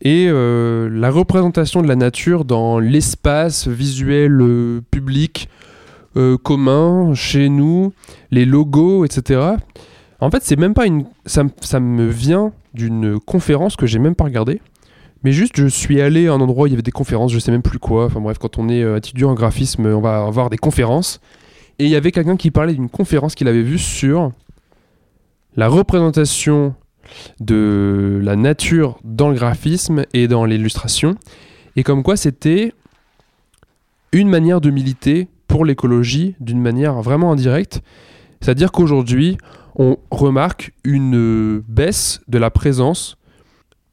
Et 0.00 0.26
euh, 0.28 0.88
la 0.90 1.10
représentation 1.10 1.82
de 1.82 1.88
la 1.88 1.94
nature 1.94 2.44
dans 2.44 2.78
l'espace 2.78 3.68
visuel 3.68 4.40
euh, 4.40 4.80
public 4.90 5.48
commun, 6.42 7.14
chez 7.14 7.48
nous, 7.48 7.94
les 8.30 8.44
logos, 8.44 9.06
etc. 9.06 9.52
En 10.22 10.30
fait, 10.30 10.42
c'est 10.44 10.56
même 10.56 10.72
pas 10.72 10.86
une. 10.86 11.04
Ça, 11.26 11.42
ça 11.60 11.80
me 11.80 12.06
vient 12.06 12.52
d'une 12.74 13.18
conférence 13.18 13.74
que 13.76 13.86
j'ai 13.86 13.98
même 13.98 14.14
pas 14.14 14.24
regardée. 14.24 14.62
Mais 15.24 15.32
juste, 15.32 15.56
je 15.56 15.66
suis 15.66 16.00
allé 16.00 16.28
à 16.28 16.32
un 16.32 16.40
endroit 16.40 16.64
où 16.64 16.66
il 16.68 16.70
y 16.70 16.72
avait 16.74 16.82
des 16.82 16.92
conférences, 16.92 17.32
je 17.32 17.38
sais 17.38 17.50
même 17.50 17.62
plus 17.62 17.78
quoi. 17.78 18.06
Enfin 18.06 18.20
bref, 18.20 18.38
quand 18.38 18.56
on 18.56 18.68
est 18.68 18.82
étudiant 18.96 19.30
en 19.30 19.34
graphisme, 19.34 19.84
on 19.86 20.00
va 20.00 20.24
avoir 20.24 20.48
des 20.48 20.58
conférences. 20.58 21.20
Et 21.78 21.84
il 21.84 21.90
y 21.90 21.96
avait 21.96 22.12
quelqu'un 22.12 22.36
qui 22.36 22.50
parlait 22.50 22.74
d'une 22.74 22.88
conférence 22.88 23.34
qu'il 23.34 23.48
avait 23.48 23.62
vue 23.62 23.78
sur 23.78 24.32
la 25.56 25.68
représentation 25.68 26.74
de 27.40 28.20
la 28.22 28.36
nature 28.36 28.98
dans 29.04 29.28
le 29.28 29.34
graphisme 29.34 30.04
et 30.14 30.28
dans 30.28 30.44
l'illustration, 30.44 31.16
et 31.76 31.82
comme 31.82 32.02
quoi 32.02 32.16
c'était 32.16 32.72
une 34.12 34.28
manière 34.28 34.60
de 34.60 34.70
militer 34.70 35.28
pour 35.48 35.64
l'écologie 35.64 36.36
d'une 36.40 36.60
manière 36.60 37.02
vraiment 37.02 37.32
indirecte. 37.32 37.82
C'est-à-dire 38.40 38.72
qu'aujourd'hui, 38.72 39.38
on 39.76 39.96
remarque 40.10 40.72
une 40.84 41.62
baisse 41.68 42.20
de 42.28 42.38
la 42.38 42.50
présence 42.50 43.16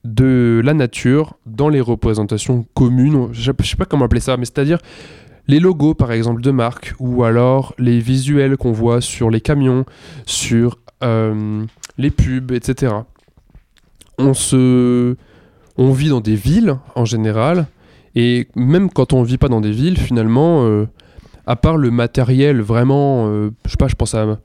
de 0.03 0.61
la 0.63 0.73
nature 0.73 1.35
dans 1.45 1.69
les 1.69 1.81
représentations 1.81 2.65
communes. 2.73 3.29
Je 3.31 3.51
ne 3.51 3.63
sais 3.63 3.75
pas 3.75 3.85
comment 3.85 4.05
appeler 4.05 4.21
ça, 4.21 4.37
mais 4.37 4.45
c'est-à-dire 4.45 4.79
les 5.47 5.59
logos 5.59 5.95
par 5.95 6.11
exemple 6.11 6.41
de 6.41 6.51
marque 6.51 6.93
ou 6.99 7.23
alors 7.23 7.73
les 7.77 7.99
visuels 7.99 8.55
qu'on 8.55 8.71
voit 8.71 9.01
sur 9.01 9.29
les 9.29 9.41
camions, 9.41 9.85
sur 10.25 10.77
euh, 11.03 11.65
les 11.97 12.11
pubs, 12.11 12.51
etc. 12.51 12.93
On, 14.17 14.33
se... 14.33 15.15
on 15.77 15.91
vit 15.91 16.09
dans 16.09 16.21
des 16.21 16.35
villes 16.35 16.77
en 16.95 17.05
général, 17.05 17.67
et 18.15 18.47
même 18.55 18.89
quand 18.89 19.13
on 19.13 19.23
vit 19.23 19.37
pas 19.37 19.47
dans 19.47 19.61
des 19.61 19.71
villes, 19.71 19.97
finalement, 19.97 20.65
euh, 20.65 20.87
à 21.47 21.55
part 21.55 21.77
le 21.77 21.89
matériel 21.89 22.61
vraiment, 22.61 23.27
euh, 23.27 23.49
je 23.65 23.71
sais 23.71 23.77
pas, 23.77 23.87
je 23.87 23.95
pense 23.95 24.13
à 24.13 24.39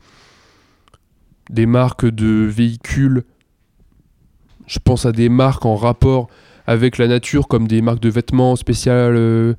des 1.50 1.66
marques 1.66 2.06
de 2.06 2.44
véhicules, 2.44 3.24
je 4.66 4.78
pense 4.78 5.06
à 5.06 5.12
des 5.12 5.28
marques 5.28 5.66
en 5.66 5.76
rapport 5.76 6.28
avec 6.66 6.98
la 6.98 7.06
nature, 7.06 7.48
comme 7.48 7.68
des 7.68 7.82
marques 7.82 8.00
de 8.00 8.08
vêtements 8.08 8.56
spéciales, 8.56 9.56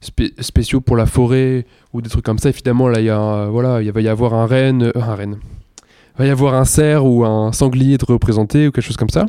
spéciaux 0.00 0.80
pour 0.80 0.96
la 0.96 1.06
forêt, 1.06 1.66
ou 1.92 2.02
des 2.02 2.10
trucs 2.10 2.24
comme 2.24 2.38
ça. 2.38 2.48
Évidemment, 2.48 2.88
là, 2.88 3.00
il 3.00 3.50
voilà, 3.50 3.82
il 3.82 3.92
va 3.92 4.00
y 4.00 4.08
avoir 4.08 4.34
un 4.34 4.46
renne, 4.46 4.90
un 4.94 5.14
renne, 5.14 5.38
va 6.16 6.26
y 6.26 6.30
avoir 6.30 6.54
un 6.54 6.64
cerf 6.64 7.04
ou 7.04 7.24
un 7.24 7.52
sanglier 7.52 7.96
de 7.96 8.04
représenté 8.04 8.66
ou 8.66 8.72
quelque 8.72 8.84
chose 8.84 8.96
comme 8.96 9.10
ça. 9.10 9.26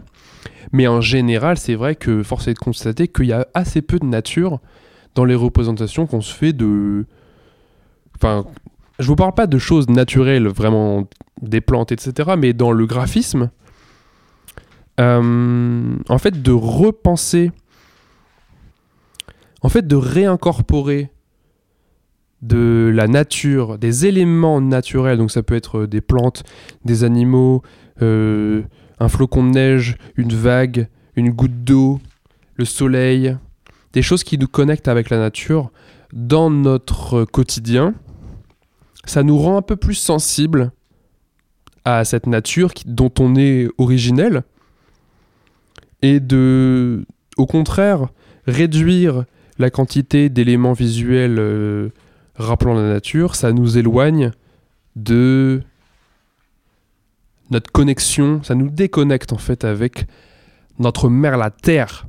Mais 0.71 0.87
en 0.87 1.01
général, 1.01 1.57
c'est 1.57 1.75
vrai 1.75 1.95
que 1.95 2.23
force 2.23 2.47
est 2.47 2.53
de 2.53 2.59
constater 2.59 3.07
qu'il 3.07 3.25
y 3.25 3.33
a 3.33 3.47
assez 3.53 3.81
peu 3.81 3.99
de 3.99 4.05
nature 4.05 4.59
dans 5.15 5.25
les 5.25 5.35
représentations 5.35 6.05
qu'on 6.05 6.21
se 6.21 6.33
fait 6.33 6.53
de. 6.53 7.05
Enfin, 8.15 8.45
je 8.99 9.07
vous 9.07 9.15
parle 9.15 9.33
pas 9.33 9.47
de 9.47 9.57
choses 9.57 9.89
naturelles, 9.89 10.47
vraiment 10.47 11.07
des 11.41 11.61
plantes, 11.61 11.91
etc., 11.91 12.31
mais 12.37 12.53
dans 12.53 12.71
le 12.71 12.85
graphisme, 12.85 13.49
euh, 14.99 15.95
en 16.09 16.17
fait, 16.17 16.41
de 16.41 16.51
repenser, 16.51 17.51
en 19.61 19.69
fait, 19.69 19.87
de 19.87 19.95
réincorporer 19.95 21.11
de 22.41 22.91
la 22.93 23.07
nature, 23.07 23.77
des 23.77 24.05
éléments 24.05 24.61
naturels, 24.61 25.17
donc 25.17 25.31
ça 25.31 25.43
peut 25.43 25.55
être 25.55 25.79
euh, 25.79 25.87
des 25.87 26.01
plantes, 26.01 26.43
des 26.85 27.03
animaux, 27.03 27.61
euh, 28.01 28.63
un 28.99 29.09
flocon 29.09 29.43
de 29.43 29.49
neige, 29.49 29.97
une 30.15 30.33
vague, 30.33 30.87
une 31.15 31.31
goutte 31.31 31.63
d'eau, 31.63 31.99
le 32.55 32.65
soleil, 32.65 33.35
des 33.93 34.01
choses 34.01 34.23
qui 34.23 34.37
nous 34.37 34.47
connectent 34.47 34.87
avec 34.87 35.09
la 35.09 35.17
nature 35.17 35.71
dans 36.13 36.49
notre 36.49 37.25
quotidien, 37.25 37.93
ça 39.05 39.23
nous 39.23 39.37
rend 39.37 39.57
un 39.57 39.61
peu 39.61 39.75
plus 39.75 39.95
sensibles 39.95 40.71
à 41.85 42.05
cette 42.05 42.27
nature 42.27 42.71
dont 42.85 43.11
on 43.19 43.35
est 43.35 43.67
originel 43.77 44.43
et 46.01 46.19
de, 46.19 47.05
au 47.37 47.45
contraire, 47.45 48.07
réduire 48.47 49.25
la 49.57 49.69
quantité 49.69 50.29
d'éléments 50.29 50.73
visuels 50.73 51.37
euh, 51.39 51.89
rappelant 52.35 52.73
la 52.73 52.87
nature, 52.87 53.35
ça 53.35 53.51
nous 53.51 53.77
éloigne 53.77 54.31
de 54.95 55.61
notre 57.51 57.71
connexion, 57.71 58.41
ça 58.43 58.55
nous 58.55 58.69
déconnecte 58.69 59.33
en 59.33 59.37
fait 59.37 59.65
avec 59.65 60.05
notre 60.77 61.09
mère 61.09 61.37
la 61.37 61.49
Terre. 61.49 62.07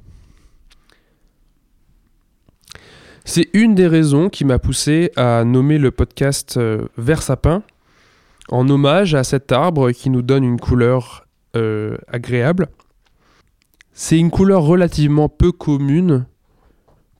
C'est 3.25 3.49
une 3.53 3.75
des 3.75 3.87
raisons 3.87 4.29
qui 4.29 4.45
m'a 4.45 4.59
poussé 4.59 5.12
à 5.16 5.45
nommer 5.45 5.79
le 5.79 5.91
podcast 5.91 6.57
euh, 6.57 6.87
Vert 6.97 7.23
Sapin 7.23 7.62
en 8.51 8.68
hommage 8.68 9.14
à 9.14 9.24
cet 9.24 9.53
arbre 9.53 9.92
qui 9.92 10.11
nous 10.11 10.22
donne 10.22 10.44
une 10.44 10.61
couleur 10.61 11.26
euh, 11.57 11.96
agréable. 12.09 12.68
C'est 13.92 14.18
une 14.18 14.30
couleur 14.30 14.62
relativement 14.62 15.28
peu 15.28 15.53
commune 15.53 16.26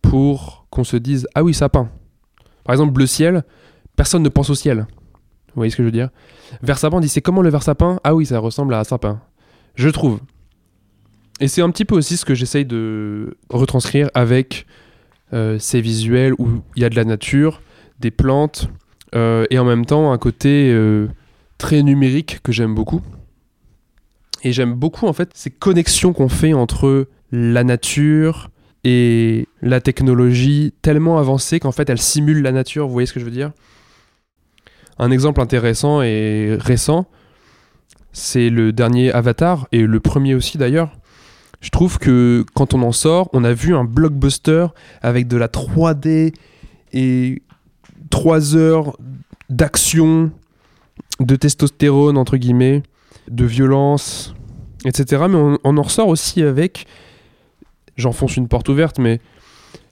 pour 0.03 0.67
qu'on 0.71 0.85
se 0.85 0.97
dise 0.97 1.27
Ah 1.35 1.43
oui, 1.43 1.55
sapin. 1.55 1.89
Par 2.65 2.75
exemple, 2.75 2.93
bleu 2.93 3.07
ciel, 3.07 3.45
personne 3.97 4.23
ne 4.23 4.29
pense 4.29 4.51
au 4.51 4.55
ciel. 4.55 4.87
Vous 5.49 5.57
voyez 5.57 5.71
ce 5.71 5.77
que 5.77 5.83
je 5.83 5.87
veux 5.87 5.93
dire? 5.93 6.11
Vers 6.63 6.79
sapin, 6.79 6.99
on 6.99 7.01
dit 7.01 7.09
c'est 7.09 7.21
comment 7.21 7.43
le 7.43 7.51
vers 7.51 7.63
sapin? 7.63 7.99
Ah 8.05 8.15
oui, 8.15 8.27
ça 8.27 8.39
ressemble 8.39 8.75
à 8.75 8.81
un 8.81 8.85
sapin. 8.85 9.21
Je 9.75 9.89
trouve. 9.89 10.21
Et 11.41 11.49
c'est 11.49 11.63
un 11.63 11.71
petit 11.71 11.85
peu 11.85 11.97
aussi 11.97 12.17
ce 12.17 12.25
que 12.25 12.35
j'essaye 12.35 12.67
de 12.67 13.37
retranscrire 13.49 14.11
avec 14.15 14.67
euh, 15.33 15.59
ces 15.59 15.81
visuels 15.81 16.35
où 16.39 16.63
il 16.77 16.83
y 16.83 16.85
a 16.85 16.89
de 16.89 16.97
la 16.97 17.05
nature, 17.05 17.63
des 17.99 18.11
plantes, 18.11 18.69
euh, 19.15 19.47
et 19.51 19.59
en 19.59 19.65
même 19.65 19.87
temps 19.87 20.13
un 20.13 20.19
côté 20.19 20.71
très 21.61 21.83
numérique 21.83 22.41
que 22.43 22.51
j'aime 22.51 22.75
beaucoup. 22.75 23.03
Et 24.43 24.53
j'aime 24.53 24.75
beaucoup 24.75 25.07
en 25.07 25.13
fait 25.13 25.31
ces 25.35 25.51
connexions 25.51 26.13
qu'on 26.13 26.31
fait 26.31 26.55
entre 26.55 27.07
la 27.31 27.63
nature, 27.63 28.51
et 28.83 29.47
la 29.61 29.83
technologie 29.83 30.73
tellement 30.81 31.19
avancée 31.19 31.61
qu'en 31.61 31.71
fait 31.71 31.91
elle 31.91 32.01
simule 32.01 32.41
la 32.41 32.51
nature, 32.51 32.87
vous 32.87 32.95
voyez 32.95 33.07
ce 33.07 33.13
que 33.13 33.21
je 33.21 33.27
veux 33.27 33.31
dire? 33.31 33.53
Un 34.99 35.11
exemple 35.11 35.41
intéressant 35.41 36.01
et 36.01 36.57
récent, 36.59 37.07
c'est 38.13 38.49
le 38.49 38.73
dernier 38.73 39.13
Avatar, 39.13 39.69
et 39.71 39.83
le 39.83 40.01
premier 40.01 40.35
aussi 40.35 40.57
d'ailleurs. 40.57 40.97
Je 41.61 41.69
trouve 41.69 41.99
que 41.99 42.47
quand 42.55 42.73
on 42.73 42.83
en 42.83 42.93
sort, 42.93 43.29
on 43.35 43.45
a 43.45 43.53
vu 43.53 43.75
un 43.75 43.85
blockbuster 43.85 44.69
avec 45.03 45.29
de 45.29 45.37
la 45.37 45.49
3D 45.49 46.33
et 46.95 47.43
3 48.09 48.57
heures 48.57 48.97
d'action, 49.51 50.33
de 51.21 51.37
testostérone 51.37 52.17
entre 52.17 52.37
guillemets, 52.37 52.83
de 53.31 53.45
violence, 53.45 54.35
etc. 54.85 55.25
Mais 55.29 55.59
on, 55.65 55.77
en 55.77 55.83
ressort 55.83 56.09
aussi 56.09 56.43
avec 56.43 56.87
j'enfonce 57.97 58.37
une 58.37 58.49
porte 58.49 58.69
ouverte, 58.69 58.99
mais 58.99 59.21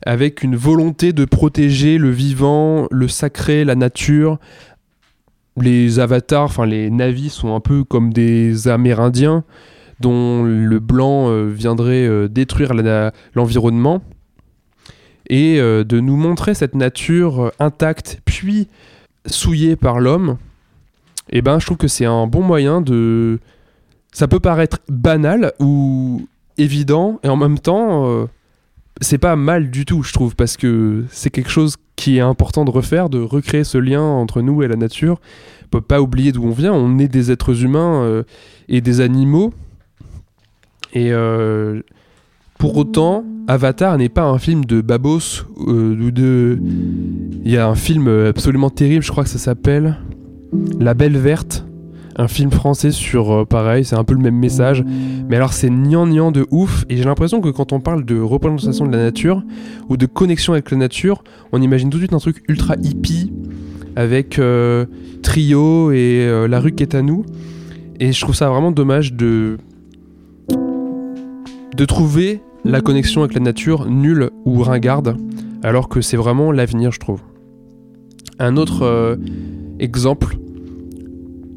avec 0.05 0.43
une 0.43 0.57
volonté 0.57 1.13
de 1.13 1.25
protéger 1.25 1.99
le 1.99 2.11
vivant, 2.11 2.87
le 2.91 3.09
sacré, 3.09 3.65
la 3.65 3.75
nature. 3.75 4.39
Les 5.61 5.99
avatars, 5.99 6.45
enfin 6.45 6.67
les 6.67 6.89
navis 6.89 7.31
sont 7.31 7.55
un 7.55 7.61
peu 7.61 7.85
comme 7.85 8.13
des 8.13 8.69
Amérindiens, 8.69 9.45
dont 10.01 10.45
le 10.45 10.79
blanc 10.79 11.29
euh, 11.29 11.47
viendrait 11.47 12.07
euh, 12.07 12.29
détruire 12.29 12.73
l'environnement, 13.35 14.01
et 15.29 15.61
euh, 15.61 15.83
de 15.83 15.99
nous 15.99 16.17
montrer 16.17 16.55
cette 16.55 16.77
nature 16.77 17.53
intacte, 17.59 18.21
puis 18.25 18.69
souillée 19.27 19.75
par 19.75 19.99
l'homme, 19.99 20.39
et 21.31 21.43
ben 21.43 21.59
je 21.59 21.67
trouve 21.67 21.77
que 21.77 21.89
c'est 21.89 22.07
un 22.07 22.27
bon 22.27 22.43
moyen 22.43 22.81
de... 22.81 23.39
Ça 24.13 24.27
peut 24.27 24.41
paraître 24.41 24.79
banal 24.89 25.53
ou 25.61 26.27
évident, 26.57 27.21
et 27.23 27.29
en 27.29 27.37
même 27.37 27.59
temps, 27.59 28.09
euh, 28.09 28.27
c'est 29.01 29.19
pas 29.19 29.37
mal 29.37 29.71
du 29.71 29.85
tout, 29.85 30.03
je 30.03 30.13
trouve, 30.13 30.35
parce 30.35 30.57
que 30.57 31.05
c'est 31.11 31.31
quelque 31.31 31.51
chose 31.51 31.77
qui 31.95 32.17
est 32.17 32.21
important 32.21 32.65
de 32.65 32.71
refaire, 32.71 33.11
de 33.11 33.21
recréer 33.21 33.65
ce 33.65 33.79
lien 33.79 34.03
entre 34.03 34.41
nous 34.43 34.63
et 34.63 34.69
la 34.69 34.77
nature. 34.77 35.21
On 35.65 35.69
peut 35.69 35.81
pas 35.81 36.01
oublier 36.01 36.33
d'où 36.33 36.45
on 36.45 36.51
vient, 36.51 36.73
on 36.73 36.99
est 36.99 37.09
des 37.09 37.31
êtres 37.31 37.65
humains 37.65 38.03
euh, 38.03 38.23
et 38.69 38.81
des 38.81 39.01
animaux. 39.01 39.53
Et 40.95 41.13
euh, 41.13 41.83
pour 42.59 42.77
autant, 42.77 43.25
Avatar 43.47 43.99
n'est 43.99 44.09
pas 44.09 44.25
un 44.25 44.39
film 44.39 44.65
de 44.65 44.81
Babos 44.81 45.45
ou 45.59 46.11
de. 46.11 46.59
Il 47.45 47.51
y 47.51 47.59
a 47.59 47.69
un 47.69 47.75
film 47.75 48.09
absolument 48.09 48.71
terrible, 48.71 49.05
je 49.05 49.11
crois 49.11 49.25
que 49.25 49.31
ça 49.31 49.39
s'appelle 49.39 49.99
La 50.81 50.95
Belle 50.95 51.17
Verte. 51.17 51.65
Un 52.17 52.27
film 52.27 52.51
français 52.51 52.91
sur 52.91 53.33
euh, 53.33 53.45
pareil, 53.45 53.85
c'est 53.85 53.95
un 53.95 54.03
peu 54.03 54.15
le 54.15 54.21
même 54.21 54.35
message. 54.35 54.85
Mais 55.29 55.37
alors 55.37 55.53
c'est 55.53 55.71
gnangnan 55.71 56.33
de 56.33 56.47
ouf. 56.51 56.85
Et 56.89 56.97
j'ai 56.97 57.05
l'impression 57.05 57.41
que 57.41 57.49
quand 57.49 57.73
on 57.73 57.81
parle 57.81 58.05
de 58.05 58.21
représentation 58.21 58.87
de 58.87 58.93
la 58.93 59.03
nature 59.05 59.45
ou 59.89 59.97
de 59.97 60.07
connexion 60.07 60.53
avec 60.53 60.71
la 60.71 60.79
nature, 60.79 61.23
on 61.53 61.63
imagine 61.63 61.91
tout 61.91 61.99
de 61.99 62.03
suite 62.03 62.13
un 62.13 62.19
truc 62.19 62.43
ultra 62.49 62.75
hippie 62.83 63.33
avec 63.95 64.39
euh, 64.39 64.87
Trio 65.23 65.93
et 65.93 66.27
euh, 66.27 66.49
La 66.49 66.59
rue 66.59 66.73
qui 66.73 66.83
est 66.83 66.97
à 66.97 67.03
nous. 67.03 67.25
Et 68.01 68.13
je 68.13 68.21
trouve 68.21 68.35
ça 68.35 68.49
vraiment 68.49 68.73
dommage 68.73 69.13
de 69.13 69.59
de 71.77 71.85
trouver 71.85 72.41
la 72.65 72.81
connexion 72.81 73.23
avec 73.23 73.35
la 73.35 73.41
nature 73.41 73.89
nulle 73.89 74.31
ou 74.45 74.61
ringarde, 74.63 75.17
alors 75.63 75.89
que 75.89 76.01
c'est 76.01 76.17
vraiment 76.17 76.51
l'avenir, 76.51 76.91
je 76.91 76.99
trouve. 76.99 77.21
Un 78.41 78.57
autre 78.57 79.17
exemple 79.79 80.37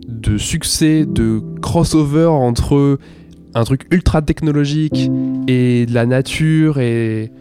de 0.08 0.38
succès, 0.38 1.06
de 1.06 1.42
crossover 1.62 2.26
entre 2.26 3.00
un 3.54 3.64
truc 3.64 3.88
ultra 3.92 4.22
technologique 4.22 5.10
et 5.48 5.86
la 5.88 6.06
nature 6.06 6.80
et 6.80 7.32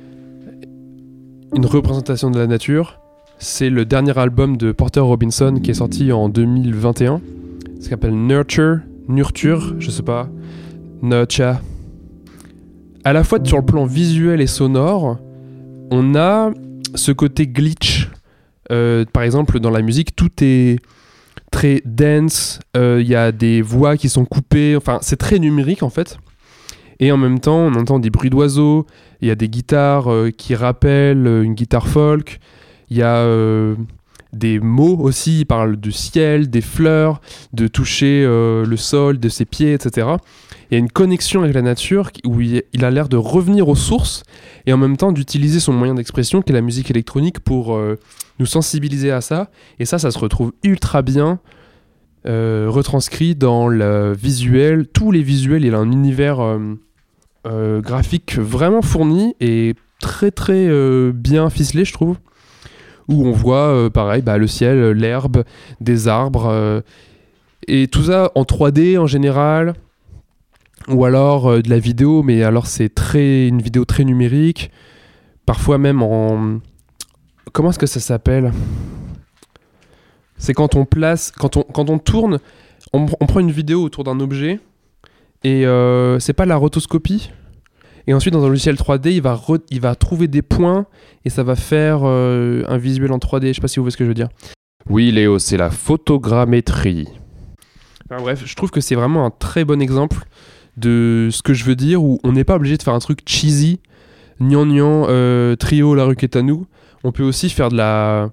une 1.55 1.67
représentation 1.67 2.31
de 2.31 2.39
la 2.39 2.47
nature, 2.47 3.01
c'est 3.39 3.71
le 3.71 3.85
dernier 3.85 4.17
album 4.19 4.57
de 4.57 4.73
Porter 4.73 5.01
Robinson 5.01 5.61
qui 5.63 5.71
est 5.71 5.75
sorti 5.75 6.13
en 6.13 6.29
2021. 6.29 7.21
Ce 7.81 7.85
qu'il 7.85 7.95
appelle 7.95 8.15
Nurture, 8.15 8.81
Nurture, 9.09 9.75
je 9.79 9.91
sais 9.91 10.03
pas, 10.03 10.29
Nurture. 11.03 11.61
À 13.05 13.13
la 13.13 13.25
fois 13.25 13.39
sur 13.43 13.57
le 13.57 13.65
plan 13.65 13.87
visuel 13.87 14.41
et 14.41 14.47
sonore, 14.47 15.19
on 15.91 16.15
a 16.15 16.51
ce 16.95 17.13
côté 17.13 17.47
glitch. 17.47 18.10
Euh, 18.71 19.05
par 19.13 19.23
exemple, 19.23 19.61
dans 19.61 19.71
la 19.71 19.83
musique, 19.83 20.15
tout 20.15 20.31
est 20.43 20.79
très 21.51 21.83
dense, 21.85 22.61
euh, 22.77 22.99
il 23.01 23.09
y 23.09 23.15
a 23.15 23.33
des 23.33 23.61
voix 23.61 23.97
qui 23.97 24.09
sont 24.09 24.25
coupées, 24.25 24.77
enfin 24.77 24.99
c'est 25.03 25.17
très 25.17 25.39
numérique 25.39 25.83
en 25.83 25.91
fait. 25.91 26.19
Et 27.01 27.13
en 27.13 27.17
même 27.17 27.41
temps, 27.41 27.59
on 27.59 27.75
entend 27.75 27.99
des 27.99 28.11
bruits 28.11 28.31
d'oiseaux, 28.31 28.87
il 29.21 29.29
y 29.29 29.31
a 29.31 29.35
des 29.35 29.49
guitares 29.49 30.13
euh, 30.13 30.31
qui 30.31 30.55
rappellent 30.55 31.27
euh, 31.27 31.43
une 31.43 31.55
guitare 31.55 31.89
folk, 31.89 32.39
il 32.91 32.99
y 32.99 33.03
a 33.03 33.17
euh, 33.17 33.75
des 34.33 34.61
mots 34.61 34.97
aussi, 34.99 35.41
il 35.41 35.45
parle 35.45 35.77
du 35.77 35.93
ciel, 35.93 36.51
des 36.51 36.61
fleurs, 36.61 37.21
de 37.53 37.67
toucher 37.67 38.25
euh, 38.25 38.65
le 38.65 38.77
sol, 38.77 39.19
de 39.19 39.29
ses 39.29 39.45
pieds, 39.45 39.75
etc. 39.75 40.07
Il 40.71 40.75
y 40.75 40.77
a 40.77 40.79
une 40.79 40.91
connexion 40.91 41.43
avec 41.43 41.55
la 41.55 41.63
nature 41.63 42.11
où 42.25 42.41
il 42.41 42.85
a 42.85 42.91
l'air 42.91 43.09
de 43.09 43.17
revenir 43.17 43.69
aux 43.69 43.75
sources 43.75 44.23
et 44.67 44.73
en 44.73 44.77
même 44.77 44.97
temps 44.97 45.11
d'utiliser 45.11 45.59
son 45.59 45.73
moyen 45.73 45.95
d'expression 45.95 46.43
qui 46.43 46.53
est 46.53 46.55
la 46.55 46.61
musique 46.61 46.91
électronique 46.91 47.41
pour 47.41 47.75
euh, 47.75 47.99
nous 48.39 48.47
sensibiliser 48.47 49.11
à 49.11 49.21
ça. 49.21 49.51
Et 49.81 49.85
ça, 49.85 49.99
ça 49.99 50.11
se 50.13 50.19
retrouve 50.19 50.53
ultra 50.63 51.03
bien 51.03 51.41
euh, 52.27 52.67
retranscrit 52.69 53.35
dans 53.35 53.67
le 53.67 54.13
visuel. 54.13 54.87
Tous 54.87 55.11
les 55.11 55.23
visuels, 55.23 55.65
il 55.65 55.75
a 55.75 55.79
un 55.79 55.91
univers 55.91 56.59
graphique 57.45 58.39
vraiment 58.39 58.83
fourni 58.83 59.35
et 59.41 59.75
très 60.01 60.31
très 60.31 60.69
bien 61.13 61.51
ficelé, 61.51 61.85
je 61.85 61.93
trouve. 61.95 62.17
Où 63.09 63.27
on 63.27 63.33
voit, 63.33 63.69
euh, 63.69 63.91
pareil, 63.91 64.23
bah, 64.23 64.39
le 64.39 64.47
ciel, 64.47 64.91
l'herbe, 64.93 65.45
des 65.81 66.09
arbres. 66.09 66.47
euh, 66.47 66.81
et 67.69 67.89
tout 67.89 68.05
ça 68.05 68.33
en 68.35 68.43
3D 68.43 68.99
en 68.99 69.07
général. 69.07 69.75
Ou 70.89 71.05
alors 71.05 71.49
euh, 71.49 71.61
de 71.61 71.69
la 71.69 71.79
vidéo, 71.79 72.23
mais 72.23 72.43
alors 72.43 72.67
c'est 72.67 72.89
très 72.89 73.47
une 73.49 73.61
vidéo 73.61 73.85
très 73.85 74.05
numérique. 74.05 74.71
Parfois 75.47 75.79
même 75.79 76.03
en... 76.03 76.61
Comment 77.53 77.71
est-ce 77.71 77.79
que 77.79 77.87
ça 77.87 78.01
s'appelle? 78.01 78.53
C'est 80.39 80.55
quand 80.55 80.75
on 80.75 80.85
place, 80.85 81.33
quand 81.33 81.57
on, 81.57 81.63
quand 81.63 81.91
on 81.91 81.99
tourne, 81.99 82.39
on, 82.93 83.07
prend 83.07 83.41
une 83.41 83.51
vidéo 83.51 83.83
autour 83.83 84.05
d'un 84.05 84.21
objet 84.21 84.59
et 85.43 85.65
c'est 86.19 86.33
pas 86.33 86.47
la 86.47 86.57
rotoscopie? 86.57 87.31
Et 88.07 88.15
ensuite, 88.15 88.33
dans 88.35 88.45
un 88.45 88.49
logiciel 88.49 88.75
3D, 88.77 89.11
il 89.13 89.23
va, 89.23 89.35
re- 89.35 89.61
il 89.71 89.81
va 89.81 89.95
trouver 89.95 90.27
des 90.29 90.43
points 90.43 90.87
et 91.25 91.31
ça 91.31 91.43
va 91.43 91.55
faire 91.57 92.01
euh, 92.05 92.65
un 92.69 92.79
visuel 92.79 93.13
en 93.13 93.19
3D. 93.19 93.49
Je 93.49 93.53
sais 93.55 93.61
pas 93.61 93.69
si 93.69 93.79
vous 93.79 93.85
voyez 93.85 93.93
ce 93.93 93.97
que 93.97 94.05
je 94.05 94.09
veux 94.09 94.15
dire. 94.15 94.29
Oui, 94.89 95.11
Léo, 95.13 95.39
c'est 95.39 95.57
la 95.57 95.71
photogrammétrie. 95.71 97.09
Enfin, 98.11 98.23
bref, 98.23 98.43
je 98.45 98.55
trouve 98.57 98.71
que 98.71 98.81
c'est 98.81 98.95
vraiment 98.95 99.25
un 99.27 99.31
très 99.31 99.65
bon 99.65 99.81
exemple 99.81 100.25
de 100.77 101.29
ce 101.31 101.43
que 101.43 101.53
je 101.55 101.65
veux 101.65 101.77
dire 101.77 102.03
où 102.03 102.19
on 102.25 102.33
n'est 102.33 102.45
pas 102.45 102.57
obligé 102.57 102.77
de 102.77 102.83
faire 102.83 102.95
un 102.95 102.99
truc 102.99 103.21
cheesy, 103.27 103.81
gnangnan, 104.41 105.07
euh, 105.09 105.55
trio, 105.57 105.95
la 105.95 106.05
rue 106.05 106.17
qui 106.17 106.25
est 106.25 106.37
à 106.37 106.43
nous. 106.43 106.67
On 107.05 107.13
peut 107.13 107.23
aussi 107.23 107.51
faire 107.51 107.69
de 107.69 107.77
la, 107.77 108.31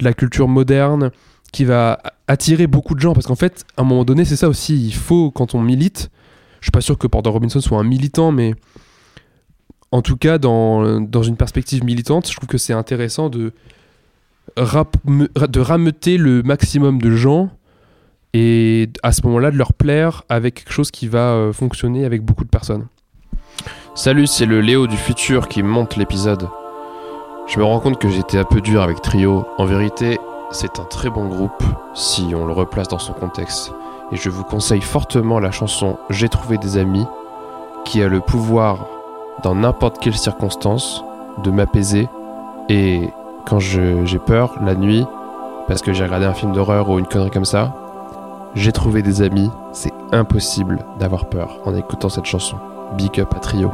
de 0.00 0.04
la 0.04 0.12
culture 0.12 0.48
moderne 0.48 1.10
qui 1.52 1.64
va 1.64 1.98
attirer 2.26 2.66
beaucoup 2.66 2.94
de 2.94 3.00
gens 3.00 3.14
parce 3.14 3.26
qu'en 3.26 3.34
fait, 3.34 3.64
à 3.76 3.82
un 3.82 3.84
moment 3.84 4.04
donné, 4.04 4.24
c'est 4.24 4.36
ça 4.36 4.48
aussi. 4.48 4.86
Il 4.86 4.94
faut, 4.94 5.30
quand 5.30 5.54
on 5.54 5.60
milite, 5.60 6.10
je 6.60 6.66
suis 6.66 6.70
pas 6.72 6.80
sûr 6.80 6.98
que 6.98 7.06
Porter 7.06 7.30
Robinson 7.30 7.60
soit 7.60 7.78
un 7.78 7.84
militant, 7.84 8.32
mais 8.32 8.54
en 9.90 10.02
tout 10.02 10.16
cas, 10.16 10.38
dans, 10.38 11.00
dans 11.00 11.22
une 11.22 11.36
perspective 11.36 11.84
militante, 11.84 12.28
je 12.30 12.36
trouve 12.36 12.48
que 12.48 12.58
c'est 12.58 12.72
intéressant 12.72 13.30
de, 13.30 13.52
de 14.56 15.60
rameuter 15.60 16.18
le 16.18 16.42
maximum 16.42 17.00
de 17.00 17.10
gens 17.10 17.50
et 18.34 18.90
à 19.02 19.12
ce 19.12 19.22
moment-là 19.26 19.50
de 19.50 19.56
leur 19.56 19.72
plaire 19.72 20.24
avec 20.28 20.54
quelque 20.54 20.72
chose 20.72 20.90
qui 20.90 21.08
va 21.08 21.32
euh, 21.32 21.52
fonctionner 21.52 22.04
avec 22.04 22.22
beaucoup 22.22 22.44
de 22.44 22.50
personnes. 22.50 22.86
Salut, 23.94 24.26
c'est 24.26 24.46
le 24.46 24.60
Léo 24.60 24.86
du 24.86 24.96
futur 24.96 25.48
qui 25.48 25.62
monte 25.62 25.96
l'épisode. 25.96 26.48
Je 27.46 27.58
me 27.58 27.64
rends 27.64 27.80
compte 27.80 27.98
que 27.98 28.08
j'étais 28.08 28.38
un 28.38 28.44
peu 28.44 28.60
dur 28.60 28.82
avec 28.82 29.00
Trio. 29.00 29.46
En 29.56 29.64
vérité, 29.64 30.18
c'est 30.50 30.78
un 30.78 30.84
très 30.84 31.08
bon 31.08 31.26
groupe 31.28 31.64
si 31.94 32.26
on 32.34 32.46
le 32.46 32.52
replace 32.52 32.88
dans 32.88 32.98
son 32.98 33.14
contexte. 33.14 33.72
Et 34.12 34.16
je 34.16 34.30
vous 34.30 34.44
conseille 34.44 34.80
fortement 34.80 35.40
la 35.40 35.50
chanson 35.50 35.98
J'ai 36.10 36.28
trouvé 36.28 36.58
des 36.58 36.76
amis, 36.76 37.06
qui 37.84 38.02
a 38.02 38.08
le 38.08 38.20
pouvoir, 38.20 38.86
dans 39.42 39.54
n'importe 39.54 39.98
quelle 40.00 40.16
circonstance, 40.16 41.04
de 41.42 41.50
m'apaiser. 41.50 42.08
Et 42.68 43.08
quand 43.46 43.60
j'ai 43.60 44.18
peur, 44.26 44.58
la 44.64 44.74
nuit, 44.74 45.04
parce 45.66 45.82
que 45.82 45.92
j'ai 45.92 46.04
regardé 46.04 46.26
un 46.26 46.34
film 46.34 46.52
d'horreur 46.52 46.88
ou 46.90 46.98
une 46.98 47.06
connerie 47.06 47.30
comme 47.30 47.44
ça, 47.44 47.74
j'ai 48.54 48.72
trouvé 48.72 49.02
des 49.02 49.22
amis, 49.22 49.50
c'est 49.72 49.92
impossible 50.12 50.78
d'avoir 50.98 51.28
peur 51.28 51.60
en 51.64 51.76
écoutant 51.76 52.08
cette 52.08 52.24
chanson. 52.24 52.56
Big 52.96 53.20
up 53.20 53.32
à 53.34 53.38
Trio. 53.38 53.70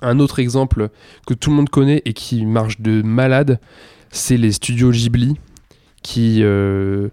Un 0.00 0.20
autre 0.20 0.38
exemple 0.38 0.90
que 1.26 1.34
tout 1.34 1.50
le 1.50 1.56
monde 1.56 1.68
connaît 1.68 2.02
et 2.04 2.12
qui 2.12 2.46
marche 2.46 2.80
de 2.80 3.02
malade, 3.02 3.60
c'est 4.10 4.36
les 4.36 4.52
studios 4.52 4.92
Ghibli, 4.92 5.34
qui, 6.02 6.40
euh, 6.42 7.08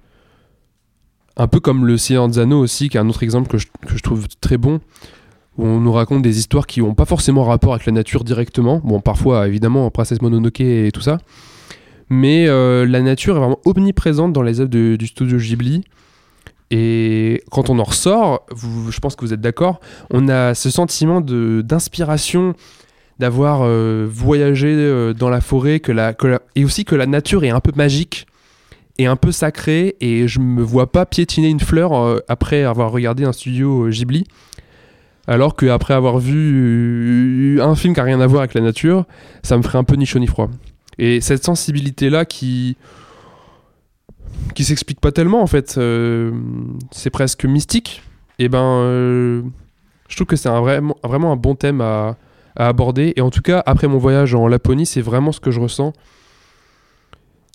un 1.35 1.47
peu 1.47 1.59
comme 1.59 1.85
le 1.85 1.97
Seigneur 1.97 2.25
Anneaux 2.37 2.59
aussi, 2.59 2.89
qui 2.89 2.97
est 2.97 2.99
un 2.99 3.09
autre 3.09 3.23
exemple 3.23 3.49
que 3.49 3.57
que 3.57 3.97
je 3.97 4.03
trouve 4.03 4.27
très 4.39 4.57
bon, 4.57 4.79
où 5.57 5.65
on 5.65 5.79
nous 5.79 5.91
raconte 5.91 6.21
des 6.21 6.37
histoires 6.37 6.67
qui 6.67 6.81
n'ont 6.81 6.93
pas 6.93 7.05
forcément 7.05 7.43
rapport 7.43 7.73
avec 7.73 7.85
la 7.85 7.93
nature 7.93 8.23
directement. 8.23 8.81
Bon, 8.83 8.99
parfois, 8.99 9.47
évidemment, 9.47 9.89
Princesse 9.89 10.21
Mononoke 10.21 10.61
et 10.61 10.91
tout 10.93 11.01
ça. 11.01 11.17
Mais 12.09 12.47
euh, 12.47 12.85
la 12.85 13.01
nature 13.01 13.35
est 13.35 13.39
vraiment 13.39 13.59
omniprésente 13.65 14.33
dans 14.33 14.43
les 14.43 14.59
œuvres 14.59 14.69
du 14.69 15.07
studio 15.07 15.37
Ghibli. 15.37 15.83
Et 16.71 17.43
quand 17.51 17.69
on 17.69 17.79
en 17.79 17.83
ressort, 17.83 18.45
je 18.89 18.99
pense 18.99 19.15
que 19.15 19.23
vous 19.23 19.33
êtes 19.33 19.41
d'accord, 19.41 19.79
on 20.11 20.27
a 20.29 20.55
ce 20.55 20.69
sentiment 20.69 21.21
d'inspiration, 21.21 22.53
d'avoir 23.19 23.61
euh, 23.61 24.07
voyagé 24.09 24.67
euh, 24.69 25.13
dans 25.13 25.29
la 25.29 25.41
forêt, 25.41 25.79
que 25.79 25.91
la, 25.91 26.15
et 26.55 26.65
aussi 26.65 26.83
que 26.83 26.95
la 26.95 27.05
nature 27.05 27.43
est 27.43 27.49
un 27.49 27.59
peu 27.59 27.71
magique 27.75 28.25
et 28.97 29.05
un 29.05 29.15
peu 29.15 29.31
sacrée. 29.31 29.95
Et 30.01 30.27
je 30.27 30.39
me 30.39 30.63
vois 30.63 30.91
pas 30.91 31.05
piétiner 31.05 31.49
une 31.49 31.59
fleur 31.59 32.19
après 32.27 32.63
avoir 32.63 32.91
regardé 32.91 33.23
un 33.23 33.31
studio 33.31 33.89
Ghibli. 33.89 34.25
Alors 35.27 35.55
qu'après 35.55 35.93
avoir 35.93 36.19
vu 36.19 37.59
un 37.61 37.75
film 37.75 37.93
qui 37.93 37.99
n'a 37.99 38.03
rien 38.03 38.21
à 38.21 38.27
voir 38.27 38.41
avec 38.41 38.53
la 38.53 38.61
nature, 38.61 39.05
ça 39.43 39.57
me 39.57 39.63
ferait 39.63 39.77
un 39.77 39.83
peu 39.83 39.95
ni 39.95 40.05
chaud 40.05 40.19
ni 40.19 40.27
froid. 40.27 40.49
Et 40.97 41.21
cette 41.21 41.43
sensibilité-là 41.43 42.25
qui 42.25 42.77
qui 44.53 44.63
s'explique 44.63 44.99
pas 44.99 45.11
tellement 45.11 45.41
en 45.41 45.47
fait, 45.47 45.75
euh, 45.77 46.31
c'est 46.91 47.09
presque 47.09 47.45
mystique. 47.45 48.03
Et 48.39 48.49
ben, 48.49 48.59
euh, 48.59 49.41
Je 50.07 50.15
trouve 50.15 50.27
que 50.27 50.35
c'est 50.35 50.49
un 50.49 50.59
vraiment, 50.61 50.95
vraiment 51.03 51.31
un 51.31 51.35
bon 51.37 51.55
thème 51.55 51.81
à, 51.81 52.17
à 52.55 52.67
aborder. 52.67 53.13
Et 53.15 53.21
en 53.21 53.29
tout 53.29 53.41
cas, 53.41 53.63
après 53.65 53.87
mon 53.87 53.97
voyage 53.97 54.35
en 54.35 54.47
Laponie, 54.47 54.85
c'est 54.85 55.01
vraiment 55.01 55.31
ce 55.31 55.39
que 55.39 55.51
je 55.51 55.59
ressens. 55.59 55.93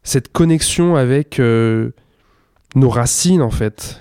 Cette 0.02 0.32
connexion 0.32 0.96
avec 0.96 1.38
euh, 1.38 1.90
nos 2.74 2.88
racines, 2.88 3.42
en 3.42 3.50
fait. 3.50 4.00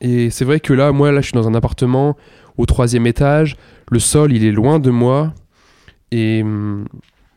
Et 0.00 0.30
c'est 0.30 0.44
vrai 0.44 0.60
que 0.60 0.72
là, 0.72 0.92
moi, 0.92 1.12
là, 1.12 1.20
je 1.20 1.26
suis 1.26 1.34
dans 1.34 1.48
un 1.48 1.54
appartement 1.54 2.16
au 2.58 2.66
troisième 2.66 3.06
étage. 3.06 3.56
Le 3.90 3.98
sol, 3.98 4.32
il 4.32 4.44
est 4.44 4.52
loin 4.52 4.78
de 4.78 4.90
moi. 4.90 5.32
Et 6.10 6.42
hum, 6.42 6.86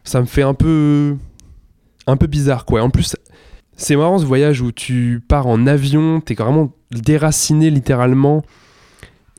ça 0.03 0.21
me 0.21 0.25
fait 0.25 0.43
un 0.43 0.53
peu, 0.53 1.15
un 2.07 2.17
peu 2.17 2.27
bizarre, 2.27 2.65
quoi. 2.65 2.81
En 2.81 2.89
plus, 2.89 3.15
c'est 3.75 3.95
marrant 3.95 4.17
ce 4.17 4.25
voyage 4.25 4.61
où 4.61 4.71
tu 4.71 5.21
pars 5.27 5.47
en 5.47 5.67
avion, 5.67 6.21
t'es 6.21 6.33
vraiment 6.33 6.71
déraciné 6.91 7.69
littéralement 7.69 8.43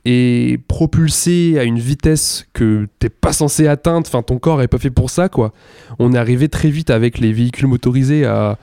et 0.03 0.59
propulsé 0.67 1.59
à 1.59 1.63
une 1.63 1.77
vitesse 1.77 2.47
que 2.53 2.87
t'es 2.99 3.09
pas 3.09 3.33
censé 3.33 3.67
atteindre. 3.67 4.07
Enfin, 4.07 4.23
ton 4.23 4.39
corps 4.39 4.61
est 4.61 4.67
pas 4.67 4.79
fait 4.79 4.89
pour 4.89 5.09
ça, 5.09 5.29
quoi. 5.29 5.53
On 5.99 6.13
est 6.13 6.17
arrivé 6.17 6.49
très 6.49 6.69
vite 6.69 6.89
avec 6.89 7.19
les 7.19 7.31
véhicules 7.33 7.67
motorisés 7.67 8.25
à 8.25 8.57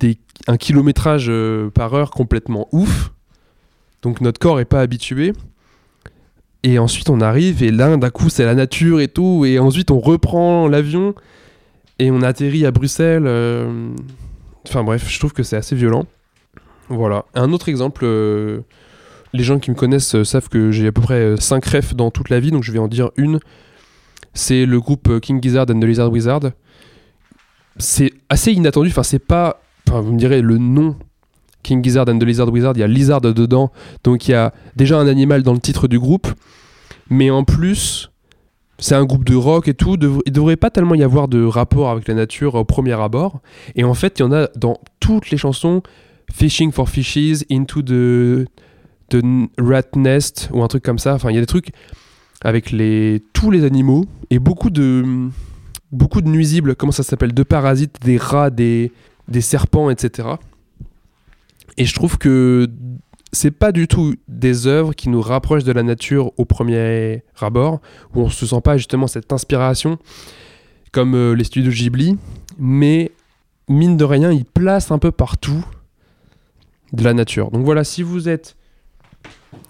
des, 0.00 0.18
un 0.48 0.56
kilométrage 0.56 1.26
euh, 1.28 1.70
par 1.70 1.94
heure 1.94 2.10
complètement 2.10 2.66
ouf. 2.72 3.12
Donc 4.02 4.20
notre 4.20 4.40
corps 4.40 4.58
est 4.58 4.64
pas 4.64 4.80
habitué. 4.80 5.32
Et 6.64 6.78
ensuite 6.78 7.10
on 7.10 7.20
arrive 7.20 7.62
et 7.62 7.72
là 7.72 7.96
d'un 7.96 8.10
coup 8.10 8.28
c'est 8.28 8.44
la 8.44 8.54
nature 8.54 9.00
et 9.00 9.08
tout. 9.08 9.44
Et 9.44 9.58
ensuite 9.58 9.90
on 9.90 9.98
reprend 9.98 10.68
l'avion 10.68 11.14
et 11.98 12.10
on 12.10 12.22
atterrit 12.22 12.66
à 12.66 12.70
Bruxelles. 12.70 13.26
euh, 13.26 13.88
Enfin 14.68 14.84
bref, 14.84 15.08
je 15.08 15.18
trouve 15.18 15.32
que 15.32 15.42
c'est 15.42 15.56
assez 15.56 15.74
violent. 15.74 16.06
Voilà. 16.88 17.24
Un 17.34 17.52
autre 17.52 17.68
exemple, 17.68 18.02
euh, 18.04 18.60
les 19.32 19.42
gens 19.42 19.58
qui 19.58 19.70
me 19.70 19.76
connaissent 19.76 20.14
euh, 20.14 20.24
savent 20.24 20.48
que 20.48 20.70
j'ai 20.70 20.86
à 20.86 20.92
peu 20.92 21.00
près 21.00 21.36
5 21.36 21.64
refs 21.64 21.94
dans 21.94 22.10
toute 22.12 22.28
la 22.28 22.38
vie, 22.38 22.52
donc 22.52 22.62
je 22.62 22.70
vais 22.70 22.78
en 22.78 22.86
dire 22.88 23.10
une. 23.16 23.40
C'est 24.34 24.66
le 24.66 24.80
groupe 24.80 25.20
King 25.20 25.42
Gizzard 25.42 25.66
and 25.68 25.80
the 25.80 25.84
Lizard 25.84 26.12
Wizard. 26.12 26.40
C'est 27.76 28.12
assez 28.28 28.52
inattendu, 28.52 28.88
enfin 28.90 29.02
c'est 29.02 29.18
pas... 29.18 29.60
Enfin 29.88 30.00
vous 30.00 30.12
me 30.12 30.18
direz 30.18 30.42
le 30.42 30.58
nom 30.58 30.96
King 31.62 31.82
Gizzard 31.82 32.08
and 32.08 32.18
the 32.18 32.24
Lizard 32.24 32.48
Wizard, 32.50 32.72
il 32.76 32.80
y 32.80 32.82
a 32.82 32.86
Lizard 32.86 33.20
dedans, 33.20 33.70
donc 34.04 34.28
il 34.28 34.32
y 34.32 34.34
a 34.34 34.52
déjà 34.76 34.98
un 34.98 35.06
animal 35.06 35.42
dans 35.42 35.52
le 35.52 35.60
titre 35.60 35.88
du 35.88 35.98
groupe. 35.98 36.28
Mais 37.10 37.30
en 37.30 37.44
plus, 37.44 38.10
c'est 38.78 38.94
un 38.94 39.04
groupe 39.04 39.24
de 39.24 39.34
rock 39.36 39.68
et 39.68 39.74
tout. 39.74 39.96
Il 40.26 40.32
devrait 40.32 40.56
pas 40.56 40.70
tellement 40.70 40.94
y 40.94 41.02
avoir 41.02 41.28
de 41.28 41.44
rapport 41.44 41.90
avec 41.90 42.08
la 42.08 42.14
nature 42.14 42.54
au 42.54 42.64
premier 42.64 43.00
abord. 43.00 43.40
Et 43.76 43.84
en 43.84 43.94
fait, 43.94 44.18
il 44.18 44.22
y 44.22 44.24
en 44.24 44.32
a 44.32 44.48
dans 44.56 44.78
toutes 44.98 45.30
les 45.30 45.36
chansons. 45.36 45.82
Fishing 46.32 46.72
for 46.72 46.88
Fishes, 46.88 47.44
Into 47.50 47.82
the, 47.82 48.46
the 49.10 49.22
Rat 49.58 49.94
Nest, 49.94 50.48
ou 50.52 50.62
un 50.62 50.68
truc 50.68 50.82
comme 50.82 50.98
ça. 50.98 51.14
Enfin, 51.14 51.30
il 51.30 51.34
y 51.34 51.38
a 51.38 51.40
des 51.40 51.46
trucs 51.46 51.72
avec 52.42 52.70
les, 52.70 53.22
tous 53.32 53.50
les 53.50 53.64
animaux 53.64 54.06
et 54.30 54.38
beaucoup 54.38 54.70
de, 54.70 55.04
beaucoup 55.92 56.22
de 56.22 56.28
nuisibles. 56.28 56.74
Comment 56.74 56.92
ça 56.92 57.02
s'appelle? 57.02 57.34
De 57.34 57.42
parasites, 57.42 57.96
des 58.02 58.16
rats, 58.16 58.50
des, 58.50 58.90
des 59.28 59.42
serpents, 59.42 59.90
etc. 59.90 60.28
Et 61.78 61.84
je 61.84 61.94
trouve 61.94 62.18
que 62.18 62.68
c'est 63.32 63.50
pas 63.50 63.72
du 63.72 63.88
tout 63.88 64.14
des 64.28 64.66
œuvres 64.66 64.94
qui 64.94 65.08
nous 65.08 65.22
rapprochent 65.22 65.64
de 65.64 65.72
la 65.72 65.82
nature 65.82 66.32
au 66.36 66.44
premier 66.44 67.24
abord, 67.40 67.80
où 68.14 68.20
on 68.20 68.28
se 68.28 68.46
sent 68.46 68.60
pas 68.62 68.76
justement 68.76 69.06
cette 69.06 69.32
inspiration 69.32 69.98
comme 70.92 71.14
euh, 71.14 71.32
les 71.34 71.44
studios 71.44 71.72
Ghibli, 71.72 72.18
mais 72.58 73.10
mine 73.68 73.96
de 73.96 74.04
rien, 74.04 74.30
ils 74.30 74.44
placent 74.44 74.92
un 74.92 74.98
peu 74.98 75.10
partout 75.10 75.64
de 76.92 77.02
la 77.02 77.14
nature. 77.14 77.50
Donc 77.50 77.64
voilà, 77.64 77.82
si 77.82 78.02
vous 78.02 78.28
êtes 78.28 78.56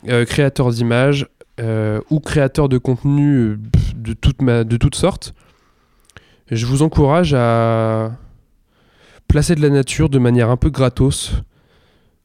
euh, 0.09 0.25
créateur 0.25 0.71
d'images 0.71 1.29
euh, 1.61 2.01
ou 2.11 2.19
créateur 2.19 2.69
de 2.69 2.79
contenu 2.79 3.57
de, 3.95 4.13
toute 4.13 4.39
de 4.43 4.77
toutes 4.77 4.97
sortes, 4.97 5.35
je 6.51 6.67
vous 6.67 6.83
encourage 6.83 7.35
à 7.35 8.11
placer 9.29 9.55
de 9.55 9.63
la 9.63 9.71
nature 9.71 10.09
de 10.09 10.19
manière 10.19 10.51
un 10.51 10.57
peu 10.57 10.71
gratos. 10.71 11.33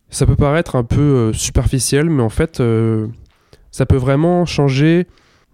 Ça 0.09 0.25
peut 0.25 0.35
paraître 0.35 0.75
un 0.75 0.83
peu 0.83 1.01
euh, 1.01 1.33
superficiel, 1.33 2.09
mais 2.09 2.23
en 2.23 2.29
fait, 2.29 2.59
euh, 2.59 3.07
ça 3.71 3.85
peut 3.85 3.97
vraiment 3.97 4.45
changer 4.45 5.05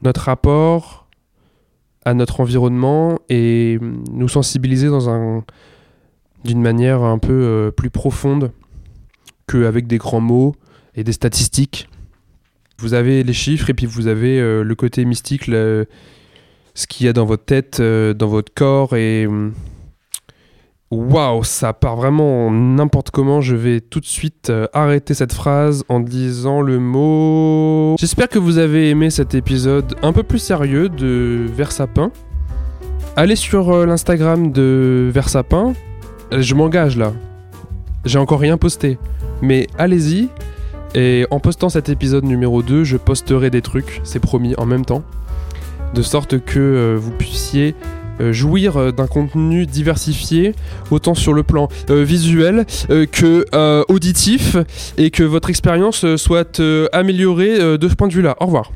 notre 0.04 0.22
rapport 0.22 1.08
à 2.06 2.14
notre 2.14 2.42
environnement 2.42 3.20
et 3.30 3.80
nous 4.12 4.28
sensibiliser 4.28 4.90
dans 4.90 5.10
un 5.10 5.44
d'une 6.44 6.62
manière 6.62 7.02
un 7.04 7.20
peu 7.20 7.32
euh, 7.32 7.72
plus 7.72 7.90
profonde 7.90 8.52
qu'avec 9.48 9.88
des 9.88 9.98
grands 9.98 10.20
mots 10.20 10.56
et 10.96 11.06
des 11.06 11.14
statistiques. 11.14 11.90
Vous 12.80 12.94
avez 12.94 13.24
les 13.24 13.34
chiffres 13.34 13.70
et 13.70 13.74
puis 13.74 13.86
vous 13.86 14.08
avez 14.08 14.40
le 14.42 14.76
côté 14.76 15.06
mystique, 15.06 15.46
ce 15.46 15.86
qu'il 16.90 17.06
y 17.06 17.10
a 17.10 17.14
dans 17.14 17.24
votre 17.24 17.46
tête, 17.46 17.82
dans 17.82 18.28
votre 18.28 18.54
corps 18.54 18.96
et 18.96 19.26
hum, 19.26 19.54
Waouh, 20.94 21.44
ça 21.44 21.74
part 21.74 21.96
vraiment 21.96 22.52
n'importe 22.52 23.10
comment. 23.10 23.42
Je 23.42 23.56
vais 23.56 23.82
tout 23.82 24.00
de 24.00 24.06
suite 24.06 24.52
euh, 24.52 24.68
arrêter 24.74 25.16
cette 25.16 25.34
phrase 25.34 25.84
en 25.90 26.00
disant 26.00 26.62
le 26.62 26.78
mot. 26.78 27.96
J'espère 28.00 28.30
que 28.30 28.38
vous 28.38 28.60
avez 28.60 28.92
aimé 28.92 29.10
cet 29.10 29.34
épisode 29.34 29.96
un 30.04 30.14
peu 30.14 30.22
plus 30.22 30.38
sérieux 30.38 30.90
de 30.90 31.48
Versapin. 31.52 32.12
Allez 33.16 33.36
sur 33.36 33.72
euh, 33.72 33.88
l'Instagram 33.88 34.52
de 34.52 35.10
Versapin. 35.12 35.74
Euh, 36.32 36.44
Je 36.44 36.54
m'engage 36.54 36.96
là. 36.96 37.12
J'ai 38.06 38.20
encore 38.20 38.40
rien 38.40 38.58
posté. 38.58 39.00
Mais 39.42 39.66
allez-y. 39.80 40.30
Et 40.94 41.26
en 41.32 41.40
postant 41.40 41.70
cet 41.70 41.90
épisode 41.90 42.24
numéro 42.24 42.62
2, 42.62 42.84
je 42.84 42.98
posterai 42.98 43.50
des 43.50 43.64
trucs, 43.64 44.00
c'est 44.04 44.20
promis, 44.20 44.54
en 44.60 44.68
même 44.68 44.86
temps. 44.86 45.02
De 45.96 46.04
sorte 46.04 46.40
que 46.40 46.96
vous 47.00 47.10
puissiez 47.10 47.74
jouir 48.20 48.78
euh, 48.78 48.92
d'un 48.92 49.08
contenu 49.08 49.66
diversifié, 49.66 50.54
autant 50.92 51.16
sur 51.16 51.34
le 51.34 51.44
plan 51.44 51.68
euh, 51.90 52.04
visuel 52.04 52.66
euh, 52.90 53.06
que 53.06 53.46
euh, 53.54 53.84
auditif, 53.90 54.58
et 54.98 55.10
que 55.10 55.24
votre 55.24 55.50
expérience 55.50 56.06
euh, 56.06 56.18
soit 56.18 56.60
euh, 56.60 56.88
améliorée 56.92 57.60
euh, 57.60 57.78
de 57.78 57.88
ce 57.88 57.96
point 57.96 58.08
de 58.08 58.14
vue-là. 58.14 58.36
Au 58.40 58.46
revoir. 58.46 58.72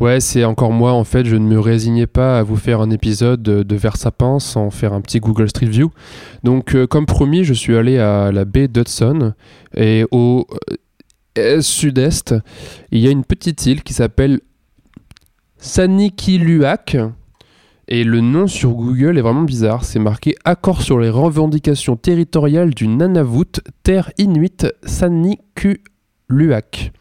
Ouais, 0.00 0.20
c'est 0.20 0.44
encore 0.44 0.70
moi 0.70 0.92
en 0.92 1.02
fait, 1.02 1.24
je 1.24 1.34
ne 1.34 1.44
me 1.44 1.58
résignais 1.58 2.06
pas 2.06 2.38
à 2.38 2.42
vous 2.44 2.54
faire 2.54 2.80
un 2.80 2.90
épisode 2.90 3.42
de, 3.42 3.76
Versapin 3.76 4.38
sans 4.38 4.70
faire 4.70 4.92
un 4.92 5.00
petit 5.00 5.18
Google 5.18 5.48
Street 5.48 5.66
View. 5.66 5.90
Donc 6.44 6.76
euh, 6.76 6.86
comme 6.86 7.04
promis, 7.04 7.42
je 7.42 7.52
suis 7.52 7.76
allé 7.76 7.98
à 7.98 8.30
la 8.30 8.44
baie 8.44 8.68
d'Hudson 8.68 9.32
et 9.76 10.04
au 10.12 10.46
euh, 10.52 10.74
sud-est, 11.60 12.34
il 12.90 13.00
y 13.00 13.08
a 13.08 13.10
une 13.10 13.24
petite 13.24 13.66
île 13.66 13.82
qui 13.82 13.92
s'appelle 13.92 14.40
Sanikiluak. 15.58 16.96
Et 17.90 18.04
le 18.04 18.20
nom 18.20 18.46
sur 18.46 18.72
Google 18.72 19.16
est 19.16 19.22
vraiment 19.22 19.42
bizarre. 19.42 19.84
C'est 19.84 19.98
marqué 19.98 20.34
Accord 20.44 20.82
sur 20.82 20.98
les 20.98 21.08
revendications 21.08 21.96
territoriales 21.96 22.74
du 22.74 22.86
Nunavut, 22.86 23.60
terre 23.82 24.12
inuite 24.18 24.66
Sanikiluak. 24.84 26.92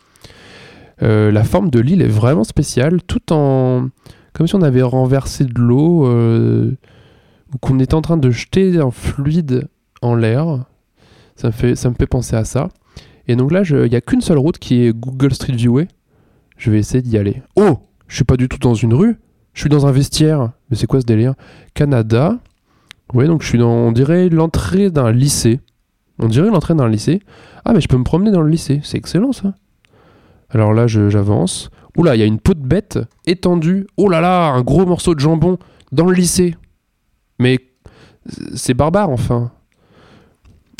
Euh, 1.03 1.31
la 1.31 1.43
forme 1.43 1.69
de 1.69 1.79
l'île 1.79 2.01
est 2.01 2.07
vraiment 2.07 2.45
spéciale, 2.45 3.03
tout 3.03 3.33
en. 3.33 3.89
comme 4.33 4.47
si 4.47 4.55
on 4.55 4.61
avait 4.61 4.81
renversé 4.81 5.43
de 5.43 5.59
l'eau, 5.59 6.07
euh, 6.07 6.71
ou 7.53 7.57
qu'on 7.59 7.79
était 7.79 7.93
en 7.93 8.01
train 8.01 8.17
de 8.17 8.31
jeter 8.31 8.79
un 8.79 8.91
fluide 8.91 9.67
en 10.01 10.15
l'air. 10.15 10.65
Ça 11.35 11.51
ça 11.51 11.89
me 11.89 11.95
fait 11.95 12.07
penser 12.07 12.35
à 12.35 12.45
ça. 12.45 12.69
Et 13.28 13.36
donc 13.36 13.51
là, 13.51 13.63
il 13.63 13.89
n'y 13.89 13.95
a 13.95 14.01
qu'une 14.01 14.21
seule 14.21 14.38
route 14.38 14.57
qui 14.57 14.86
est 14.86 14.93
Google 14.93 15.34
Street 15.34 15.53
Viewé. 15.53 15.88
Je 16.57 16.71
vais 16.71 16.80
essayer 16.80 17.01
d'y 17.01 17.17
aller. 17.17 17.41
Oh 17.55 17.80
Je 18.07 18.15
suis 18.15 18.23
pas 18.23 18.38
du 18.38 18.47
tout 18.47 18.57
dans 18.57 18.73
une 18.73 18.93
rue. 18.93 19.17
Je 19.53 19.61
suis 19.61 19.69
dans 19.69 19.86
un 19.86 19.91
vestiaire. 19.91 20.51
Mais 20.69 20.78
c'est 20.78 20.88
quoi 20.88 21.01
ce 21.01 21.05
délire? 21.05 21.34
Canada. 21.73 22.39
Ouais, 23.13 23.28
donc 23.28 23.41
je 23.41 23.47
suis 23.47 23.57
dans, 23.57 23.69
on 23.69 23.91
dirait, 23.91 24.30
l'entrée 24.30 24.89
d'un 24.89 25.11
lycée. 25.11 25.59
On 26.19 26.28
dirait 26.28 26.49
l'entrée 26.49 26.73
d'un 26.73 26.88
lycée. 26.88 27.21
Ah, 27.65 27.73
mais 27.73 27.82
je 27.82 27.88
peux 27.88 27.97
me 27.97 28.03
promener 28.03 28.32
dans 28.32 28.41
le 28.41 28.49
lycée. 28.49 28.80
C'est 28.84 28.97
excellent 28.97 29.34
ça. 29.34 29.53
Alors 30.49 30.73
là, 30.73 30.88
j'avance. 30.88 31.69
Oula, 31.97 32.15
il 32.15 32.19
y 32.19 32.23
a 32.23 32.25
une 32.25 32.39
peau 32.39 32.53
de 32.53 32.65
bête 32.65 32.99
étendue. 33.25 33.88
Oh 33.97 34.07
là 34.07 34.21
là, 34.21 34.49
un 34.49 34.61
gros 34.61 34.86
morceau 34.86 35.15
de 35.15 35.19
jambon 35.19 35.57
dans 35.91 36.05
le 36.05 36.13
lycée. 36.13 36.55
Mais 37.39 37.59
c'est 38.55 38.73
barbare 38.73 39.09
enfin. 39.09 39.51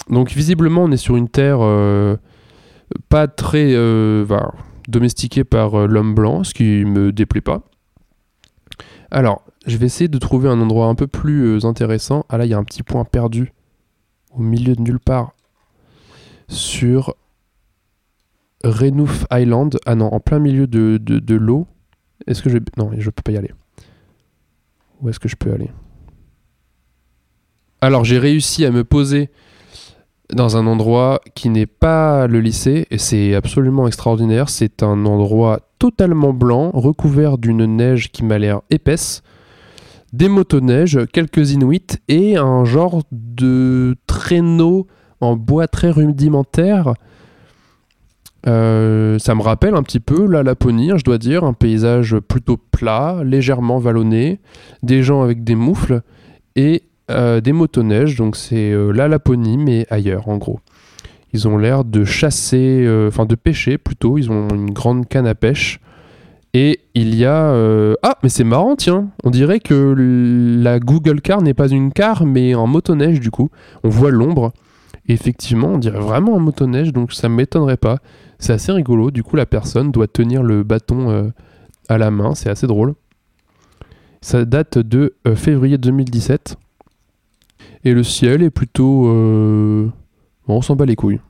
Donc 0.10 0.32
visiblement, 0.32 0.84
on 0.84 0.91
est 0.91 0.98
sur 0.98 1.18
une 1.18 1.28
terre 1.28 1.60
euh, 1.62 2.16
pas 3.10 3.28
très 3.28 3.74
euh, 3.74 4.24
voilà, 4.28 4.53
domestiquée 4.88 5.43
par 5.43 5.76
euh, 5.76 5.88
l'homme 5.88 6.14
blanc, 6.16 6.43
ce 6.43 6.53
qui 6.53 6.86
me 6.86 7.12
déplaît 7.12 7.41
pas. 7.41 7.64
Alors, 9.12 9.43
je 9.66 9.78
vais 9.78 9.86
essayer 9.86 10.08
de 10.08 10.18
trouver 10.18 10.49
un 10.49 10.60
endroit 10.60 10.88
un 10.88 10.95
peu 10.95 11.08
plus 11.08 11.43
euh, 11.43 11.66
intéressant. 11.66 12.26
Ah 12.30 12.38
là, 12.38 12.45
il 12.45 12.49
y 12.49 12.53
a 12.53 12.58
un 12.58 12.64
petit 12.64 12.84
point 12.84 13.05
perdu 13.05 13.53
au 14.32 14.41
milieu 14.41 14.76
de 14.76 14.82
nulle 14.82 14.99
part 14.99 15.34
sur 16.47 17.16
Renouf 18.64 19.26
Island. 19.32 19.78
Ah 19.86 19.95
non, 19.95 20.14
en 20.14 20.20
plein 20.20 20.39
milieu 20.39 20.68
de 20.68 21.36
l'eau. 21.36 21.68
Est-ce 22.26 22.41
que 22.41 22.49
je... 22.49 22.58
Non, 22.78 22.91
je 22.97 23.10
peux 23.10 23.22
pas 23.22 23.32
y 23.32 23.38
aller. 23.38 23.53
Où 25.01 25.10
est-ce 25.10 25.20
que 25.20 25.30
je 25.30 25.36
peux 25.36 25.53
aller? 25.53 25.70
Alors, 27.80 28.03
j'ai 28.03 28.18
réussi 28.18 28.66
à 28.66 28.72
me 28.72 28.84
poser 28.84 29.30
dans 30.34 30.58
un 30.58 30.68
endroit 30.68 31.22
qui 31.36 31.50
n'est 31.50 31.66
pas 31.66 32.28
le 32.28 32.40
lycée, 32.40 32.86
et 32.92 32.98
c'est 32.98 33.34
absolument 33.34 33.88
extraordinaire. 33.88 34.50
C'est 34.50 34.84
un 34.84 35.06
endroit 35.06 35.62
totalement 35.80 36.34
blanc, 36.34 36.72
recouvert 36.74 37.38
d'une 37.38 37.66
neige 37.66 38.12
qui 38.12 38.24
m'a 38.24 38.38
l'air 38.38 38.62
épaisse, 38.70 39.24
des 40.14 40.30
motoneiges, 40.30 41.00
quelques 41.12 41.52
inuits 41.52 42.00
et 42.08 42.38
un 42.38 42.66
genre 42.66 43.04
de 43.12 43.96
traîneau 44.08 44.88
en 45.22 45.36
bois 45.36 45.68
très 45.68 45.92
rudimentaire. 45.92 46.94
Euh, 48.48 49.20
ça 49.20 49.36
me 49.36 49.42
rappelle 49.42 49.76
un 49.76 49.84
petit 49.84 50.00
peu 50.00 50.26
la 50.26 50.44
Laponie, 50.44 50.92
hein, 50.92 50.98
je 50.98 51.04
dois 51.04 51.18
dire, 51.18 51.44
un 51.44 51.54
paysage 51.54 52.18
plutôt 52.20 52.58
plat, 52.58 53.22
légèrement 53.24 53.80
vallonné, 53.80 54.40
des 54.84 55.04
gens 55.04 55.22
avec 55.22 55.44
des 55.44 55.56
moufles 55.56 56.02
et 56.56 56.84
euh, 57.10 57.41
des 57.41 57.53
motoneiges, 57.53 58.16
donc 58.16 58.36
c'est 58.36 58.72
euh, 58.72 58.91
la 58.91 59.08
Laponie 59.08 59.58
mais 59.58 59.86
ailleurs 59.89 60.28
en 60.28 60.38
gros. 60.38 60.60
Ils 61.34 61.47
ont 61.47 61.58
l'air 61.58 61.84
de 61.84 62.03
chasser, 62.05 62.88
enfin 63.08 63.26
de 63.26 63.36
pêcher 63.36 63.78
plutôt, 63.78 64.18
ils 64.18 64.32
ont 64.32 64.47
une 64.49 64.72
grande 64.72 65.08
canne 65.08 65.28
à 65.28 65.36
pêche. 65.36 65.80
Et 66.53 66.80
il 66.95 67.14
y 67.14 67.26
a... 67.26 67.53
Ah, 68.01 68.18
mais 68.24 68.30
c'est 68.30 68.45
marrant, 68.45 68.78
tiens. 68.78 69.10
On 69.26 69.30
dirait 69.30 69.60
que 69.60 69.93
la 70.64 70.80
Google 70.80 71.22
Car 71.22 71.41
n'est 71.41 71.53
pas 71.53 71.68
une 71.68 71.91
car, 71.91 72.26
mais 72.26 72.55
en 72.55 72.66
motoneige, 72.66 73.20
du 73.20 73.30
coup. 73.30 73.49
On 73.84 73.89
voit 73.89 74.10
l'ombre. 74.10 74.53
Effectivement, 75.10 75.70
on 75.70 75.78
dirait 75.78 75.99
vraiment 75.99 76.36
un 76.36 76.39
motoneige, 76.39 76.91
donc 76.91 77.14
ça 77.14 77.30
ne 77.30 77.36
m'étonnerait 77.36 77.78
pas. 77.78 77.99
C'est 78.39 78.53
assez 78.53 78.72
rigolo. 78.72 79.10
Du 79.10 79.24
coup, 79.24 79.36
la 79.36 79.45
personne 79.45 79.91
doit 79.91 80.08
tenir 80.08 80.43
le 80.43 80.64
bâton 80.64 81.10
euh, 81.10 81.30
à 81.88 81.97
la 81.97 82.12
main. 82.12 82.36
C'est 82.36 82.49
assez 82.49 82.68
drôle. 82.68 82.93
Ça 84.22 84.43
date 84.43 84.78
de 84.78 85.16
euh, 85.26 85.36
février 85.36 85.78
2017. 85.78 86.58
Et 87.84 87.94
le 87.94 88.04
ciel 88.04 88.44
est 88.44 88.50
plutôt... 88.50 89.08
Euh, 89.08 89.88
bon, 90.48 90.58
on 90.58 90.62
s'en 90.62 90.76
bat 90.76 90.86
les 90.86 90.96
couilles. 90.96 91.20